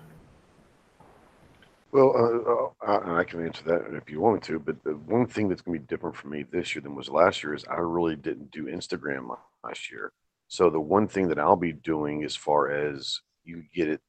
[1.93, 4.59] Well, uh, uh, I can answer that if you want me to.
[4.59, 7.07] But the one thing that's going to be different for me this year than was
[7.07, 10.11] last year is I really didn't do Instagram last year.
[10.53, 14.01] So the one thing that I'll be doing as far as you get it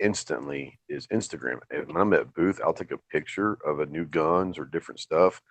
[0.00, 1.58] instantly is Instagram.
[1.70, 4.98] And when I'm at booth, I'll take a picture of a new guns or different
[4.98, 5.42] stuff,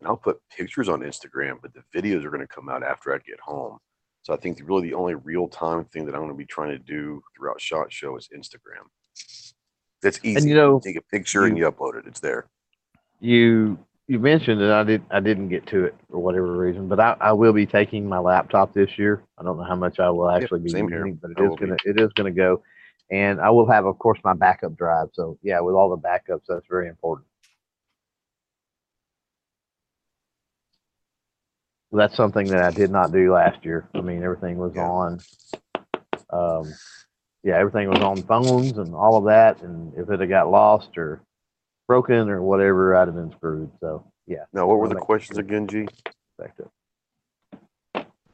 [0.00, 1.58] and I'll put pictures on Instagram.
[1.60, 3.76] But the videos are going to come out after I get home.
[4.22, 6.70] So I think really the only real time thing that I'm going to be trying
[6.70, 8.86] to do throughout Shot Show is Instagram.
[10.02, 10.36] That's easy.
[10.38, 12.06] And you know, you take a picture you, and you upload it.
[12.06, 12.46] It's there.
[13.20, 13.78] You
[14.08, 17.16] you mentioned that I did I didn't get to it for whatever reason, but I,
[17.20, 19.22] I will be taking my laptop this year.
[19.38, 21.76] I don't know how much I will actually yeah, be using, but it is gonna
[21.76, 21.90] be.
[21.90, 22.62] it is gonna go.
[23.10, 25.08] And I will have, of course, my backup drive.
[25.14, 27.26] So yeah, with all the backups, that's very important.
[31.92, 33.88] that's something that I did not do last year.
[33.94, 34.90] I mean, everything was Yeah.
[34.90, 35.24] on,
[36.32, 36.78] um,
[37.44, 39.62] yeah, everything was on phones and all of that.
[39.62, 41.22] And if it had got lost or
[41.86, 43.70] broken or whatever, I'd have been screwed.
[43.80, 45.44] So yeah, Now, what were the questions sure.
[45.44, 45.86] again, G?
[46.38, 46.72] back up.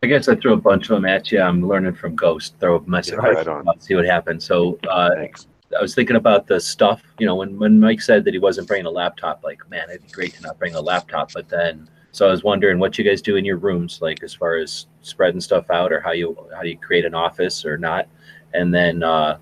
[0.03, 1.41] I guess I threw a bunch of them at you.
[1.41, 2.57] I'm learning from Ghost.
[2.59, 3.81] Throw a message, Yeah, right on.
[3.81, 4.45] see what happens.
[4.45, 5.47] So uh, Thanks.
[5.79, 7.03] I was thinking about the stuff.
[7.20, 10.03] You know, when when Mike said that he wasn't bringing a laptop, like man, it'd
[10.03, 11.33] be great to not bring a laptop.
[11.33, 14.35] But then, so I was wondering what you guys do in your rooms, like as
[14.35, 17.79] far as spreading stuff out, or how you how do you create an office or
[17.79, 18.09] not.
[18.55, 19.39] And then uh,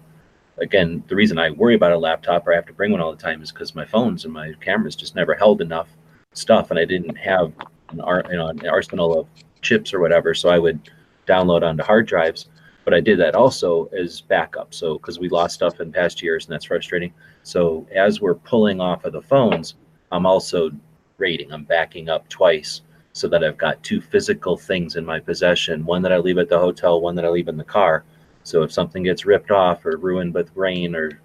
[0.59, 3.11] again, the reason I worry about a laptop or I have to bring one all
[3.11, 5.89] the time is because my phones and my cameras just never held enough
[6.33, 7.53] stuff, and I didn't have
[7.91, 9.27] an, ar- you know, an arsenal of
[9.63, 10.35] chips or whatever.
[10.35, 10.91] So I would
[11.27, 12.47] download onto hard drives.
[12.85, 14.73] But I did that also as backup.
[14.75, 17.13] So because we lost stuff in past years, and that's frustrating.
[17.43, 19.75] So as we're pulling off of the phones,
[20.11, 20.71] I'm also
[21.19, 21.53] rating.
[21.53, 22.81] I'm backing up twice
[23.13, 25.85] so that I've got two physical things in my possession.
[25.85, 28.05] One that I leave at the hotel, one that I leave in the car.
[28.51, 31.21] So if something gets ripped off or ruined with rain or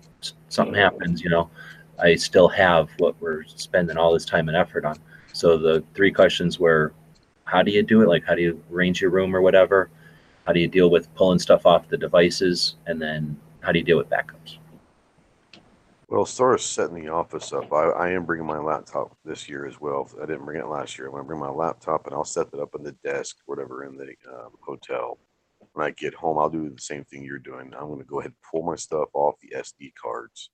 [0.50, 1.50] something happens, you know,
[1.98, 4.98] I still have what we're spending all this time and effort on.
[5.34, 6.94] So the three questions were
[7.46, 8.10] how do you do it?
[8.10, 9.90] Like how do you arrange your room or whatever?
[10.46, 12.76] How do you deal with pulling stuff off the devices?
[12.86, 14.58] And then how do you deal with backups?
[16.08, 19.50] Well, as far as setting the office up, I, I am bringing my laptop this
[19.50, 20.08] year as well.
[20.22, 21.08] I didn't bring it last year.
[21.08, 23.84] I'm going to bring my laptop and I'll set it up in the desk, whatever,
[23.84, 25.18] in the um, hotel.
[25.76, 27.74] When I get home, I'll do the same thing you're doing.
[27.74, 30.52] I'm going to go ahead and pull my stuff off the SD cards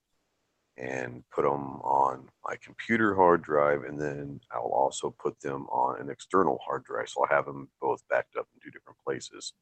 [0.78, 3.84] and put them on my computer hard drive.
[3.84, 7.08] And then I'll also put them on an external hard drive.
[7.10, 9.54] So I'll have them both backed up in two different places.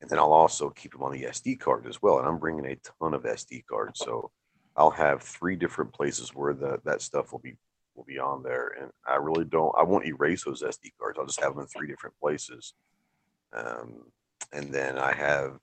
[0.00, 2.18] And then I'll also keep them on the SD card as well.
[2.18, 4.00] And I'm bringing a ton of SD cards.
[4.00, 4.32] So
[4.76, 7.56] I'll have three different places where the, that stuff will be
[7.94, 9.74] will be on there, and I really don't.
[9.78, 11.18] I won't erase those SD cards.
[11.18, 12.74] I'll just have them in three different places,
[13.52, 14.04] um,
[14.52, 15.58] and then I have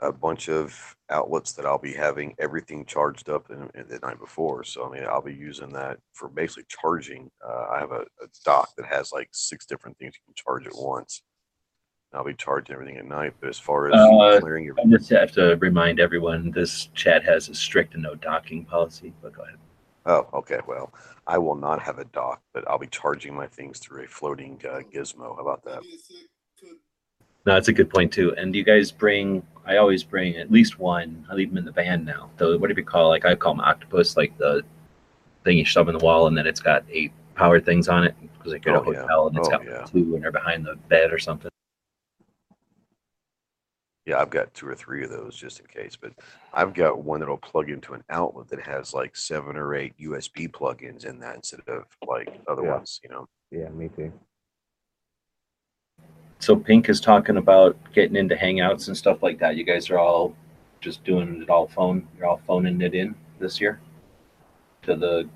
[0.00, 4.20] a bunch of outlets that I'll be having everything charged up in, in the night
[4.20, 4.62] before.
[4.62, 7.30] So I mean, I'll be using that for basically charging.
[7.44, 10.66] Uh, I have a, a dock that has like six different things you can charge
[10.66, 11.22] at once.
[12.14, 15.10] I'll be charging everything at night, but as far as Uh, clearing your I just
[15.10, 19.12] have to remind everyone this chat has a strict no docking policy.
[19.20, 19.58] But go ahead.
[20.06, 20.60] Oh, okay.
[20.66, 20.94] Well,
[21.26, 24.58] I will not have a dock, but I'll be charging my things through a floating
[24.64, 25.36] uh, gizmo.
[25.36, 25.82] How about that?
[27.48, 28.34] No, that's a good point too.
[28.36, 29.42] And you guys bring?
[29.64, 31.26] I always bring at least one.
[31.30, 32.28] I leave them in the van now.
[32.36, 33.08] The what do you call?
[33.08, 34.60] Like I call them octopus, like the
[35.44, 38.14] thing you shove in the wall, and then it's got eight power things on it
[38.36, 39.00] because like at a Oh, yeah.
[39.00, 39.84] hotel, and it's Oh, got yeah.
[39.86, 41.50] two, and they're behind the bed or something.
[44.04, 46.12] Yeah, I've got two or three of those just in case, but
[46.52, 50.50] I've got one that'll plug into an outlet that has like seven or eight USB
[50.50, 52.74] plugins in that instead of like other Yeah.
[52.74, 53.26] ones, you know.
[53.50, 54.12] Yeah, me too.
[56.40, 59.56] So Pink is talking about getting into Hangouts and stuff like that.
[59.56, 60.34] You guys are all
[60.80, 62.06] just doing it all phone.
[62.16, 63.80] You're all phoning it in this year
[64.82, 65.28] to the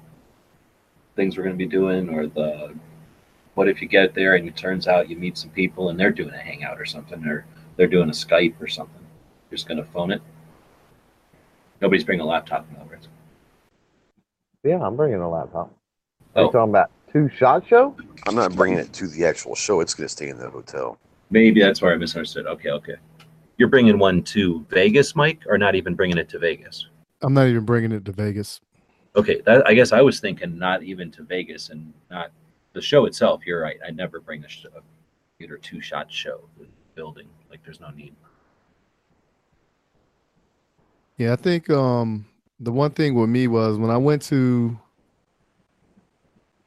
[1.16, 2.74] things we're going to be doing, or the
[3.54, 6.10] what if you get there and it turns out you meet some people and they're
[6.10, 7.44] doing a Hangout or something, or
[7.76, 9.04] they're doing a Skype or something.
[9.50, 10.22] You're just going to phone it.
[11.80, 13.08] Nobody's bringing a laptop, in other words.
[14.62, 15.74] Yeah, I'm bringing a laptop.
[16.36, 16.46] Are Oh.
[16.46, 17.94] you talking about two shot show?
[18.26, 19.80] I'm not bringing it to the actual show.
[19.80, 20.98] It's going to stay in the hotel.
[21.30, 22.46] Maybe that's where I misunderstood.
[22.46, 22.96] Okay, okay.
[23.58, 26.88] You're bringing one to Vegas, Mike, or not even bringing it to Vegas?
[27.20, 28.60] I'm not even bringing it to Vegas.
[29.14, 32.32] Okay, that, I guess I was thinking not even to Vegas and not
[32.72, 33.42] the show itself.
[33.46, 33.76] You're right.
[33.86, 34.80] I never bring a, sh- a
[35.38, 37.28] theater two shot show the building.
[37.50, 38.14] Like there's no need.
[41.18, 42.24] Yeah, I think um
[42.58, 44.78] the one thing with me was when I went to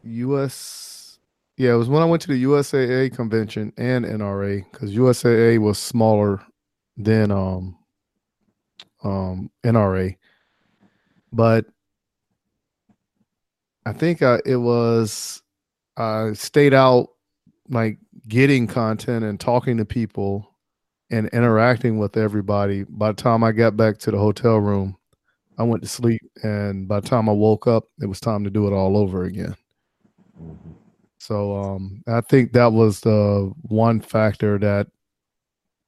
[0.06, 1.06] US
[1.58, 5.78] yeah, it was when I went to the USAA convention and NRA because USAA was
[5.78, 6.42] smaller
[6.98, 7.78] than um
[9.04, 10.18] um NRA.
[11.32, 11.66] But
[13.86, 15.42] I think I, it was
[15.98, 17.10] I stayed out
[17.70, 20.50] like getting content and talking to people
[21.10, 22.84] and interacting with everybody.
[22.90, 24.98] By the time I got back to the hotel room,
[25.58, 28.50] I went to sleep, and by the time I woke up, it was time to
[28.50, 29.56] do it all over again.
[31.18, 34.88] So um, I think that was the one factor that,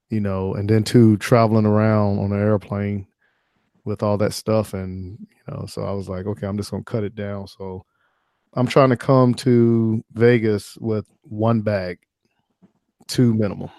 [0.09, 3.07] you know, and then two traveling around on an airplane
[3.85, 6.83] with all that stuff, and you know, so I was like, okay, I'm just gonna
[6.83, 7.47] cut it down.
[7.47, 7.85] So
[8.53, 11.99] I'm trying to come to Vegas with one bag,
[13.07, 13.71] two minimal,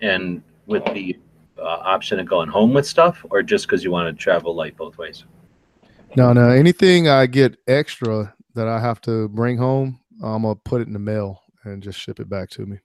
[0.00, 1.16] And with the
[1.58, 4.76] uh, option of going home with stuff, or just because you want to travel light
[4.76, 5.24] both ways.
[6.16, 6.48] No, no.
[6.48, 10.92] Anything I get extra that I have to bring home, I'm gonna put it in
[10.92, 12.78] the mail and just ship it back to me.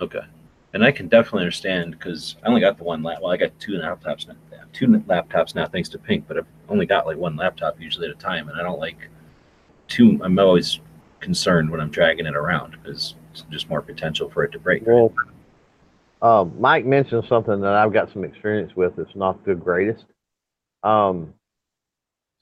[0.00, 0.20] Okay.
[0.74, 3.18] And I can definitely understand because I only got the one lap.
[3.22, 4.34] Well, I got two laptops now.
[4.52, 6.26] yeah, Two laptops now, thanks to Pink.
[6.28, 9.08] But I've only got like one laptop usually at a time, and I don't like
[9.86, 10.20] two.
[10.22, 10.80] I'm always
[11.20, 14.86] concerned when I'm dragging it around because it's just more potential for it to break.
[14.86, 15.12] Well,
[16.20, 18.98] um, Mike mentioned something that I've got some experience with.
[18.98, 20.04] It's not the greatest.
[20.82, 21.34] Um,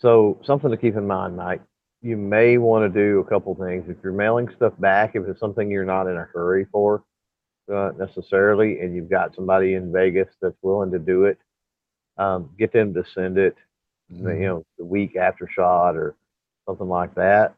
[0.00, 1.62] so something to keep in mind, Mike.
[2.02, 5.16] You may want to do a couple things if you're mailing stuff back.
[5.16, 7.02] If it's something you're not in a hurry for,
[7.72, 11.38] uh, necessarily, and you've got somebody in Vegas that's willing to do it,
[12.18, 13.56] um, get them to send it.
[14.38, 16.14] You know, the week after shot or
[16.66, 17.54] something like that,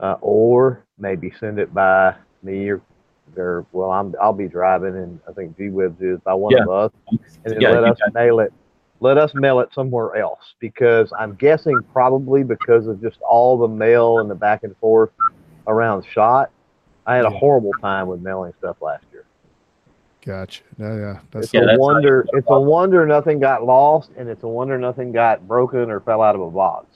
[0.00, 2.80] uh, or maybe send it by me or
[3.36, 6.70] or well, I'm I'll be driving, and I think G Webs is by one of
[6.70, 8.52] us, and then Yeah, let us mail it.
[9.04, 13.68] Let us mail it somewhere else because I'm guessing probably because of just all the
[13.68, 15.10] mail and the back and forth
[15.66, 16.50] around shot.
[17.04, 19.26] I had a horrible time with mailing stuff last year.
[20.24, 20.62] Gotcha.
[20.78, 21.18] Yeah, yeah.
[21.32, 22.26] That's It's Yeah, a that's wonder.
[22.32, 26.22] It's a wonder nothing got lost, and it's a wonder nothing got broken or fell
[26.22, 26.86] out of a box.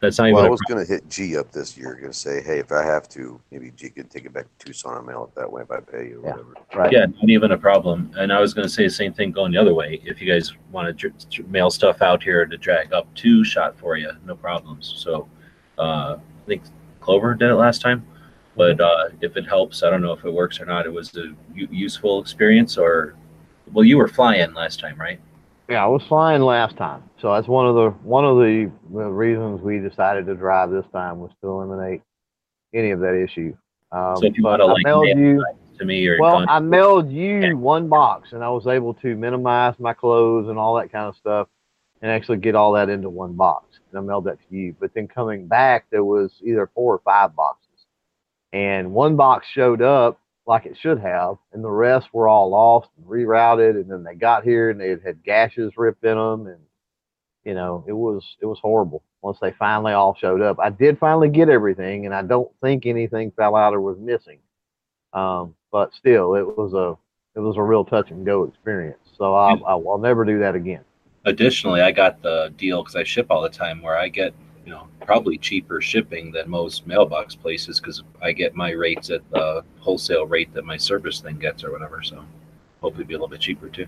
[0.00, 1.94] That's not even Well, I a was going to hit G up this year.
[1.94, 4.66] Going to say, hey, if I have to, maybe G could take it back to
[4.66, 6.30] Tucson and mail it that way if I pay you or Yeah.
[6.32, 6.54] whatever.
[6.76, 6.92] Right.
[6.92, 8.12] Yeah, not even a problem.
[8.16, 10.00] And I was going to say the same thing going the other way.
[10.04, 13.42] If you guys want to dr- dr- mail stuff out here to drag up to
[13.42, 14.94] shot for you, no problems.
[14.98, 15.28] So
[15.78, 16.62] uh, I think
[17.00, 18.06] Clover did it last time.
[18.56, 20.86] But uh, if it helps, I don't know if it works or not.
[20.86, 23.14] It was a u- useful experience, or
[23.72, 25.20] well, you were flying last time, right?
[25.68, 29.60] Yeah, I was flying last time, so that's one of the one of the, reasons
[29.60, 32.00] we decided to drive this time was to eliminate
[32.72, 33.54] any of that issue.
[33.92, 35.44] Um, So if you wanna, I like, mailed mail you.
[35.78, 37.52] To me, or Well, I mailed you Yeah.
[37.52, 41.16] one box, and I was able to minimize my clothes and all that kind of
[41.16, 41.48] stuff,
[42.00, 43.78] and actually get all that into one box.
[43.90, 44.74] And I mailed that to you.
[44.80, 47.86] But then coming back, there was either four or five boxes,
[48.54, 52.88] and one box showed up like it should have, and the rest were all lost
[52.96, 53.72] and rerouted.
[53.72, 56.58] And then they got here, and they had, had gashes ripped in them, and
[57.44, 59.02] you know, it was it was horrible.
[59.20, 62.86] Once they finally all showed up, I did finally get everything, and I don't think
[62.86, 64.38] anything fell out or was missing.
[65.12, 66.96] Um, but still, it was a
[67.38, 68.98] it was a real touch and go experience.
[69.16, 70.82] So I'll, I'll, I'll never do that again.
[71.24, 74.32] additionally, I got the deal because I ship all the time, where I get
[74.68, 79.22] you know probably cheaper shipping than most mailbox places because I get my rates at
[79.30, 82.02] the wholesale rate that my service thing gets or whatever.
[82.02, 82.22] So
[82.82, 83.86] hopefully, be a little bit cheaper too.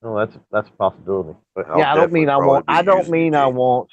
[0.00, 1.36] No, that's that's a possibility.
[1.56, 2.64] But I'll yeah, I don't mean I definitely won't.
[2.68, 3.90] I don't mean I won't.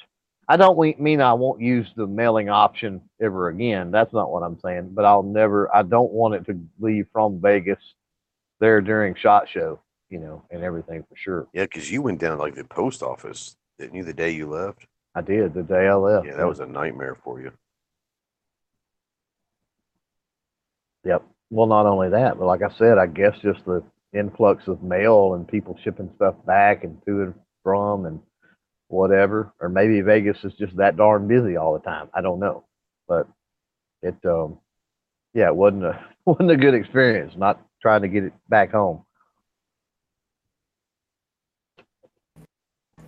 [0.48, 3.90] I don't we- mean I won't use the mailing option ever again.
[3.90, 4.90] That's not what I'm saying.
[4.94, 5.74] But I'll never.
[5.74, 7.80] I don't want it to leave from Vegas
[8.60, 9.80] there during shot show.
[10.10, 11.48] You know, and everything for sure.
[11.52, 14.86] Yeah, because you went down like the post office, didn't you, the day you left?
[15.14, 16.26] I did the day I left.
[16.26, 17.50] Yeah, that was a nightmare for you.
[21.04, 21.24] Yep.
[21.50, 23.82] Well, not only that, but like I said, I guess just the
[24.12, 28.20] influx of mail and people shipping stuff back and to and from and
[28.88, 29.52] whatever.
[29.60, 32.08] Or maybe Vegas is just that darn busy all the time.
[32.14, 32.64] I don't know.
[33.08, 33.26] But
[34.02, 34.58] it, um,
[35.34, 37.34] yeah, it wasn't a wasn't a good experience.
[37.36, 39.04] Not trying to get it back home.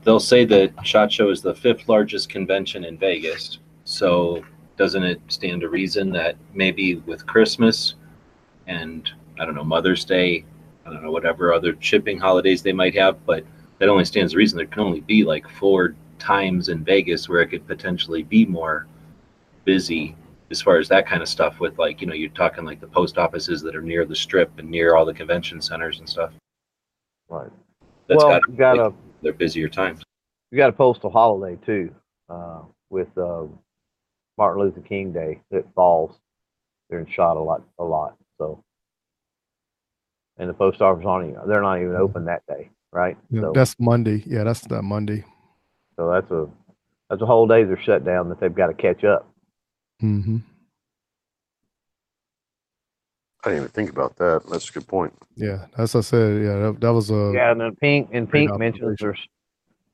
[0.05, 3.59] They'll say that Shot Show is the fifth largest convention in Vegas.
[3.85, 4.45] So
[4.77, 7.95] doesn't it stand to reason that maybe with Christmas
[8.67, 10.45] and I don't know Mother's Day,
[10.85, 13.45] I don't know whatever other shipping holidays they might have, but
[13.79, 17.41] that only stands to reason there can only be like four times in Vegas where
[17.41, 18.87] it could potentially be more
[19.65, 20.17] busy
[20.51, 22.87] as far as that kind of stuff with like you know you're talking like the
[22.87, 26.33] post offices that are near the strip and near all the convention centers and stuff.
[27.29, 27.51] Right.
[28.07, 28.93] That's well, got you got a
[29.23, 30.03] their busier times.
[30.51, 31.95] We got a postal holiday too,
[32.29, 33.45] uh, with uh,
[34.37, 36.17] Martin Luther King Day that falls.
[36.91, 38.19] They're in shot a lot, a lot.
[38.37, 38.63] So,
[40.37, 43.17] and the post office aren't even, they're not even open that day, right?
[43.31, 44.23] Yeah, so, that's Monday.
[44.27, 45.25] Yeah, that's that Monday.
[45.97, 46.49] so that's a
[47.09, 49.27] that's a whole day they're shut down that they've got to catch up.
[50.01, 50.39] hmm
[53.45, 54.43] I didn't even think about that.
[54.51, 55.13] That's a good point.
[55.37, 58.57] Yeah, as I said, yeah, that, that was a yeah, and then Pink and Pink
[58.59, 59.19] mentions there's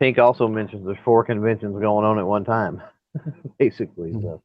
[0.00, 2.82] Pink also mentions there's four conventions going on at one time,
[3.58, 4.10] basically.
[4.12, 4.22] Mhm.
[4.22, 4.42] So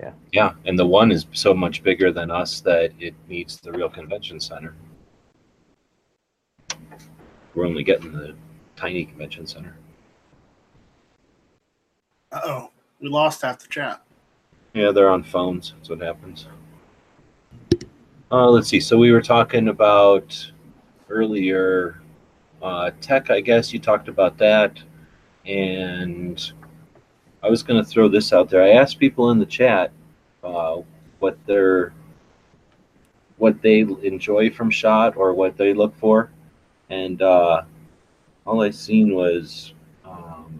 [0.00, 3.72] yeah, Yeah, and the one is so much bigger than us that it needs the
[3.72, 4.74] real convention center.
[7.54, 8.34] We're only getting the
[8.76, 9.76] tiny convention center.
[12.30, 14.02] Uh oh, we lost half the chat.
[14.72, 15.74] Yeah, they're on phones.
[15.76, 16.46] That's what happens.
[18.32, 18.80] Uh, let's see.
[18.80, 20.50] So we were talking about
[21.10, 22.00] earlier
[22.62, 23.30] uh, tech.
[23.30, 24.82] I guess you talked about that,
[25.44, 26.52] and
[27.42, 28.62] I was going to throw this out there.
[28.62, 29.92] I asked people in the chat
[30.42, 30.80] uh,
[31.18, 31.92] what their
[33.36, 36.30] what they enjoy from shot or what they look for,
[36.88, 37.64] and uh,
[38.46, 39.74] all I seen was.
[40.06, 40.58] Um,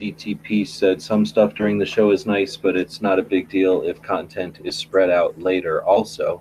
[0.00, 3.82] DTP said some stuff during the show is nice, but it's not a big deal
[3.82, 6.40] if content is spread out later also.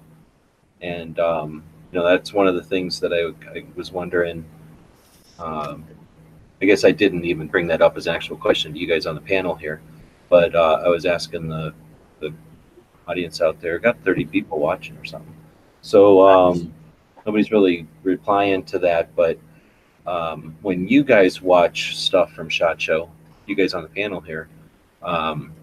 [0.82, 4.46] And, um, you know, that's one of the things that I, I was wondering.
[5.40, 5.86] Um,
[6.62, 9.06] I guess I didn't even bring that up as an actual question to you guys
[9.06, 9.82] on the panel here,
[10.30, 11.74] but uh, I was asking the,
[12.22, 12.34] the
[13.08, 15.36] audience out there, got 30 people watching or something.
[15.82, 16.74] So um,
[17.26, 19.38] nobody's really replying to that, but
[20.06, 23.10] um, when you guys watch stuff from Shot Show,
[23.50, 24.48] you guys on the panel here,
[25.04, 25.54] um,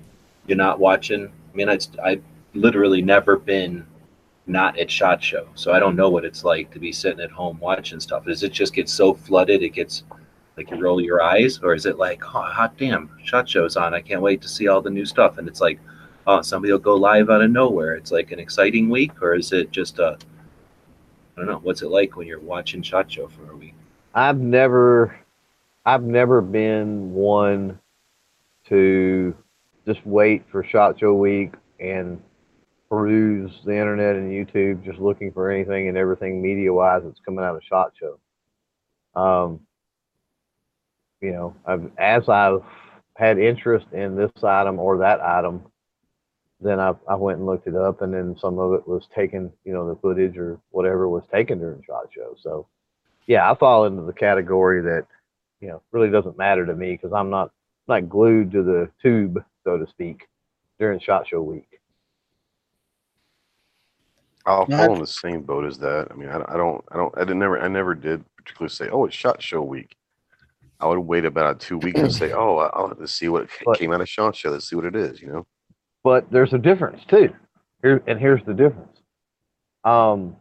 [0.47, 1.27] you're not watching.
[1.27, 2.21] I mean, I I
[2.55, 3.87] literally never been
[4.47, 7.31] not at Shot Show, so I don't know what it's like to be sitting at
[7.31, 8.25] home watching stuff.
[8.25, 10.05] Does it just get so flooded it gets
[10.57, 13.95] like you roll your eyes, or is it like, oh, hot damn, Shot Show's on.
[13.95, 15.79] I can't wait to see all the new stuff, and it's like,
[16.27, 17.95] oh, somebody will go live out of nowhere.
[17.95, 20.19] It's like an exciting week, or is it just a
[21.37, 21.59] I don't know.
[21.59, 23.75] What's it like when you're watching Shot Show for a week?
[24.15, 25.19] I've never,
[25.87, 27.79] I've never been one
[28.69, 29.37] to
[29.87, 32.21] just wait for Shot Show Week and
[32.91, 37.45] peruse the internet and YouTube, just looking for anything and everything media wise that's coming
[37.45, 38.19] out of Shot Show.
[39.21, 39.61] Um,
[41.21, 42.63] you know, I've, as I've
[43.15, 45.63] had interest in this item or that item,
[46.61, 49.53] then I, I went and looked it up, and then some of it was taken,
[49.65, 52.35] you know, the footage or whatever was taken during Shot Show.
[52.43, 52.67] So,
[53.29, 55.07] yeah, I fall into the category that,
[55.61, 57.51] you know, really doesn't matter to me because I'm not
[57.89, 60.27] not glued to the tube, so to speak,
[60.78, 61.81] during Shot Show week.
[64.45, 66.09] I'll No, fall in the same boat as that.
[66.11, 68.89] I mean, I, I don't, I don't, I didn't never, I never did particularly say,
[68.91, 69.97] oh, it's Shot Show week.
[70.78, 73.49] I would wait about two weeks and say, oh, I- I'll have to see what
[73.65, 74.51] But- came out of Shot Show.
[74.51, 75.47] Let's see what it is, you know.
[76.05, 77.33] but there's a difference too.
[77.83, 78.99] Here and here's the difference.
[79.85, 80.37] Um,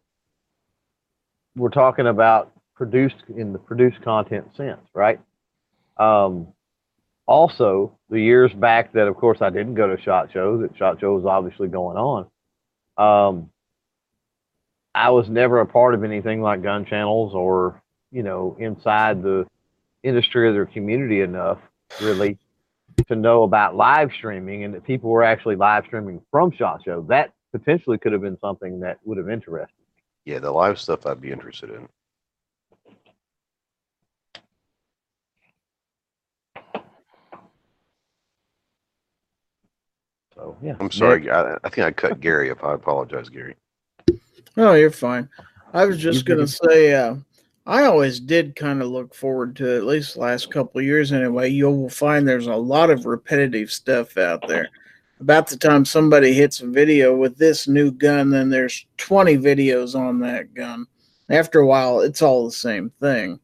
[1.56, 5.20] we're talking about produced in the produced content sense, right?
[5.98, 6.48] Um,
[7.26, 10.62] also, the years back that, of course, I didn't go to shot shows.
[10.62, 12.28] That shot show was obviously going on.
[12.98, 13.50] Um,
[14.94, 17.82] I was never a part of anything like gun channels or
[18.12, 19.46] you know inside the
[20.04, 21.58] industry or their community enough,
[22.02, 22.38] really,
[23.08, 27.02] to know about live streaming and that people were actually live streaming from Shot Show.
[27.10, 29.76] That potentially could have been something that would have interested.
[29.78, 30.34] Me.
[30.34, 31.88] Yeah, the live stuff I'd be interested in.
[40.46, 41.30] So yeah, I'm sorry.
[41.32, 42.64] I, I think I cut Gary up.
[42.64, 43.56] I apologize, Gary.
[44.56, 45.28] No, you're fine.
[45.74, 47.16] I was just gonna say, uh,
[47.66, 51.12] I always did kind of look forward to at least the last couple of years
[51.12, 51.50] anyway.
[51.50, 54.70] You'll find there's a lot of repetitive stuff out there.
[55.20, 60.00] About the time somebody hits a video with this new gun, then there's 20 videos
[60.00, 60.86] on that gun.
[61.32, 63.40] After a while, it's all the same thing.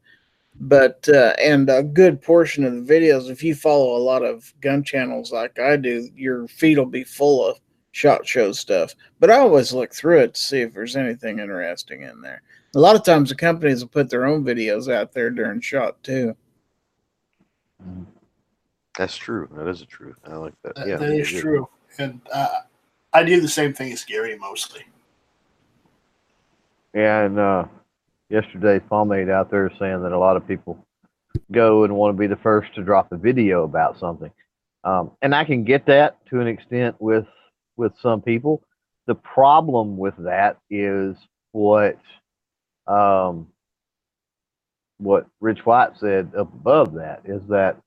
[0.64, 4.54] But uh, and a good portion of the videos, if you follow a lot of
[4.62, 7.60] gun channels like I do, your feed will be full of
[7.94, 8.94] shot show stuff.
[9.20, 12.44] But I always look through it to see if there's anything interesting in there.
[12.76, 16.02] A lot of times the companies will put their own videos out there during shot
[16.04, 16.36] too.
[18.96, 19.50] That's true.
[19.54, 20.18] That is the truth.
[20.26, 20.76] I like that.
[20.76, 21.68] That, yeah, that is true.
[21.98, 22.60] And uh,
[23.14, 24.86] I do the same thing as Gary mostly.
[26.94, 27.66] Yeah, and uh,
[28.32, 30.86] yesterday, Pomade out there saying that a lot of people
[31.52, 34.32] go and want to be the first to drop a video about something,
[34.84, 37.26] um, and I can get that to an extent with
[37.78, 38.64] with some people.
[39.08, 41.16] The problem with that is
[41.52, 42.00] what
[42.88, 43.48] um,
[44.98, 47.78] what Rich White said up above that is that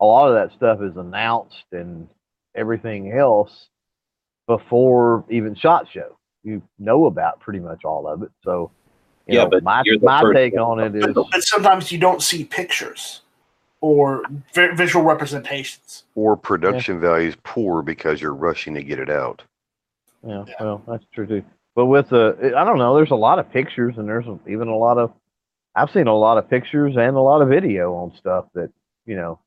[0.00, 2.08] a lot of that stuff is announced and
[2.54, 3.68] everything else
[4.46, 8.30] before even shot show you know about pretty much all of it.
[8.42, 8.70] So,
[9.28, 12.44] you Yeah, know, but my my take on it is, But sometimes you don't see
[12.44, 13.20] pictures
[13.80, 14.22] or
[14.54, 16.04] vi- visual representations.
[16.14, 19.42] Or production values poor because you're rushing to get it out.
[20.26, 20.54] yeah, Yeah.
[20.60, 21.44] well, that's true too.
[21.76, 24.66] But with uh, the, I don't know, there's a lot of pictures and there's even
[24.66, 25.12] a lot of,
[25.76, 28.70] I've seen a lot of pictures and a lot of video on stuff that
[29.06, 29.38] you know,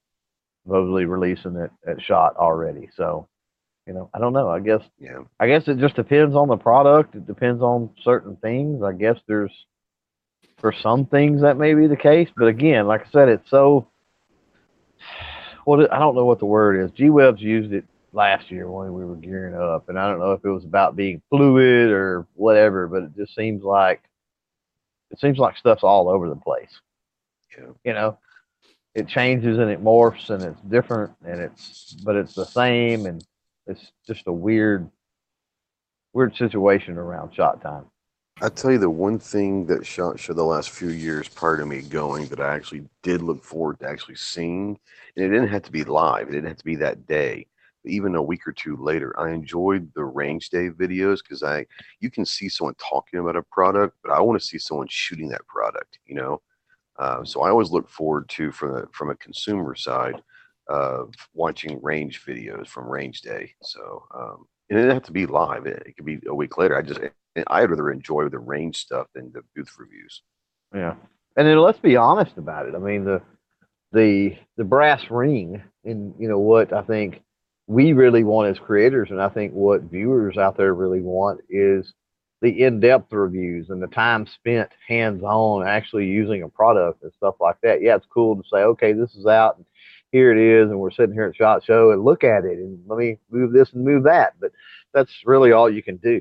[0.63, 2.89] supposedly releasing it at shot already.
[2.95, 3.27] So,
[3.85, 4.47] you know, I don't know.
[4.49, 5.19] I guess Yeah.
[5.39, 7.15] I guess it just depends on the product.
[7.15, 8.81] It depends on certain things.
[8.83, 9.51] I guess there's
[10.61, 13.87] for some things that may be the case, but again, like I said, it's so.
[15.65, 16.91] Well, I don't know what the word is.
[16.91, 20.33] G Webs used it last year when we were gearing up, and I don't know
[20.33, 24.01] if it was about being fluid or whatever, but it just seems like
[25.09, 26.71] it seems like stuff's all over the place.
[27.57, 27.67] Yeah.
[27.83, 28.17] You know,
[28.95, 33.23] it changes and it morphs and it's different and it's but it's the same and
[33.67, 34.89] it's just a weird
[36.13, 37.85] weird situation around shot time.
[38.43, 41.65] I tell you the one thing that shot show the last few years prior to
[41.65, 44.79] me going that I actually did look forward to actually seeing,
[45.15, 46.27] and it didn't have to be live.
[46.27, 47.45] It didn't have to be that day.
[47.83, 51.67] But even a week or two later, I enjoyed the range day videos because I
[51.99, 55.29] you can see someone talking about a product, but I want to see someone shooting
[55.29, 55.99] that product.
[56.07, 56.41] You know,
[56.97, 60.19] uh, so I always look forward to from a from a consumer side
[60.67, 63.53] of watching range videos from range day.
[63.61, 65.67] So um, and it didn't have to be live.
[65.67, 66.75] It, it could be a week later.
[66.75, 67.01] I just
[67.47, 70.21] I'd rather enjoy the range stuff than the booth reviews.
[70.73, 70.95] Yeah,
[71.35, 72.75] and then let's be honest about it.
[72.75, 73.21] I mean the
[73.91, 77.21] the the brass ring, and you know what I think
[77.67, 81.93] we really want as creators, and I think what viewers out there really want is
[82.41, 87.55] the in-depth reviews and the time spent hands-on actually using a product and stuff like
[87.61, 87.81] that.
[87.81, 89.65] Yeah, it's cool to say, okay, this is out, and
[90.11, 92.79] here it is, and we're sitting here at Shot Show and look at it, and
[92.87, 94.33] let me move this and move that.
[94.41, 94.51] But
[94.93, 96.19] that's really all you can do.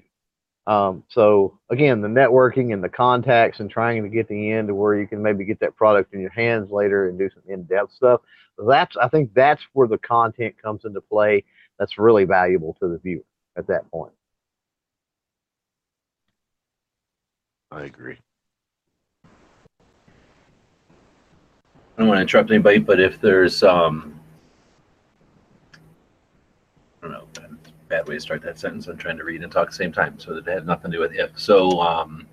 [0.66, 4.74] Um, so again, the networking and the contacts and trying to get the end to
[4.74, 7.92] where you can maybe get that product in your hands later and do some in-depth
[7.92, 8.20] stuff.
[8.58, 11.44] That's I think that's where the content comes into play.
[11.78, 13.24] That's really valuable to the viewer
[13.56, 14.12] at that point.
[17.72, 18.18] I agree.
[19.24, 19.28] I
[21.96, 24.20] don't want to interrupt anybody, but if there's um,
[27.02, 27.26] I don't know,
[27.90, 28.86] bad way to start that sentence.
[28.86, 30.90] I'm trying to read and talk at the same time, so that it had nothing
[30.92, 31.38] to do with if.
[31.38, 32.26] So um,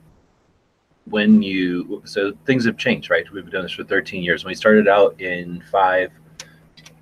[1.06, 3.30] when you so things have changed, right?
[3.32, 4.46] We've been doing this for 13 years.
[4.46, 6.12] When we started out in five,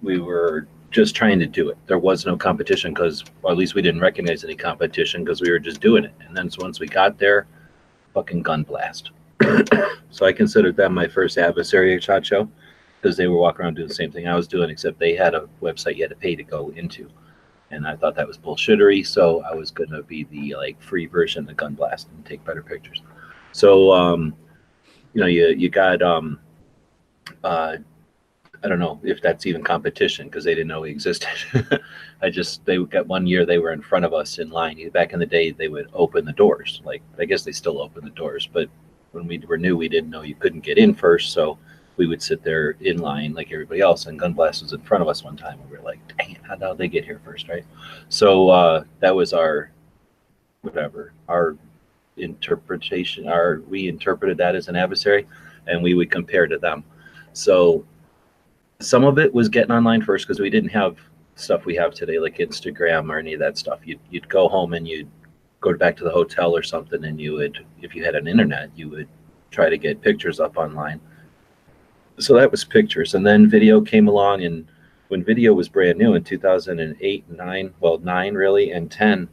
[0.01, 1.77] we were just trying to do it.
[1.87, 5.51] There was no competition because, well, at least we didn't recognize any competition because we
[5.51, 6.13] were just doing it.
[6.21, 7.47] And then so once we got there,
[8.13, 9.09] fucking Gunblast.
[10.11, 12.49] so I considered them my first adversary at Shot Show
[13.01, 15.35] because they were walking around doing the same thing I was doing, except they had
[15.35, 17.09] a website you had to pay to go into.
[17.71, 21.49] And I thought that was bullshittery, so I was gonna be the like free version
[21.49, 23.01] of Gunblast and take better pictures.
[23.51, 24.35] So um,
[25.13, 26.39] you know, you you got um
[27.43, 27.77] uh
[28.63, 31.29] I don't know if that's even competition because they didn't know we existed.
[32.21, 34.89] I just they got one year they were in front of us in line.
[34.89, 36.81] Back in the day, they would open the doors.
[36.83, 38.69] Like I guess they still open the doors, but
[39.11, 41.57] when we were new, we didn't know you couldn't get in first, so
[41.97, 44.05] we would sit there in line like everybody else.
[44.05, 46.41] And Gunblast was in front of us one time, and we were like, "Dang, it,
[46.43, 47.65] how did they get here first, right?"
[48.09, 49.71] So uh, that was our
[50.61, 51.57] whatever our
[52.17, 53.27] interpretation.
[53.27, 55.27] Our we interpreted that as an adversary,
[55.67, 56.83] and we would compare to them.
[57.33, 57.85] So
[58.79, 60.97] some of it was getting online first because we didn't have
[61.35, 63.79] stuff we have today like Instagram or any of that stuff.
[63.85, 65.09] You'd you'd go home and you'd
[65.61, 68.69] go back to the hotel or something, and you would if you had an internet,
[68.75, 69.07] you would
[69.51, 70.99] try to get pictures up online.
[72.19, 74.67] So that was pictures, and then video came along, and
[75.09, 79.27] when video was brand new in 2008, nine, well nine really, and ten.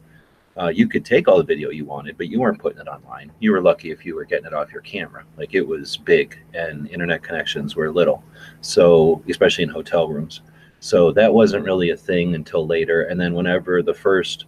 [0.55, 3.31] Uh, you could take all the video you wanted, but you weren't putting it online.
[3.39, 5.23] You were lucky if you were getting it off your camera.
[5.37, 8.23] Like it was big, and internet connections were little.
[8.61, 10.41] So, especially in hotel rooms.
[10.79, 13.03] So that wasn't really a thing until later.
[13.03, 14.45] And then whenever the first,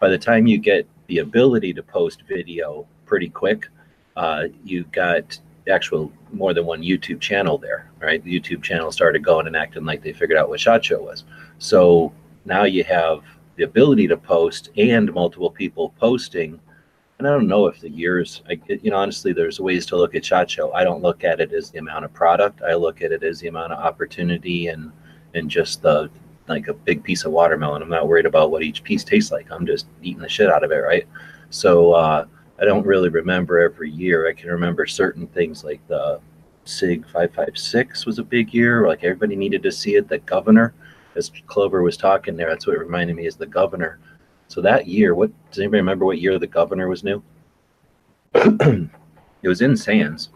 [0.00, 3.68] by the time you get the ability to post video pretty quick,
[4.16, 5.38] uh, you got
[5.68, 8.22] actual more than one YouTube channel there, right?
[8.22, 11.24] The YouTube channel started going and acting like they figured out what Shot Show was.
[11.58, 12.12] So
[12.44, 13.22] now you have
[13.56, 16.60] the ability to post and multiple people posting.
[17.18, 20.14] And I don't know if the years, I, you know, honestly, there's ways to look
[20.14, 20.72] at Shot Show.
[20.72, 22.62] I don't look at it as the amount of product.
[22.62, 24.92] I look at it as the amount of opportunity and
[25.34, 26.10] and just the
[26.48, 27.82] like a big piece of watermelon.
[27.82, 29.50] I'm not worried about what each piece tastes like.
[29.50, 31.06] I'm just eating the shit out of it, right?
[31.50, 32.26] So uh,
[32.60, 34.28] I don't really remember every year.
[34.28, 36.20] I can remember certain things like the
[36.64, 38.86] SIG 556 was a big year.
[38.86, 40.08] Like everybody needed to see it.
[40.08, 40.74] The governor,
[41.14, 44.00] as Clover was talking there, that's what it reminded me is the governor.
[44.48, 47.22] So that year, what does anybody remember what year the governor was new?
[48.34, 48.88] it
[49.44, 50.30] was in Sands.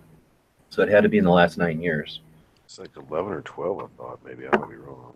[0.70, 2.20] So it had to be in the last nine years.
[2.64, 4.20] It's like 11 or 12, I thought.
[4.24, 5.11] Maybe I might be wrong.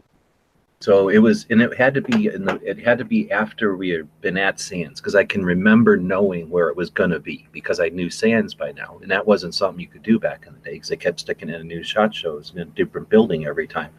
[0.80, 3.76] So it was, and it had to be in the, it had to be after
[3.76, 7.18] we had been at Sands because I can remember knowing where it was going to
[7.18, 10.44] be because I knew Sands by now, and that wasn't something you could do back
[10.46, 13.08] in the day because they kept sticking in a new shot shows in a different
[13.08, 13.90] building every time.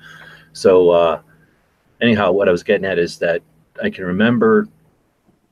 [0.54, 1.22] So uh,
[2.00, 3.42] anyhow, what I was getting at is that
[3.82, 4.68] I can remember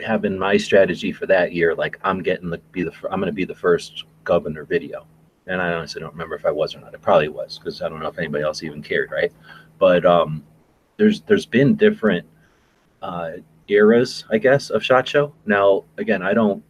[0.02, 3.32] having my strategy for that year, like I'm getting the be the I'm going to
[3.32, 5.08] be the first governor video,
[5.48, 6.94] and I honestly don't remember if I was or not.
[6.94, 9.32] It probably was because I don't know if anybody else even cared, right?
[9.80, 10.44] But um,
[10.98, 12.26] there's there's been different
[13.02, 13.32] uh,
[13.68, 15.34] eras, I guess, of Shot Show.
[15.46, 16.64] Now, again, I don't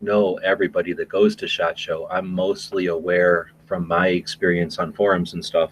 [0.00, 2.08] know everybody that goes to Shot Show.
[2.10, 5.70] I'm mostly aware from my experience on forums and stuff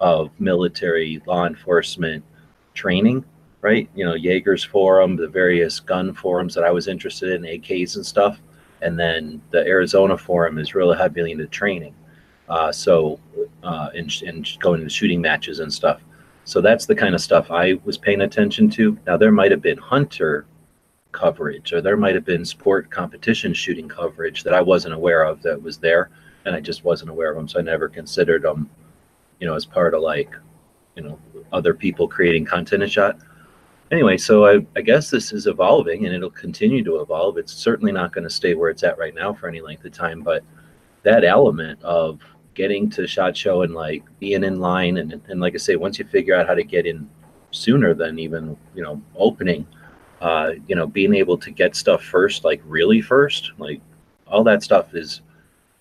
[0.00, 2.24] of military law enforcement
[2.74, 3.24] training,
[3.60, 3.88] right?
[3.94, 8.06] You know, Jaeger's forum, the various gun forums that I was interested in, AKs and
[8.06, 8.40] stuff.
[8.80, 11.94] and then the Arizona forum is really heavily into training.
[12.48, 13.18] Uh, so,
[13.62, 16.00] uh, and, and going to shooting matches and stuff.
[16.48, 18.98] So that's the kind of stuff I was paying attention to.
[19.06, 20.46] Now there might have been hunter
[21.12, 25.42] coverage, or there might have been sport competition shooting coverage that I wasn't aware of
[25.42, 26.08] that was there,
[26.46, 28.70] and I just wasn't aware of them, so I never considered them,
[29.40, 30.34] you know, as part of like,
[30.96, 31.18] you know,
[31.52, 33.18] other people creating content and shot.
[33.90, 37.36] Anyway, so I, I guess this is evolving and it'll continue to evolve.
[37.36, 39.92] It's certainly not going to stay where it's at right now for any length of
[39.92, 40.42] time, but
[41.02, 42.22] that element of
[42.58, 45.98] getting to shot show and like being in line and, and like I say, once
[45.98, 47.08] you figure out how to get in
[47.52, 49.64] sooner than even, you know, opening,
[50.20, 53.80] uh, you know, being able to get stuff first, like really first, like
[54.26, 55.22] all that stuff is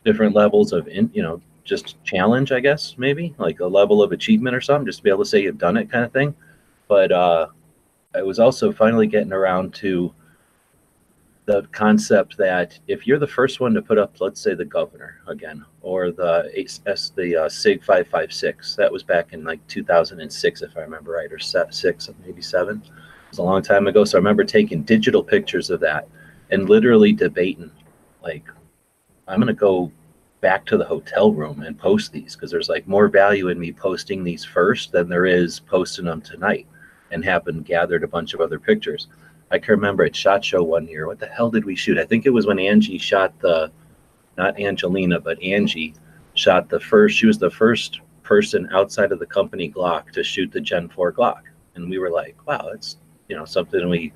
[0.05, 4.11] different levels of, in, you know, just challenge, I guess, maybe like a level of
[4.11, 6.35] achievement or something, just to be able to say you've done it kind of thing.
[6.87, 7.47] But uh,
[8.15, 10.13] I was also finally getting around to
[11.47, 15.21] the concept that if you're the first one to put up, let's say the governor
[15.27, 16.51] again, or the
[16.85, 21.31] S, the uh, SIG 556, that was back in like 2006, if I remember right,
[21.31, 22.83] or six, maybe seven.
[22.85, 24.03] It was a long time ago.
[24.03, 26.09] So I remember taking digital pictures of that
[26.51, 27.71] and literally debating,
[28.21, 28.43] like,
[29.29, 29.89] I'm going to go
[30.41, 33.71] back to the hotel room and post these because there's like more value in me
[33.71, 36.67] posting these first than there is posting them tonight
[37.11, 39.07] and having gathered a bunch of other pictures.
[39.51, 41.07] I can remember at Shot Show one year.
[41.07, 41.97] What the hell did we shoot?
[41.97, 43.71] I think it was when Angie shot the,
[44.37, 45.93] not Angelina, but Angie
[46.33, 47.17] shot the first.
[47.17, 51.13] She was the first person outside of the company Glock to shoot the Gen 4
[51.13, 51.43] Glock,
[51.75, 52.97] and we were like, wow, that's
[53.29, 54.11] you know something we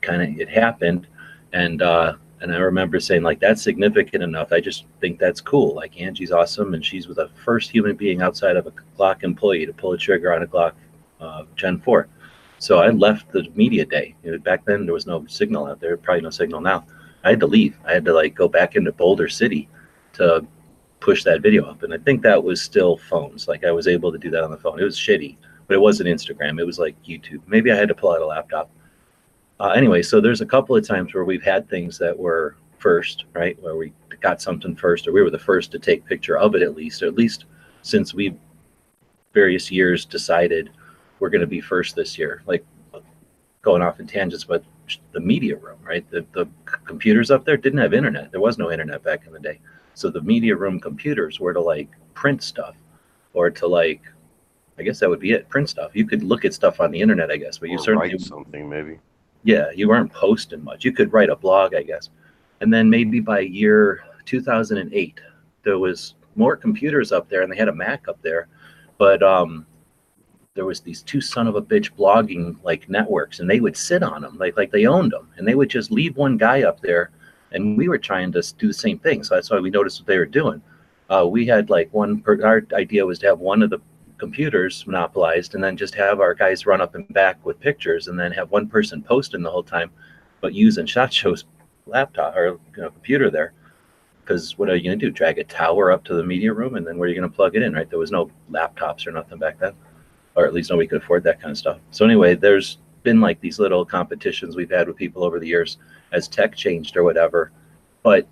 [0.00, 1.06] kind of it happened,
[1.52, 4.52] and uh, and I remember saying like that's significant enough.
[4.52, 5.74] I just think that's cool.
[5.74, 9.72] Like Angie's awesome, and she's the first human being outside of a Glock employee to
[9.72, 10.72] pull a trigger on a Glock
[11.20, 12.08] uh, Gen 4
[12.60, 14.14] so I left the media day.
[14.22, 16.86] You know, back then there was no signal out there, probably no signal now.
[17.24, 17.76] I had to leave.
[17.86, 19.66] I had to like go back into Boulder City
[20.12, 20.46] to
[21.00, 21.82] push that video up.
[21.82, 23.48] And I think that was still phones.
[23.48, 24.78] Like I was able to do that on the phone.
[24.78, 26.60] It was shitty, but it wasn't Instagram.
[26.60, 27.40] It was like YouTube.
[27.46, 28.70] Maybe I had to pull out a laptop.
[29.58, 33.24] Uh, anyway, so there's a couple of times where we've had things that were first,
[33.32, 33.60] right?
[33.62, 36.60] Where we got something first, or we were the first to take picture of it
[36.60, 37.46] at least, or at least
[37.80, 38.36] since we
[39.32, 40.70] various years decided
[41.20, 42.42] we're going to be first this year.
[42.46, 42.64] Like
[43.62, 44.64] going off in tangents, but
[45.12, 46.08] the media room, right?
[46.10, 46.48] The, the
[46.84, 48.32] computers up there didn't have internet.
[48.32, 49.60] There was no internet back in the day.
[49.94, 52.74] So the media room computers were to like print stuff
[53.34, 54.00] or to like,
[54.78, 55.90] I guess that would be it, print stuff.
[55.94, 58.20] You could look at stuff on the internet, I guess, but you Or certainly write
[58.22, 58.98] something maybe.
[59.44, 60.84] yeah, you weren't posting much.
[60.84, 62.08] You could write a blog, I guess.
[62.62, 65.20] And then maybe by year 2008,
[65.64, 68.48] there was more computers up there and they had a Mac up there.
[68.96, 69.66] But um,
[70.54, 74.02] there was these two son of a bitch blogging like networks and they would sit
[74.02, 76.80] on them like like they owned them and they would just leave one guy up
[76.80, 77.10] there
[77.52, 80.06] and we were trying to do the same thing so that's why we noticed what
[80.08, 80.60] they were doing.
[81.08, 83.78] Uh, we had like one per, our idea was to have one of the
[84.18, 88.18] computers monopolized and then just have our guys run up and back with pictures and
[88.18, 89.90] then have one person posting the whole time
[90.40, 91.44] but using shot show's
[91.86, 93.52] laptop or you know, computer there
[94.24, 96.74] because what are you going to do drag a tower up to the media room
[96.74, 97.88] and then where are you going to plug it in right?
[97.88, 99.74] There was no laptops or nothing back then
[100.34, 101.78] or at least nobody could afford that kind of stuff.
[101.90, 105.78] So anyway, there's been like these little competitions we've had with people over the years
[106.12, 107.50] as tech changed or whatever.
[108.02, 108.26] But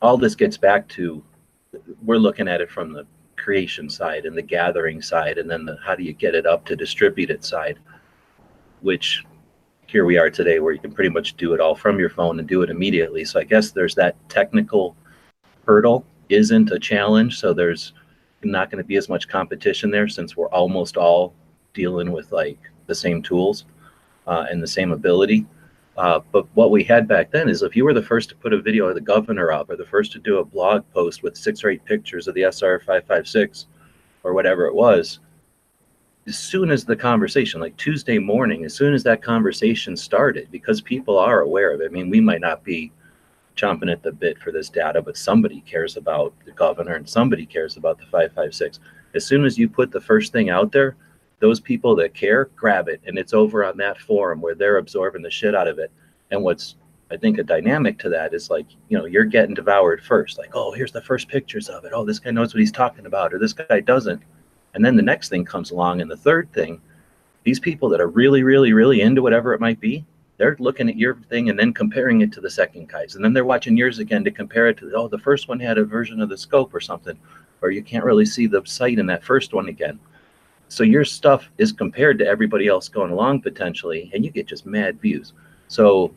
[0.00, 1.22] all this gets back to
[2.04, 3.06] we're looking at it from the
[3.36, 6.64] creation side and the gathering side, and then the how do you get it up
[6.66, 7.78] to distribute it side,
[8.80, 9.24] which
[9.86, 12.38] here we are today where you can pretty much do it all from your phone
[12.38, 13.24] and do it immediately.
[13.24, 14.94] So I guess there's that technical
[15.66, 17.38] hurdle isn't a challenge.
[17.38, 17.94] So there's
[18.42, 21.34] not going to be as much competition there since we're almost all
[21.74, 23.64] dealing with like the same tools
[24.26, 25.46] uh, and the same ability.
[25.96, 28.52] Uh, but what we had back then is if you were the first to put
[28.52, 31.36] a video of the governor up or the first to do a blog post with
[31.36, 33.66] six or eight pictures of the SR 556
[34.22, 35.18] or whatever it was,
[36.28, 40.80] as soon as the conversation, like Tuesday morning, as soon as that conversation started, because
[40.80, 42.92] people are aware of it, I mean, we might not be
[43.56, 47.46] chomping at the bit for this data, but somebody cares about the governor and somebody
[47.46, 48.78] cares about the 556.
[49.14, 50.96] As soon as you put the first thing out there,
[51.40, 55.22] those people that care grab it and it's over on that forum where they're absorbing
[55.22, 55.92] the shit out of it.
[56.30, 56.76] And what's
[57.10, 60.36] I think a dynamic to that is like, you know, you're getting devoured first.
[60.36, 61.92] Like, oh, here's the first pictures of it.
[61.94, 64.22] Oh, this guy knows what he's talking about, or this guy doesn't.
[64.74, 66.80] And then the next thing comes along, and the third thing,
[67.44, 70.04] these people that are really, really, really into whatever it might be,
[70.36, 73.14] they're looking at your thing and then comparing it to the second guy's.
[73.14, 75.78] And then they're watching yours again to compare it to, oh, the first one had
[75.78, 77.18] a version of the scope or something,
[77.62, 79.98] or you can't really see the sight in that first one again.
[80.68, 84.66] So your stuff is compared to everybody else going along potentially, and you get just
[84.66, 85.32] mad views.
[85.68, 86.14] So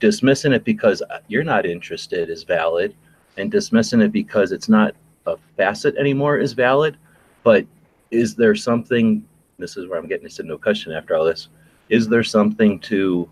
[0.00, 2.94] dismissing it because you're not interested is valid,
[3.36, 4.94] and dismissing it because it's not
[5.26, 6.96] a facet anymore is valid.
[7.42, 7.66] But
[8.10, 9.24] is there something?
[9.58, 11.48] This is where I'm getting this into a question after all this.
[11.88, 13.30] Is there something to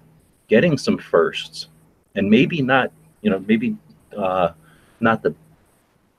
[0.49, 1.69] getting some firsts,
[2.15, 3.77] and maybe not, you know, maybe
[4.17, 4.51] uh,
[5.01, 5.35] not the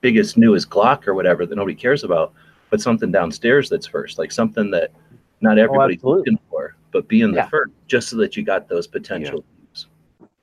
[0.02, 2.34] biggest newest Glock or whatever that nobody cares about,
[2.70, 4.90] but something downstairs that's first, like something that
[5.40, 6.32] not everybody's absolutely.
[6.32, 7.44] looking for, but being Yeah.
[7.44, 9.44] the first, just so that you got those potential.
[9.58, 9.86] views.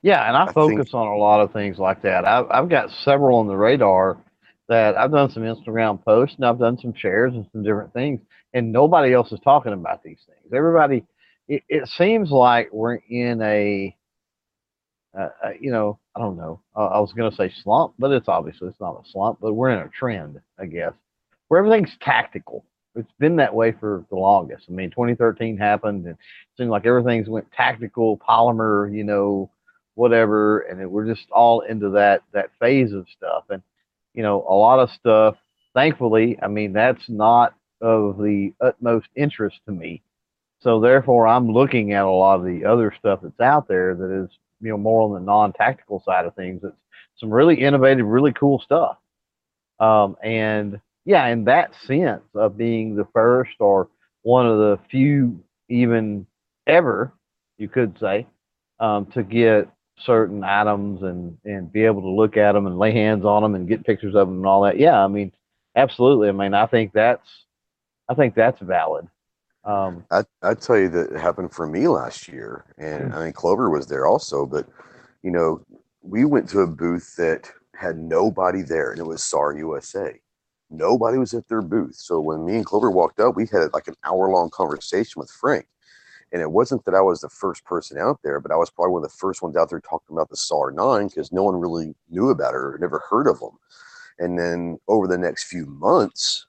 [0.02, 2.24] Yeah, and I, I focus think- on a lot of things like that.
[2.26, 4.18] I've, I've got several on the radar
[4.68, 8.20] that I've done some Instagram posts and I've done some shares and some different things,
[8.54, 10.52] and nobody else is talking about these things.
[10.54, 11.04] Everybody,
[11.48, 13.94] it, it seems like we're in a,
[15.18, 16.60] uh, uh, you know, I don't know.
[16.76, 19.52] Uh, I was going to say slump, but it's obviously it's not a slump, but
[19.52, 20.92] we're in a trend, I guess,
[21.54, 22.64] where everything's tactical.
[22.96, 24.64] It's been that way for the longest.
[24.68, 26.18] I mean, 2013 happened, and it
[26.56, 29.52] seemed like everything's went tactical, polymer, you know,
[29.94, 33.44] whatever, and it, we're just all into that that phase of stuff.
[33.50, 33.62] And
[34.14, 35.36] you know, a lot of stuff.
[35.74, 40.02] Thankfully, I mean, that's not of the utmost interest to me.
[40.60, 44.24] So therefore, I'm looking at a lot of the other stuff that's out there that
[44.24, 44.28] is,
[44.60, 46.62] you know, more on the non-tactical side of things.
[46.64, 46.74] It's
[47.16, 48.96] some really innovative, really cool stuff.
[49.78, 53.88] Um, and yeah, in that sense of being the first or
[54.22, 56.26] one of the few, even
[56.66, 57.12] ever,
[57.58, 58.26] you could say,
[58.80, 59.68] um, to get
[59.98, 63.54] certain items and and be able to look at them and lay hands on them
[63.54, 64.78] and get pictures of them and all that.
[64.78, 65.30] Yeah, I mean,
[65.76, 66.28] absolutely.
[66.28, 67.44] I mean, I think that's
[68.08, 69.06] I think that's valid.
[69.64, 73.32] Um, I I tell you that it happened for me last year, and I mean
[73.32, 74.46] Clover was there also.
[74.46, 74.66] But
[75.22, 75.64] you know,
[76.02, 80.20] we went to a booth that had nobody there, and it was SAR USA.
[80.76, 81.96] Nobody was at their booth.
[81.96, 85.30] So when me and Clover walked up, we had like an hour long conversation with
[85.30, 85.66] Frank.
[86.32, 88.92] And it wasn't that I was the first person out there, but I was probably
[88.92, 91.56] one of the first ones out there talking about the SAR 9 because no one
[91.56, 93.58] really knew about it or never heard of them.
[94.18, 96.46] And then over the next few months,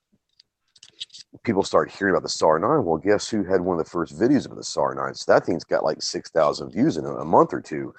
[1.44, 2.84] people started hearing about the SAR 9.
[2.84, 5.14] Well, guess who had one of the first videos of the SAR 9?
[5.14, 7.94] So that thing's got like 6,000 views in a, a month or two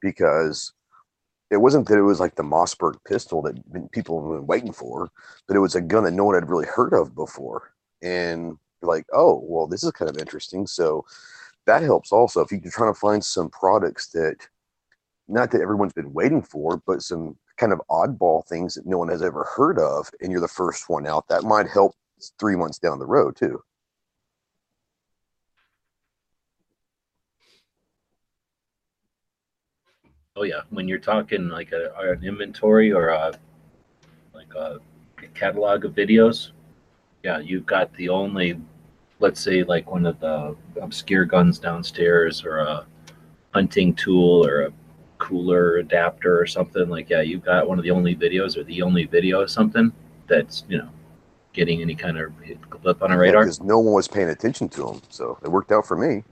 [0.00, 0.72] because
[1.52, 5.10] it wasn't that it was like the Mossberg pistol that people have been waiting for,
[5.46, 7.74] but it was a gun that no one had really heard of before.
[8.00, 10.66] And like, oh, well, this is kind of interesting.
[10.66, 11.04] So
[11.66, 14.36] that helps also if you're trying to find some products that
[15.28, 19.10] not that everyone's been waiting for, but some kind of oddball things that no one
[19.10, 21.94] has ever heard of, and you're the first one out, that might help
[22.40, 23.62] three months down the road too.
[30.34, 33.34] Oh yeah, when you're talking like a, an inventory or a
[34.34, 34.78] like a
[35.34, 36.52] catalog of videos,
[37.22, 38.58] yeah, you've got the only,
[39.20, 42.86] let's say like one of the obscure guns downstairs or a
[43.52, 44.72] hunting tool or a
[45.18, 48.80] cooler adapter or something like yeah, you've got one of the only videos or the
[48.80, 49.92] only video of something
[50.28, 50.88] that's you know
[51.52, 52.32] getting any kind of
[52.80, 53.42] blip on a radar.
[53.42, 56.24] because no one was paying attention to them, so it worked out for me.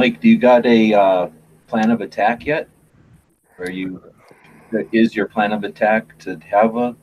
[0.00, 1.28] Mike, do you got a uh,
[1.66, 2.70] plan of attack yet?
[3.58, 4.02] Or you
[4.92, 6.96] is your plan of attack to have a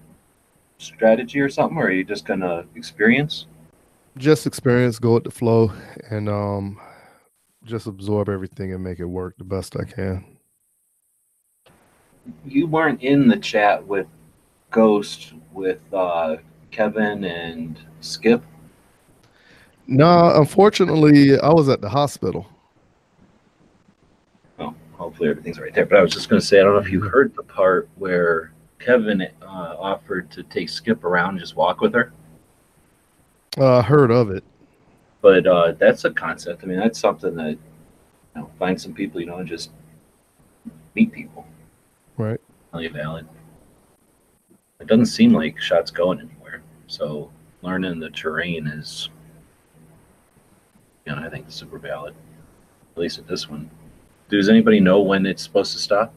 [0.80, 3.46] strategy or something, or are you just gonna experience?
[4.18, 5.72] Just experience, go with the flow,
[6.10, 6.80] and um,
[7.66, 10.26] just absorb everything and make it work the best I can.
[12.48, 14.08] You weren't in the chat with
[14.72, 16.38] Ghost with uh,
[16.72, 18.42] Kevin and Skip.
[19.86, 22.48] No, unfortunately, I was at the hospital.
[24.98, 25.86] Hopefully everything's right there.
[25.86, 28.52] But I was just gonna say, I don't know if you heard the part where
[28.80, 32.12] Kevin uh, offered to take Skip around and just walk with her.
[33.58, 34.44] Uh, I heard of it.
[35.22, 36.64] but uh, that's a concept.
[36.64, 37.58] I mean, that's something that you
[38.36, 39.72] know, find some people, you know, and just
[40.96, 41.46] meet people.
[42.18, 42.40] Right.
[42.74, 43.28] Really valid.
[44.80, 46.62] It doesn't seem like shots going anywhere.
[46.88, 49.10] So learning the terrain is,
[51.06, 52.14] you know, I think super valid.
[52.96, 53.70] At least at this one.
[54.30, 56.14] Does anybody know when it's supposed to stop?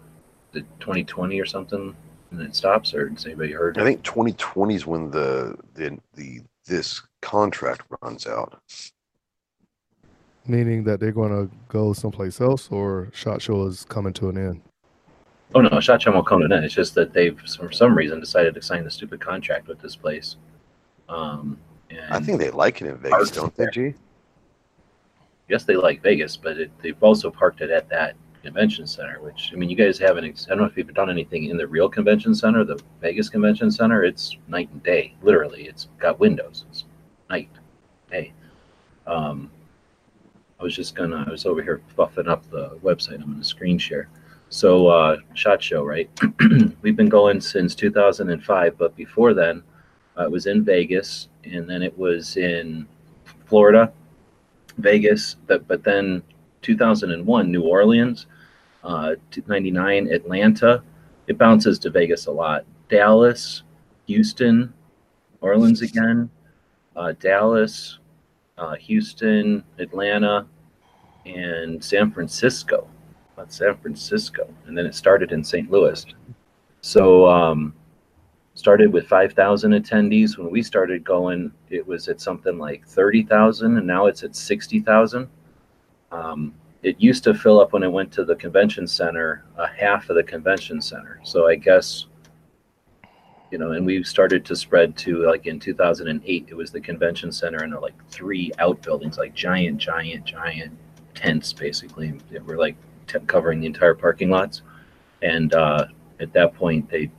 [0.53, 1.95] Is 2020 or something?
[2.31, 3.79] And it stops, or has anybody heard?
[3.79, 8.61] I think 2020 is when the the the this contract runs out.
[10.47, 14.39] Meaning that they're going to go someplace else, or Shot Show is coming to an
[14.39, 14.63] end.
[15.55, 16.65] Oh no, Shot Show will come to an end.
[16.65, 19.97] It's just that they've, for some reason, decided to sign the stupid contract with this
[19.97, 20.37] place.
[21.09, 21.59] Um,
[21.91, 23.95] and I think they like it in Vegas, don't they, G?
[25.51, 29.21] Yes, they like Vegas, but it, they've also parked it at that convention center.
[29.21, 30.25] Which I mean, you guys haven't.
[30.25, 33.29] ex- I don't know if you've done anything in the real convention center, the Vegas
[33.29, 34.05] convention center.
[34.05, 35.15] It's night and day.
[35.23, 36.65] Literally, it's got windows.
[36.71, 36.85] It's
[37.29, 37.51] night,
[38.11, 38.33] day.
[39.07, 39.51] Um,
[40.59, 43.23] I was just gonna, I was over here buffing up the website.
[43.23, 44.09] I'm gonna screen share.
[44.53, 46.11] So, uh, Shot Show, right?
[46.83, 49.63] We've been going since 2005, but before then,
[50.19, 52.87] uh, it was in Vegas, and then it was in
[53.47, 53.93] Florida,
[54.81, 56.23] Vegas, but, but then
[56.63, 58.27] 2001, New Orleans,
[58.85, 59.15] uh,
[59.47, 60.83] 99, Atlanta.
[61.27, 62.65] It bounces to Vegas a lot.
[62.89, 63.63] Dallas,
[64.07, 64.73] Houston,
[65.41, 66.31] Orleans again,
[66.97, 67.99] uh, Dallas,
[68.59, 70.47] uh, Houston, Atlanta,
[71.25, 72.89] and San Francisco.
[73.37, 75.71] That's San Francisco, and then it started in St.
[75.71, 76.05] Louis.
[76.83, 77.75] So um,
[78.61, 80.39] started with 5,000 attendees.
[80.39, 85.29] When we started going, it was at something like 30,000, and now it's at 60,000.
[86.13, 90.09] Um, it used to fill up when it went to the convention center, a half
[90.11, 91.21] of the convention center.
[91.25, 92.07] So I guess
[93.51, 97.33] you know, and we started to spread to like in 2008, it was the convention
[97.33, 100.77] center and like three outbuildings, like giant, giant, giant
[101.15, 102.19] tents, basically.
[102.45, 102.77] Were like
[103.09, 104.63] t- covering the entire parking lots.
[105.23, 105.87] And uh,
[106.21, 107.11] at that point, they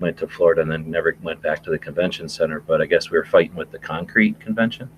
[0.00, 2.60] went to Florida and then never went back to the convention center.
[2.60, 4.90] But I guess we were fighting with the concrete convention,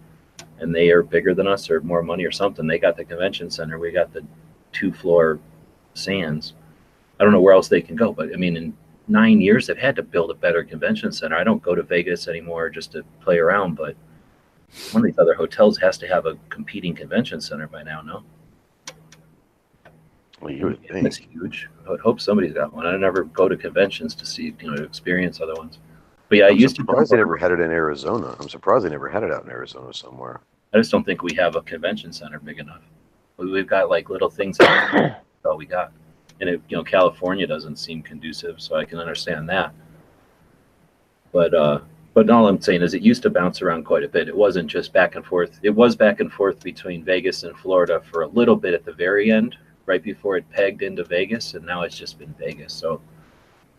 [0.58, 2.66] and they are bigger than us or more money or something.
[2.66, 4.24] They got the convention center, we got the
[4.72, 5.38] two floor
[5.94, 6.54] Sands.
[7.18, 8.76] I don't know where else they can go, but I mean, in
[9.08, 11.36] nine years, they've had to build a better convention center.
[11.36, 13.96] I don't go to Vegas anymore just to play around, but
[14.92, 18.22] one of these other hotels has to have a competing convention center by now, no?
[20.40, 21.68] Well, you would It's huge.
[21.86, 22.86] I would hope somebody's got one.
[22.86, 25.78] I never go to conventions to see, you know, experience other ones.
[26.28, 26.82] But yeah, I I'm used to.
[26.82, 28.36] surprised they never had it in Arizona.
[28.38, 30.40] I'm surprised they never had it out in Arizona somewhere.
[30.74, 32.82] I just don't think we have a convention center big enough.
[33.36, 34.58] We- We've got like little things.
[34.58, 35.92] That's all we got.
[36.40, 39.72] And it, you know, California doesn't seem conducive, so I can understand that.
[41.32, 41.80] But uh,
[42.14, 44.28] but all I'm saying is it used to bounce around quite a bit.
[44.28, 45.58] It wasn't just back and forth.
[45.62, 48.92] It was back and forth between Vegas and Florida for a little bit at the
[48.92, 49.56] very end,
[49.88, 52.72] right before it pegged into Vegas, and now it's just been Vegas.
[52.74, 53.00] So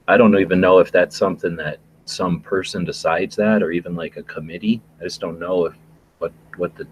[0.08, 4.18] I don't even know if that's something that some person decides that, or even like
[4.18, 4.82] a committee.
[5.00, 5.76] I just don't know if
[6.18, 6.88] what what the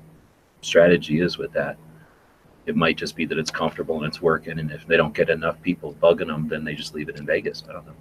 [0.61, 1.77] strategy is with that.
[2.67, 5.29] It might just be that it's comfortable and it's working, and if they don't get
[5.29, 7.63] enough people bugging them, then they just leave it in Vegas.
[7.67, 7.93] I don't know.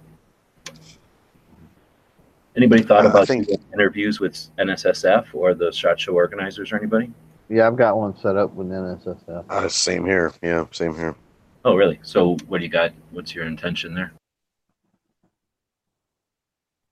[2.55, 7.11] Anybody thought Uh, about think- interviews with NSSF or the shot show organizers or anybody?
[7.49, 9.45] Yeah, I've got one set up with NSSF.
[9.49, 10.33] Uh, same here.
[10.41, 11.15] Yeah, same here.
[11.63, 11.99] Oh, really?
[12.03, 12.91] So, what do you got?
[13.11, 14.11] What's your intention there?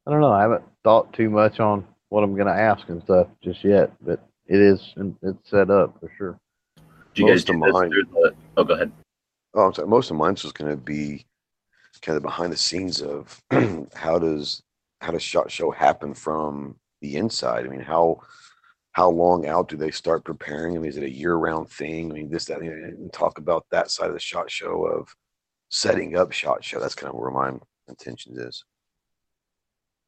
[0.07, 0.31] I don't know.
[0.31, 4.25] I haven't thought too much on what I'm gonna ask and stuff just yet, but
[4.47, 6.37] it is it's set up for sure.
[7.13, 8.35] Do you guys Most do of mine- the?
[8.57, 8.91] Oh, go ahead.
[9.53, 9.87] Oh, I'm sorry.
[9.87, 11.25] Most of mine's just going to be
[12.01, 13.41] kind of behind the scenes of
[13.95, 14.61] how does
[15.01, 17.65] how does shot show happen from the inside?
[17.65, 18.19] I mean, how
[18.95, 20.77] how long out do they start preparing?
[20.77, 22.09] I mean, is it a year round thing?
[22.09, 25.13] I mean, this that and talk about that side of the shot show of
[25.67, 26.79] setting up shot show.
[26.79, 27.51] That's kind of where my
[27.89, 28.63] intention is.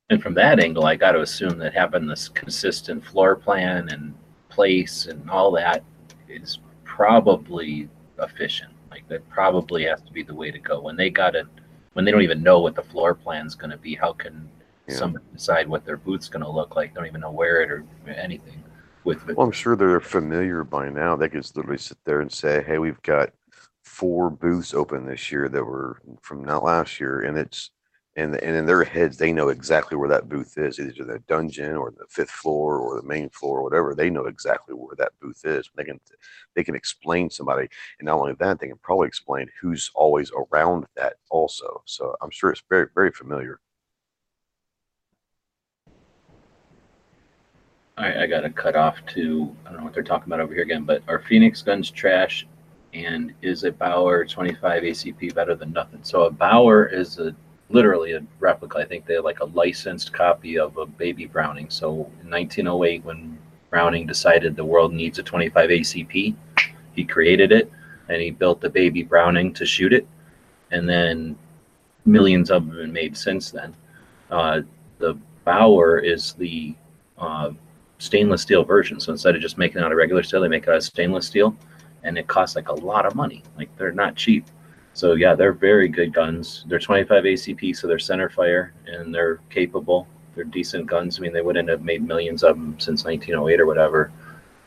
[0.10, 4.16] And from that angle, I got to assume that having this consistent floor plan and
[4.48, 5.84] place and all that
[6.30, 7.90] is probably
[8.20, 8.72] efficient.
[8.90, 10.80] Like that probably has to be the way to go.
[10.80, 11.46] When they got it,
[11.92, 14.50] when they don't even know what the floor plan is going to be, how can
[14.88, 14.96] Yeah.
[14.96, 16.96] somebody decide what their booth's going to look like?
[16.96, 18.64] Don't even know where it or anything.
[19.08, 19.38] With it.
[19.38, 21.16] Well, I'm sure they're familiar by now.
[21.16, 23.34] They could literally sit there and say, "Hey, we've got
[23.84, 27.72] four booths open this year that were from not last year," and it's
[28.18, 31.76] and and in their heads they know exactly where that booth is, either the dungeon
[31.78, 33.96] or the fifth floor or the main floor or whatever.
[33.96, 35.70] They know exactly where that booth is.
[35.76, 36.00] They can
[36.56, 37.70] they can explain somebody,
[38.00, 41.82] and not only that, they can probably explain who's always around that also.
[41.86, 43.60] So I'm sure it's very very familiar.
[47.98, 50.40] All right, I got to cut off to I don't know what they're talking about
[50.40, 52.46] over here again, but are Phoenix guns trash?
[52.94, 56.04] And is a Bauer 25 ACP better than nothing?
[56.04, 57.36] So a Bauer is a
[57.70, 58.78] literally a replica.
[58.78, 61.72] I think they're like a licensed copy of a baby Browning.
[61.72, 61.90] So
[62.22, 63.36] in 1908, when
[63.72, 66.36] Browning decided the world needs a 25 ACP,
[66.94, 67.72] he created it
[68.10, 70.08] and he built the baby Browning to shoot it,
[70.70, 71.36] and then
[72.06, 73.76] millions of them have been made since then.
[74.30, 74.62] Uh,
[75.00, 76.76] the Bauer is the
[77.18, 77.52] uh,
[77.98, 79.00] stainless steel version.
[79.00, 81.28] So instead of just making out of regular steel, they make it out of stainless
[81.28, 81.56] steel,
[82.04, 83.44] and it costs like a lot of money.
[83.58, 84.46] Like they're not cheap.
[84.94, 86.66] So yeah, they're very good guns.
[86.68, 90.08] They're 25 ACP, so they're center fire and they're capable.
[90.34, 91.20] They're decent guns.
[91.20, 94.12] I mean, they wouldn't have made millions of them since 1908 or whatever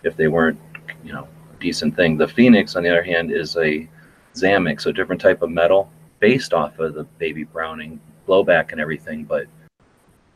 [0.02, 0.58] if they weren't,
[1.04, 2.16] you know, a decent thing.
[2.16, 3.88] The Phoenix, on the other hand, is a
[4.34, 5.90] Zamak, so different type of metal
[6.20, 9.46] based off of the baby Browning blowback and everything, but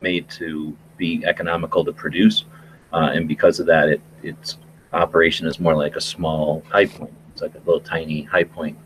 [0.01, 2.45] made to be economical to produce
[2.95, 4.57] uh, and because of that, it it's
[4.93, 7.13] operation is more like a small Hi-Point.
[7.33, 8.77] It's like a little tiny Hi-Point.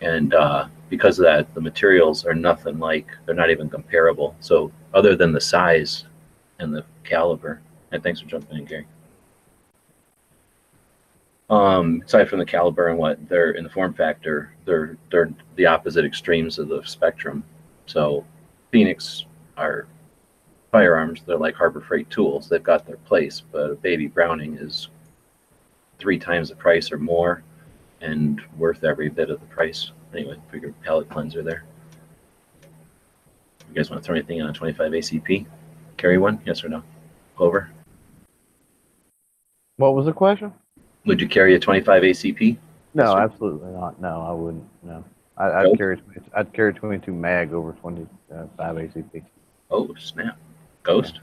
[0.00, 4.34] And uh, because of that, the materials are nothing like, they're not even comparable.
[4.40, 6.06] So, other than the size
[6.58, 7.62] and the caliber,
[7.92, 8.86] and thanks for jumping in, Gary.
[11.48, 15.66] Um, aside from the caliber and what they're in the form factor, they're they're the
[15.66, 17.44] opposite extremes of the spectrum.
[17.86, 18.24] So,
[18.72, 19.26] Phoenix
[19.56, 19.86] are
[20.72, 21.20] firearms.
[21.24, 22.48] They're like Harbor Freight tools.
[22.48, 24.88] They've got their place, but a baby Browning is
[25.98, 27.44] three times the price or more,
[28.00, 29.92] and worth every bit of the price.
[30.12, 31.64] Anyway, figure palette cleanser there.
[33.68, 35.46] You guys want to throw anything in on 25 ACP?
[35.96, 36.40] Carry one?
[36.44, 36.82] Yes or no?
[37.38, 37.70] Over.
[39.76, 40.52] What was the question?
[41.06, 42.56] Would you carry a 25 ACP?
[42.94, 44.00] No, absolutely not.
[44.00, 44.64] No, I wouldn't.
[44.82, 45.04] No,
[45.36, 45.78] I, I'd Nope.
[45.78, 46.02] carry
[46.34, 48.08] I'd carry 22 mag over 25
[48.58, 49.24] uh, ACP.
[49.70, 50.38] Oh, snap.
[50.82, 51.20] Ghost?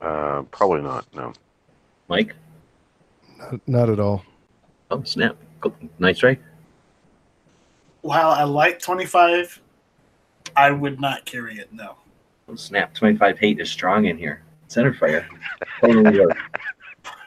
[0.00, 1.06] Uh, probably not.
[1.14, 1.32] No.
[2.08, 2.34] Mike?
[3.38, 4.24] Not, not at all.
[4.90, 5.36] Oh, snap.
[5.98, 6.40] Nice strike?
[8.02, 9.60] While I like 25,
[10.56, 11.72] I would not carry it.
[11.72, 11.96] No.
[12.48, 12.92] Oh, snap.
[12.94, 14.42] 25 hate is strong in here.
[14.68, 15.26] Center fire.
[15.80, 16.40] Totally worked.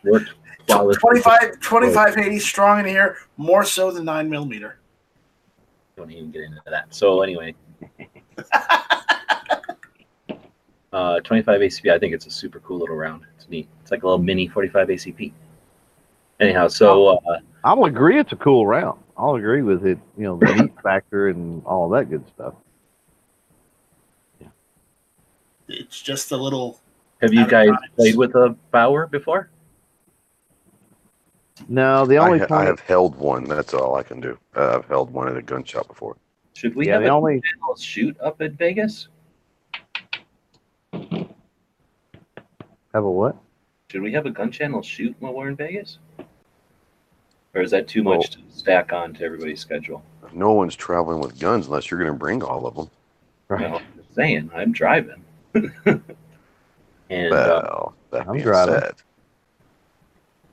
[0.03, 0.33] Worked
[0.67, 4.79] 25, 25 80 strong in here, more so than 9 millimeter.
[5.95, 6.93] Don't even get into that.
[6.93, 7.55] So, anyway.
[10.97, 13.23] uh, 25 ACP, I think it's a super cool little round.
[13.35, 13.67] It's neat.
[13.81, 15.31] It's like a little mini 45 ACP.
[16.39, 18.99] Anyhow, so uh, I'll agree it's a cool round.
[19.15, 19.99] I'll agree with it.
[20.17, 22.55] You know, the heat factor and all that good stuff.
[24.41, 24.47] Yeah.
[25.67, 26.79] It's just a little.
[27.21, 29.51] have you guys played with a Bauer before?
[31.67, 33.43] No, the I, only ha- I have held one.
[33.43, 34.37] That's all I can do.
[34.55, 36.17] Uh, I've held one at a gun shop before.
[36.53, 39.09] Should we yeah, have the a only channel shoot up in Vegas?
[42.97, 43.35] Have a what?
[43.91, 45.99] Should we have a gun channel shoot while we're in Vegas?
[47.53, 50.03] Or is that too much to stack on to everybody's schedule?
[50.33, 52.89] No one's traveling with guns unless you're going to bring all of them.
[53.47, 53.61] Right.
[53.61, 55.23] Well, I'm just saying, I'm driving.
[55.53, 56.01] and
[57.33, 58.79] uh, Well, that I'm being driving.
[58.79, 58.95] said,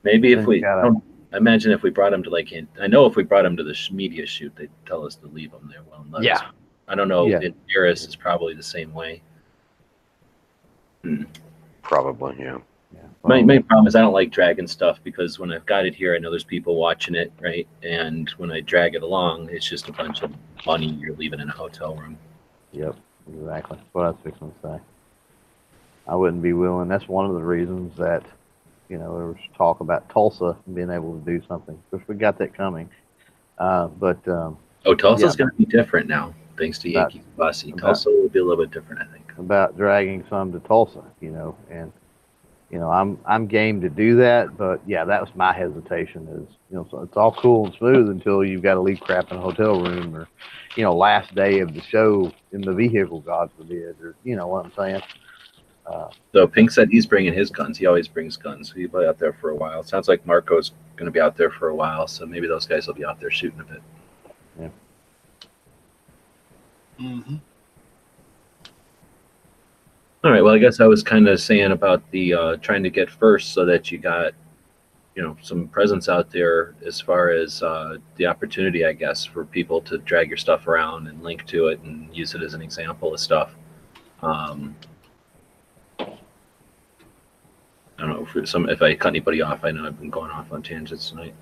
[0.03, 1.03] maybe if we, gotta- I don't-
[1.33, 3.57] I imagine if we brought him to like, in- I know if we brought him
[3.57, 5.81] to the sh- media shoot, they'd tell us to leave him there.
[5.89, 6.49] Well, let us- Yeah.
[6.87, 7.25] I don't know.
[7.27, 7.39] Yeah.
[7.41, 9.21] In Paris is probably the same way.
[11.85, 12.57] Probably, yeah.
[12.93, 13.01] Yeah.
[13.23, 15.95] My Well, main problem is I don't like dragging stuff because when I've got it
[15.95, 17.67] here, I know there's people watching it, right?
[17.83, 20.31] And when I drag it along, it's just a bunch of
[20.65, 22.17] money you're leaving in a hotel room.
[22.71, 22.95] Yep,
[23.33, 23.77] exactly.
[23.77, 24.79] That's what I was fixing to say.
[26.07, 26.87] I wouldn't be willing.
[26.87, 28.23] That's one of the reasons that,
[28.89, 31.75] you know, there was talk about Tulsa being able to do something.
[31.75, 32.89] Of course, we got that coming.
[33.57, 35.45] Uh, but um, Oh, Tulsa's Yeah.
[35.45, 37.71] going to be different now, thanks to About- Yankee Bussy.
[37.71, 39.24] Tulsa will be a little bit different, I think.
[39.37, 41.91] About dragging some to Tulsa, you know, and
[42.69, 46.27] you know, I'm I'm game to do that, but yeah, that was my hesitation.
[46.31, 49.31] Is you know, so it's all cool and smooth until you've got to leave crap
[49.31, 50.27] in a hotel room, or
[50.75, 54.47] you know, last day of the show in the vehicle, God forbid, or you know
[54.47, 55.01] what I'm saying.
[55.85, 57.77] Uh, So Pink said he's bringing his guns.
[57.77, 58.73] He always brings guns.
[58.75, 59.83] He'll be out there for a while.
[59.83, 62.87] Sounds like Marco's going to be out there for a while, so maybe those guys
[62.87, 63.81] will be out there shooting a bit.
[64.59, 64.69] Yeah.
[66.99, 67.35] Mm-hmm.
[70.25, 70.43] All right.
[70.43, 73.53] Well, I guess I was kind of saying about the uh, trying to get first
[73.53, 74.33] so that you got,
[75.13, 79.45] you know, some presence out there as far as uh, the opportunity, I guess, for
[79.45, 82.63] people to drag your stuff around and link to it and use it as an
[82.63, 83.53] example of stuff.
[84.23, 84.75] Um,
[85.99, 86.07] I
[87.99, 89.63] don't know if some if I cut anybody off.
[89.63, 91.35] I know I've been going off on tangents tonight.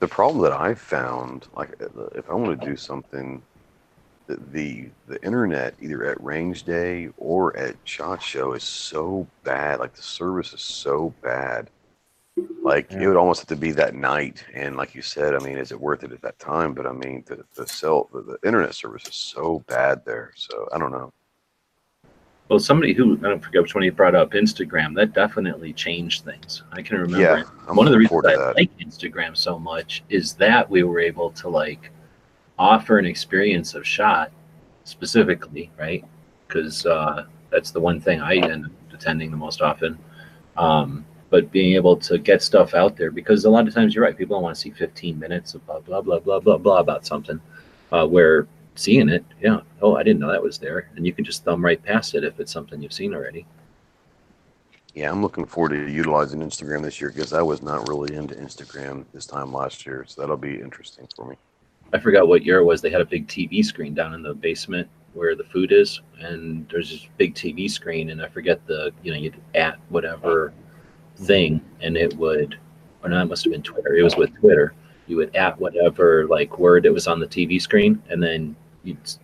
[0.00, 3.42] The problem that I've found, like if I want to do something,
[4.26, 9.78] the, the internet either at range day or at shot show is so bad.
[9.78, 11.70] Like the service is so bad.
[12.62, 14.44] Like it would almost have to be that night.
[14.52, 16.74] And like you said, I mean, is it worth it at that time?
[16.74, 20.32] But I mean, the the cell the, the internet service is so bad there.
[20.36, 21.12] So I don't know.
[22.48, 26.24] Well, somebody who I don't forget which one you brought up, Instagram, that definitely changed
[26.24, 26.62] things.
[26.72, 27.38] I can remember.
[27.38, 31.00] Yeah, I'm one of the reasons I like Instagram so much is that we were
[31.00, 31.90] able to like
[32.58, 34.32] offer an experience of shot
[34.84, 36.04] specifically, right?
[36.46, 39.98] Because uh, that's the one thing I end up attending the most often.
[40.56, 44.04] Um, but being able to get stuff out there because a lot of times you're
[44.04, 46.78] right, people don't want to see 15 minutes of blah blah blah blah blah blah
[46.78, 47.40] about something.
[47.92, 51.24] Uh, where seeing it, yeah, oh, I didn't know that was there, and you can
[51.24, 53.46] just thumb right past it if it's something you've seen already.
[54.94, 58.34] Yeah, I'm looking forward to utilizing Instagram this year because I was not really into
[58.34, 60.06] Instagram this time last year.
[60.08, 61.36] So that'll be interesting for me.
[61.92, 62.80] I forgot what year it was.
[62.80, 66.68] They had a big TV screen down in the basement where the food is, and
[66.68, 70.52] there's this big TV screen, and I forget the you know you'd at whatever
[71.16, 72.58] thing, and it would,
[73.02, 73.94] or no, that must have been Twitter.
[73.94, 74.74] It was with Twitter.
[75.06, 78.56] You would at whatever like word it was on the TV screen, and then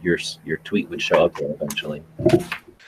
[0.03, 2.03] your your tweet would show up there eventually.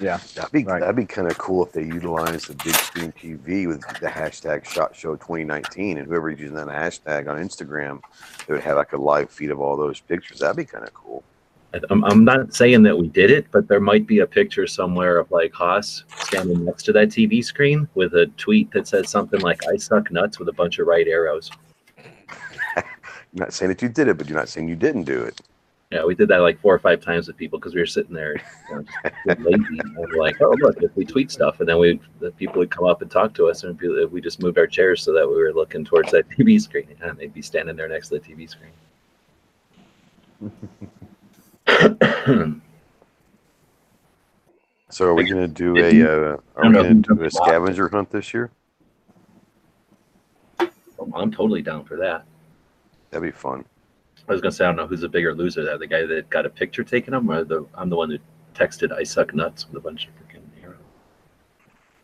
[0.00, 0.80] Yeah, that'd be Right.
[0.80, 4.64] that'd be kind of cool if they utilized the big screen TV with the hashtag
[4.64, 8.00] Shot Show 2019, and whoever's using that hashtag on Instagram,
[8.46, 10.40] they would have like a live feed of all those pictures.
[10.40, 11.22] That'd be kind of cool.
[11.90, 15.18] I'm, I'm not saying that we did it, but there might be a picture somewhere
[15.18, 19.40] of like Haas standing next to that TV screen with a tweet that says something
[19.40, 21.50] like "I suck nuts" with a bunch of right arrows.
[22.76, 22.84] I'm
[23.32, 25.40] not saying that you did it, but you're not saying you didn't do it.
[25.94, 28.12] Yeah, we did that like four or five times with people because we were sitting
[28.12, 28.34] there,
[28.68, 28.84] you know,
[29.28, 29.78] just lazy.
[29.78, 32.70] And we're like, oh look, if we tweet stuff, and then we the people would
[32.70, 35.24] come up and talk to us, and be- we just moved our chairs so that
[35.24, 38.20] we were looking towards that TV screen, and they'd be standing there next to the
[38.20, 38.72] TV screen.
[44.90, 47.88] So are we going to do a uh, are we going to do a scavenger
[47.88, 48.52] hunt this year?
[50.60, 52.24] I'm totally down for that.
[53.10, 53.64] That'd be fun.
[54.28, 56.30] I was gonna say I don't know who's a bigger loser there, the guy that
[56.30, 58.18] got a picture taken of him, or the I'm the one who
[58.54, 60.78] texted "I suck nuts" with a bunch of freaking arrows.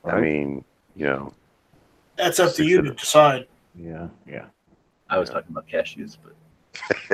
[0.04, 0.64] I mean,
[0.96, 1.32] you know,
[2.16, 3.46] That's up to you to decide.
[3.74, 4.46] Yeah, yeah.
[5.08, 6.34] I was talking about cashews, but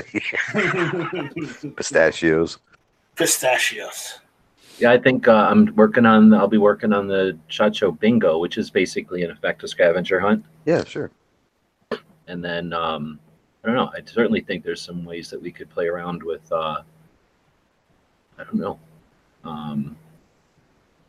[1.77, 2.59] pistachios.
[3.15, 4.21] Pistachios.
[4.79, 6.35] yeah, I think uh, I'm working on.
[6.35, 10.19] I'll be working on the Shot Show Bingo, which is basically in effect a scavenger
[10.19, 10.45] hunt.
[10.65, 11.11] Yeah, sure.
[12.29, 13.21] And then um,
[13.67, 13.91] I don't know.
[13.95, 16.41] I certainly think there's some ways that we could play around with.
[16.53, 16.83] Uh,
[18.39, 18.79] I don't know.
[19.43, 19.97] Um,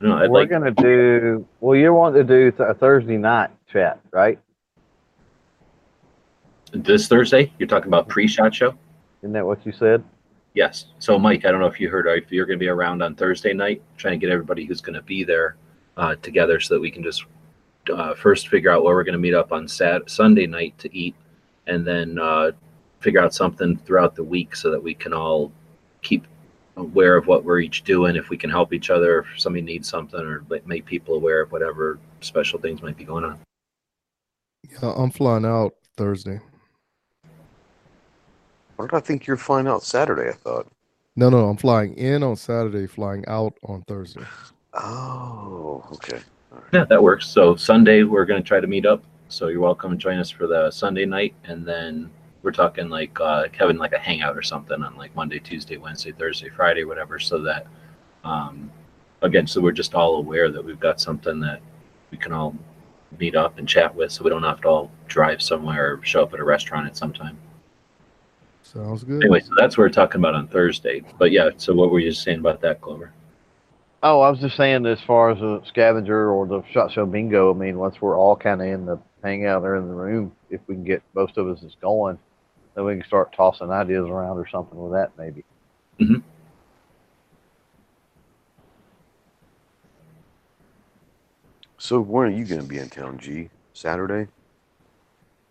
[0.02, 0.24] I don't know.
[0.24, 1.48] I'd We're like gonna do.
[1.60, 4.40] Well, you want to do a Thursday night chat, right?
[6.72, 7.52] this Thursday.
[7.60, 8.76] You're talking about pre-Shot Show.
[9.22, 10.04] Isn't that what you said?
[10.54, 10.86] Yes.
[11.00, 13.02] So, Mike, I don't know if you heard, or if you're going to be around
[13.02, 15.56] on Thursday night, trying to get everybody who's going to be there
[15.98, 17.26] uh, together so that we can just
[17.94, 20.94] uh, first figure out where we're going to meet up on Sat- Sunday night to
[20.96, 21.16] eat,
[21.68, 22.52] and then uh,
[23.00, 25.52] figure out something throughout the week so that we can all
[26.02, 26.26] keep
[26.78, 28.16] aware of what we're each doing.
[28.16, 31.52] If we can help each other, if somebody needs something, or make people aware of
[31.52, 33.40] whatever special things might be going on.
[34.70, 36.40] Yeah, I'm flying out Thursday.
[38.76, 40.30] What did I think you're flying out Saturday?
[40.30, 40.68] I thought.
[41.16, 44.22] No, no, I'm flying in on Saturday, flying out on Thursday.
[44.74, 46.20] Oh, okay.
[46.72, 47.28] Yeah, that works.
[47.28, 49.04] So Sunday we're going to try to meet up.
[49.30, 52.10] So you're welcome to join us for the Sunday night, and then
[52.44, 56.14] we're talking like uh, having like a hangout or something on like Monday, Tuesday, Wednesday,
[56.14, 57.20] Thursday, Friday, whatever.
[57.20, 57.68] So that
[58.24, 58.72] um,
[59.22, 61.62] again, so we're just all aware that we've got something that
[62.10, 62.56] we can all
[63.20, 66.24] meet up and chat with, so we don't have to all drive somewhere or show
[66.24, 67.38] up at a restaurant at some time.
[68.64, 69.22] Sounds good.
[69.22, 71.02] Anyway, so that's what we're talking about on Thursday.
[71.18, 73.12] But yeah, so what were you saying about that, Clover?
[74.04, 77.54] Oh, I was just saying, as far as the scavenger or the shot show bingo,
[77.54, 80.62] I mean, once we're all kind of in the hangout there in the room, if
[80.68, 82.18] we can get most of us is going,
[82.76, 85.44] then we can start tossing ideas around or something with that, maybe.
[86.00, 86.20] Mm-hmm.
[91.78, 93.50] So when are you going to be in town, G?
[93.74, 94.30] Saturday?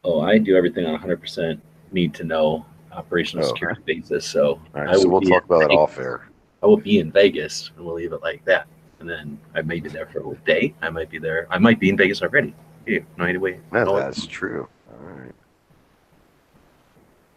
[0.04, 1.58] Oh, I do everything on a 100%
[1.92, 4.26] need to know operational Oh, security basis.
[4.26, 5.78] So All I so will we'll talk in about that Vegas.
[5.78, 6.28] off air.
[6.62, 8.66] I will be in Vegas, and we'll leave it like that.
[8.98, 10.74] And then I may be there for a day.
[10.80, 11.46] I might be there.
[11.50, 12.54] I might be in Vegas already.
[12.86, 13.40] Yeah, no idea.
[13.40, 14.68] Wait, Yeah, no, that's true.
[14.90, 15.32] All right.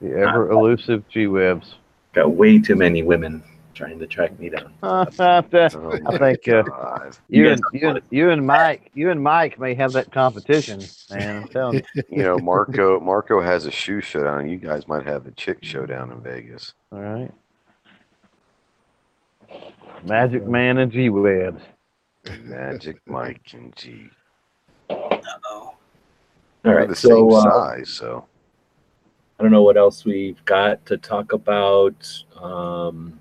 [0.01, 1.75] The ever elusive G Webs.
[2.13, 3.43] got way too many women
[3.73, 4.73] trying to track me down.
[4.83, 5.05] I
[5.73, 6.63] Oh, think uh,
[7.29, 10.81] you, You and you, and you and Mike, you and Mike may have that competition,
[11.09, 11.43] man.
[11.43, 12.03] I'm telling you.
[12.09, 14.49] you know, Marco Marco has a shoe showdown.
[14.49, 16.73] You guys might have a chick showdown in Vegas.
[16.91, 17.31] All right.
[20.05, 21.61] Magic Man and G Webs.
[22.43, 24.09] Magic Mike and G.
[24.89, 25.75] Uh-oh.
[26.65, 28.25] All the so same uh, size, so
[29.39, 32.07] I don't know what else we've got to talk about.
[32.35, 33.19] Um,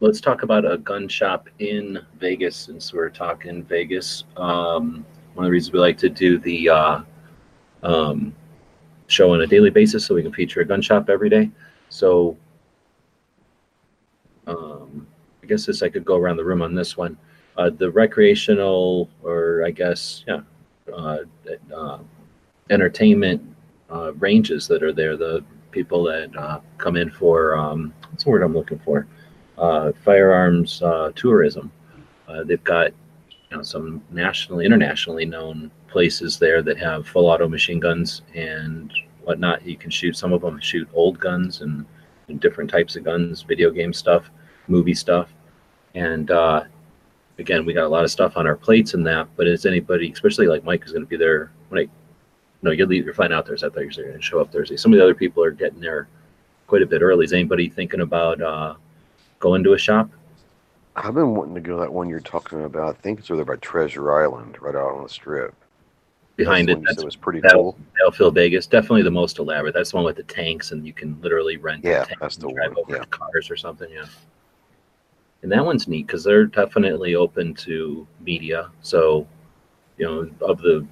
[0.00, 4.24] let's talk about a gun shop in Vegas since we're talking Vegas.
[4.36, 5.04] Um,
[5.34, 7.00] one of the reasons we like to do the uh,
[7.82, 8.34] um,
[9.08, 11.50] show on a daily basis so we can feature a gun shop every day.
[11.90, 12.36] So
[14.46, 15.06] um,
[15.42, 17.18] I guess this I could go around the room on this one.
[17.60, 20.40] Uh, the recreational, or I guess, yeah,
[20.90, 21.18] uh,
[21.76, 21.98] uh,
[22.70, 23.42] entertainment
[23.90, 25.14] uh, ranges that are there.
[25.14, 29.06] The people that uh, come in for um, what's the word I'm looking for?
[29.58, 31.70] Uh, firearms uh, tourism.
[32.46, 32.92] They've got
[33.50, 38.90] you know some nationally, internationally known places there that have full auto machine guns and
[39.24, 39.66] whatnot.
[39.66, 40.16] You can shoot.
[40.16, 41.84] Some of them shoot old guns and,
[42.28, 44.30] and different types of guns, video game stuff,
[44.66, 45.28] movie stuff,
[45.94, 46.64] and uh,
[47.40, 50.12] again, we got a lot of stuff on our plates and that, but is anybody,
[50.12, 51.88] especially like Mike is going to be there when I,
[52.62, 53.66] no, you're, leave, you're flying out Thursday.
[53.66, 54.76] I thought you were going to show up Thursday.
[54.76, 56.08] Some of the other people are getting there
[56.66, 57.24] quite a bit early.
[57.24, 58.74] Is anybody thinking about uh,
[59.38, 60.10] going to a shop?
[60.94, 62.96] I've been wanting to go to that one you're talking about.
[62.96, 65.54] I think it's over by Treasure Island, right out on the strip.
[66.36, 67.78] Behind That's it, that's said was pretty that- cool.
[67.96, 68.66] Battlefield Vegas.
[68.66, 69.74] Definitely the most elaborate.
[69.74, 71.84] That's the one with the tanks, and you can literally rent.
[71.84, 73.04] Yeah, that's and the drive one, over yeah.
[73.10, 73.90] cars or something.
[73.90, 74.06] Yeah.
[75.42, 78.70] And that one's neat because they're definitely open to media.
[78.82, 79.26] So,
[79.96, 80.86] you know, of the,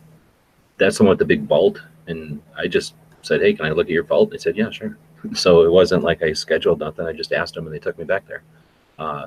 [0.79, 1.81] that's the one with the big vault.
[2.07, 4.97] And I just said, "Hey, can I look at your vault?" They said, "Yeah, sure."
[5.35, 7.05] So it wasn't like I scheduled nothing.
[7.05, 8.45] I just asked them, and they took me back there.
[9.01, 9.27] Uh,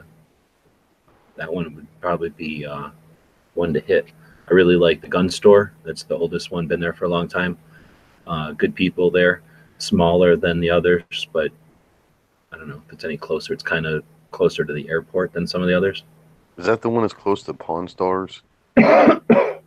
[1.35, 2.91] that one would probably be uh,
[3.55, 4.05] one to hit.
[4.49, 5.73] I really like the gun store.
[5.83, 7.57] That's the oldest one, been there for a long time.
[8.25, 9.41] Uh, good people there,
[9.79, 11.51] smaller than the others, but
[12.51, 13.53] I don't know if it's any closer.
[13.53, 16.03] It's kind of closer to the airport than some of the others.
[16.57, 18.41] Is that the one that's close to Pawn Stars?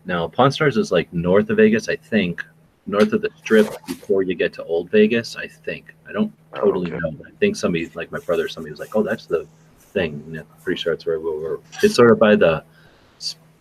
[0.06, 2.44] Now, Pawn Stars is like north of Vegas, I think,
[2.86, 5.94] north of the strip before you get to Old Vegas, I think.
[6.06, 6.98] I don't Oh, totally okay.
[7.00, 7.16] know.
[7.26, 9.46] I think somebody, like my brother, somebody was like, oh, that's the
[9.80, 10.22] thing.
[10.26, 11.58] And I'm pretty sure that's where we were.
[11.82, 12.62] It's sort of by the, uh,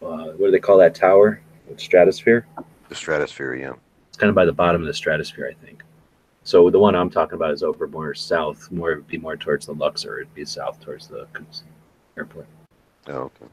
[0.01, 1.41] what do they call that tower?
[1.77, 2.45] Stratosphere?
[2.89, 3.73] The Stratosphere, yeah.
[4.09, 5.81] It's kind of by the bottom of the stratosphere, I think.
[6.43, 9.65] So the one I'm talking about is over more south, more it'd be more towards
[9.65, 10.19] the Luxor.
[10.19, 11.27] It'd be south towards the
[12.17, 12.47] airport.
[13.07, 13.45] Oh, okay.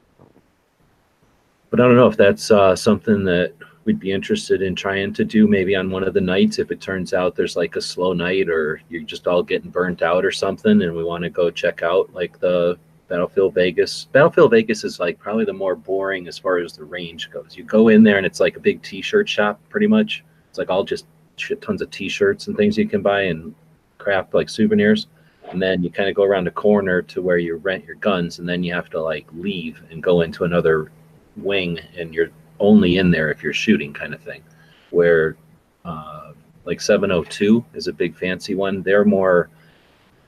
[1.70, 3.52] But I don't know if that's uh, something that
[3.84, 6.80] we'd be interested in trying to do maybe on one of the nights if it
[6.80, 10.30] turns out there's like a slow night or you're just all getting burnt out or
[10.30, 14.06] something and we want to go check out like the Battlefield Vegas.
[14.12, 17.56] Battlefield Vegas is like probably the more boring as far as the range goes.
[17.56, 20.24] You go in there and it's like a big t-shirt shop pretty much.
[20.48, 21.06] It's like all just
[21.40, 23.54] shit tons of t-shirts and things you can buy and
[23.98, 25.06] crap like souvenirs.
[25.50, 28.38] And then you kind of go around a corner to where you rent your guns
[28.38, 30.92] and then you have to like leave and go into another
[31.36, 32.30] wing and you're
[32.60, 34.42] only in there if you're shooting kind of thing.
[34.90, 35.36] Where
[35.84, 36.32] uh,
[36.64, 38.82] like 702 is a big fancy one.
[38.82, 39.50] They're more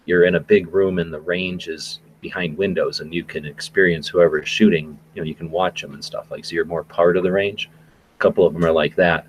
[0.05, 4.09] you're in a big room and the range is behind windows and you can experience
[4.09, 7.16] whoever's shooting you know you can watch them and stuff like so you're more part
[7.16, 7.70] of the range.
[8.16, 9.26] A couple of them are like that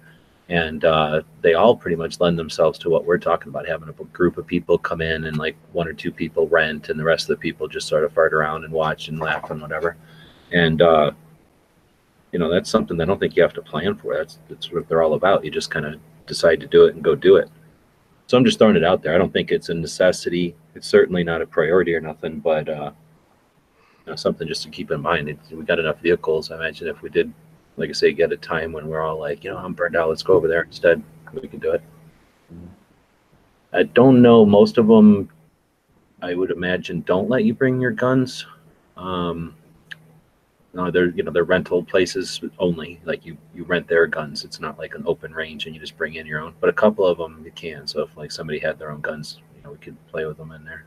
[0.53, 4.03] and uh, they all pretty much lend themselves to what we're talking about having a
[4.05, 7.23] group of people come in and like one or two people rent and the rest
[7.23, 9.97] of the people just sort of fart around and watch and laugh and whatever
[10.53, 11.11] and uh,
[12.31, 14.15] you know that's something I don't think you have to plan for.
[14.15, 15.43] That's that's what they're all about.
[15.43, 17.49] You just kind of decide to do it and go do it.
[18.27, 19.13] So I'm just throwing it out there.
[19.13, 20.55] I don't think it's a necessity.
[20.75, 22.91] It's certainly not a priority or nothing, but uh,
[24.05, 25.29] you know, something just to keep in mind.
[25.29, 26.49] It, we got enough vehicles.
[26.51, 27.31] I imagine if we did,
[27.77, 30.09] like I say, get a time when we're all like, you know, I'm burned out.
[30.09, 31.01] Let's go over there instead.
[31.33, 31.81] We can do it.
[33.71, 34.45] I don't know.
[34.45, 35.29] Most of them,
[36.21, 38.45] I would imagine, don't let you bring your guns.
[38.95, 39.55] Um,
[40.73, 42.99] no, they're you know they're rental places only.
[43.05, 44.43] Like you you rent their guns.
[44.43, 46.55] It's not like an open range and you just bring in your own.
[46.59, 47.87] But a couple of them you can.
[47.87, 50.51] So if like somebody had their own guns, you know, we could play with them
[50.51, 50.85] in there.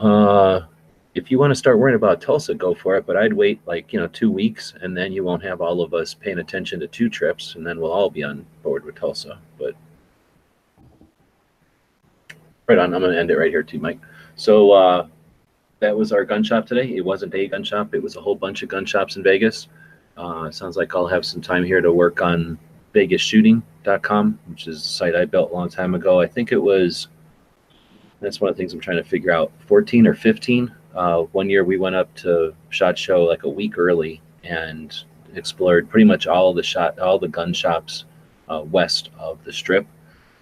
[0.00, 0.62] Uh,
[1.14, 3.06] if you want to start worrying about Tulsa, go for it.
[3.06, 5.94] But I'd wait like you know two weeks, and then you won't have all of
[5.94, 9.38] us paying attention to two trips, and then we'll all be on board with Tulsa.
[9.58, 9.74] But
[12.66, 14.00] right on, I'm gonna end it right here too, Mike.
[14.36, 14.72] So.
[14.72, 15.06] uh
[15.84, 16.96] that was our gun shop today.
[16.96, 17.94] It wasn't a gun shop.
[17.94, 19.68] It was a whole bunch of gun shops in Vegas.
[20.16, 22.58] Uh, sounds like I'll have some time here to work on
[22.94, 26.20] vegasshooting.com, which is a site I built a long time ago.
[26.20, 27.08] I think it was,
[28.20, 30.72] that's one of the things I'm trying to figure out, 14 or 15.
[30.94, 34.96] Uh, one year we went up to SHOT Show like a week early and
[35.34, 38.04] explored pretty much all the shot, all the gun shops
[38.48, 39.86] uh, west of the strip.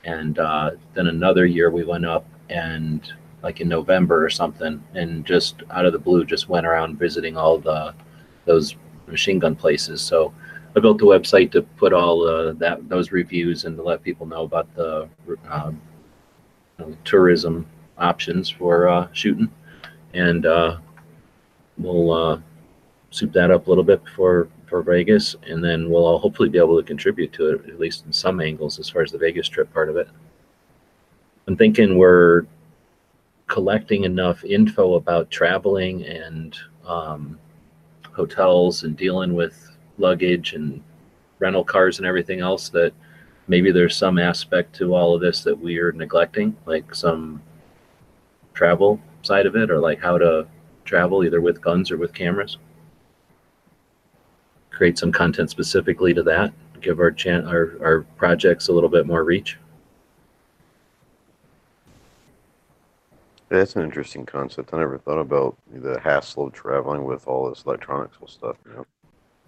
[0.04, 3.10] And uh, then another year we went up and
[3.42, 7.36] like in November or something, and just out of the blue, just went around visiting
[7.36, 7.94] all the
[8.44, 8.76] those
[9.06, 10.00] machine gun places.
[10.00, 10.32] So
[10.76, 14.26] I built a website to put all uh, that those reviews and to let people
[14.26, 15.08] know about the
[16.78, 17.66] know, tourism
[17.98, 19.50] options for uh, shooting,
[20.14, 20.78] and uh,
[21.78, 22.40] we'll uh,
[23.10, 26.58] soup that up a little bit for for Vegas, and then we'll all hopefully be
[26.58, 29.48] able to contribute to it at least in some angles as far as the Vegas
[29.48, 30.08] trip part of it.
[31.46, 32.46] I'm thinking we're
[33.48, 36.56] collecting enough info about traveling and
[36.86, 37.38] um,
[38.12, 40.82] hotels and dealing with luggage and
[41.38, 42.94] rental cars and everything else that
[43.48, 47.42] maybe there's some aspect to all of this that we are neglecting, like some
[48.54, 50.46] travel side of it, or like how to
[50.84, 52.58] travel either with guns or with cameras.
[54.70, 59.06] Create some content specifically to that, give our chan- our, our projects a little bit
[59.06, 59.58] more reach.
[63.48, 64.72] That's an interesting concept.
[64.72, 68.56] I never thought about the hassle of traveling with all this electronics and stuff.
[68.64, 68.86] You know?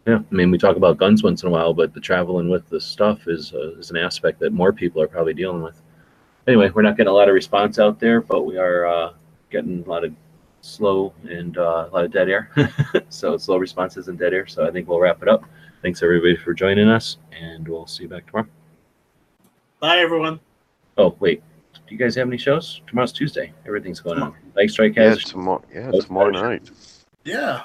[0.07, 2.69] Yeah, I mean, we talk about guns once in a while, but the traveling with
[2.69, 5.81] the stuff is uh, is an aspect that more people are probably dealing with.
[6.47, 9.13] Anyway, we're not getting a lot of response out there, but we are uh,
[9.55, 10.13] getting a lot of
[10.63, 12.51] slow and uh, a lot of dead air.
[13.09, 14.47] so slow responses and dead air.
[14.49, 15.45] So I think we'll wrap it up.
[15.83, 18.49] Thanks everybody for joining us, and we'll see you back tomorrow.
[19.81, 20.41] Bye, everyone.
[20.97, 21.43] Oh wait,
[21.75, 22.81] do you guys have any shows?
[22.89, 23.53] Tomorrow's Tuesday.
[23.67, 24.35] Everything's going on.
[24.57, 25.25] Like Strike Yeah, has.
[25.25, 25.63] tomorrow.
[25.73, 26.57] Yeah, tomorrow sorry.
[26.57, 26.71] night.
[27.25, 27.63] Yeah.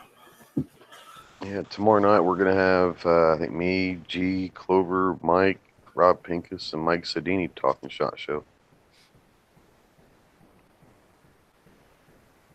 [1.43, 5.61] Yeah, tomorrow night we're gonna have uh, I think me, G, Clover, Mike,
[5.95, 8.43] Rob Pincus, and Mike Sedini talking shot show.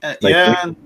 [0.05, 0.55] Uh, Like- yeah.
[0.63, 0.77] and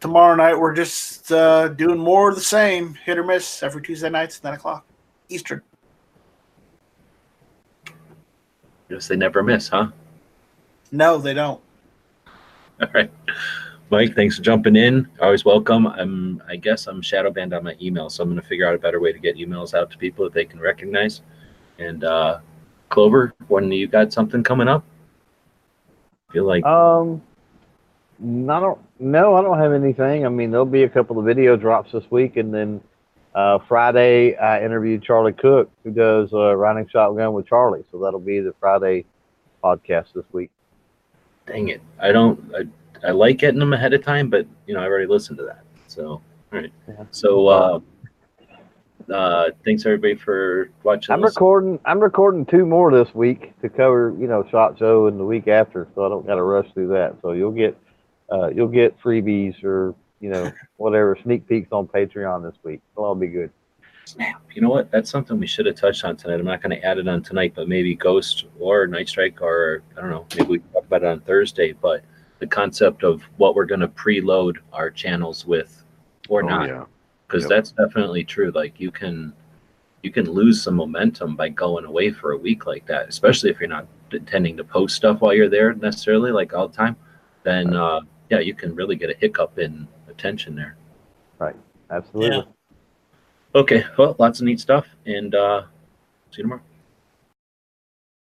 [0.00, 4.10] tomorrow night we're just uh, doing more of the same, hit or miss, every Tuesday
[4.10, 4.84] nights, nine o'clock
[5.28, 5.62] Eastern.
[8.90, 9.88] Guess they never miss, huh?
[10.90, 11.60] No, they don't.
[12.80, 13.10] All right.
[13.90, 15.08] Mike, thanks for jumping in.
[15.20, 15.86] Always welcome.
[15.86, 18.78] I'm I guess I'm shadow banned on my email, so I'm gonna figure out a
[18.78, 21.22] better way to get emails out to people that they can recognize.
[21.78, 22.40] And uh
[22.88, 24.84] Clover, when you got something coming up?
[26.32, 27.22] feel like Um,
[28.20, 28.78] I don't.
[28.98, 30.26] No, I don't have anything.
[30.26, 32.80] I mean, there'll be a couple of video drops this week, and then
[33.34, 37.84] uh, Friday I interviewed Charlie Cook, who does uh, riding shotgun with Charlie.
[37.92, 39.04] So that'll be the Friday
[39.62, 40.50] podcast this week.
[41.46, 41.80] dang it.
[42.00, 45.06] I don't I, I like getting them ahead of time, but you know, I already
[45.06, 45.62] listened to that.
[45.86, 46.72] So all right.
[46.88, 47.04] Yeah.
[47.10, 47.80] So uh
[49.12, 51.12] uh thanks everybody for watching.
[51.12, 51.30] I'm this.
[51.30, 51.78] recording.
[51.84, 55.48] I'm recording two more this week to cover, you know, shot show and the week
[55.48, 57.16] after, so I don't got to rush through that.
[57.22, 57.78] So you'll get,
[58.32, 62.80] uh, you'll get freebies or you know whatever sneak peeks on Patreon this week.
[62.94, 63.50] It'll all be good.
[64.04, 64.40] Snap.
[64.54, 64.90] You know what?
[64.90, 66.40] That's something we should have touched on tonight.
[66.40, 69.82] I'm not going to add it on tonight, but maybe Ghost or Night Strike, or
[69.96, 70.26] I don't know.
[70.34, 71.72] Maybe we can talk about it on Thursday.
[71.72, 72.02] But
[72.38, 75.84] the concept of what we're going to preload our channels with,
[76.30, 76.84] or Oh, not, yeah.
[77.26, 77.50] because Yep.
[77.50, 78.50] that's definitely true.
[78.54, 79.34] Like you can,
[80.02, 83.60] you can lose some momentum by going away for a week like that, especially if
[83.60, 86.96] you're not intending to post stuff while you're there necessarily, like all the time.
[87.42, 88.00] Then, uh,
[88.30, 90.76] yeah, you can really get a hiccup in attention there.
[91.38, 91.56] Right.
[91.90, 92.36] Absolutely.
[92.36, 92.42] Yeah.
[93.54, 95.62] Okay, well, lots of neat stuff, and uh,
[96.30, 96.60] see you tomorrow.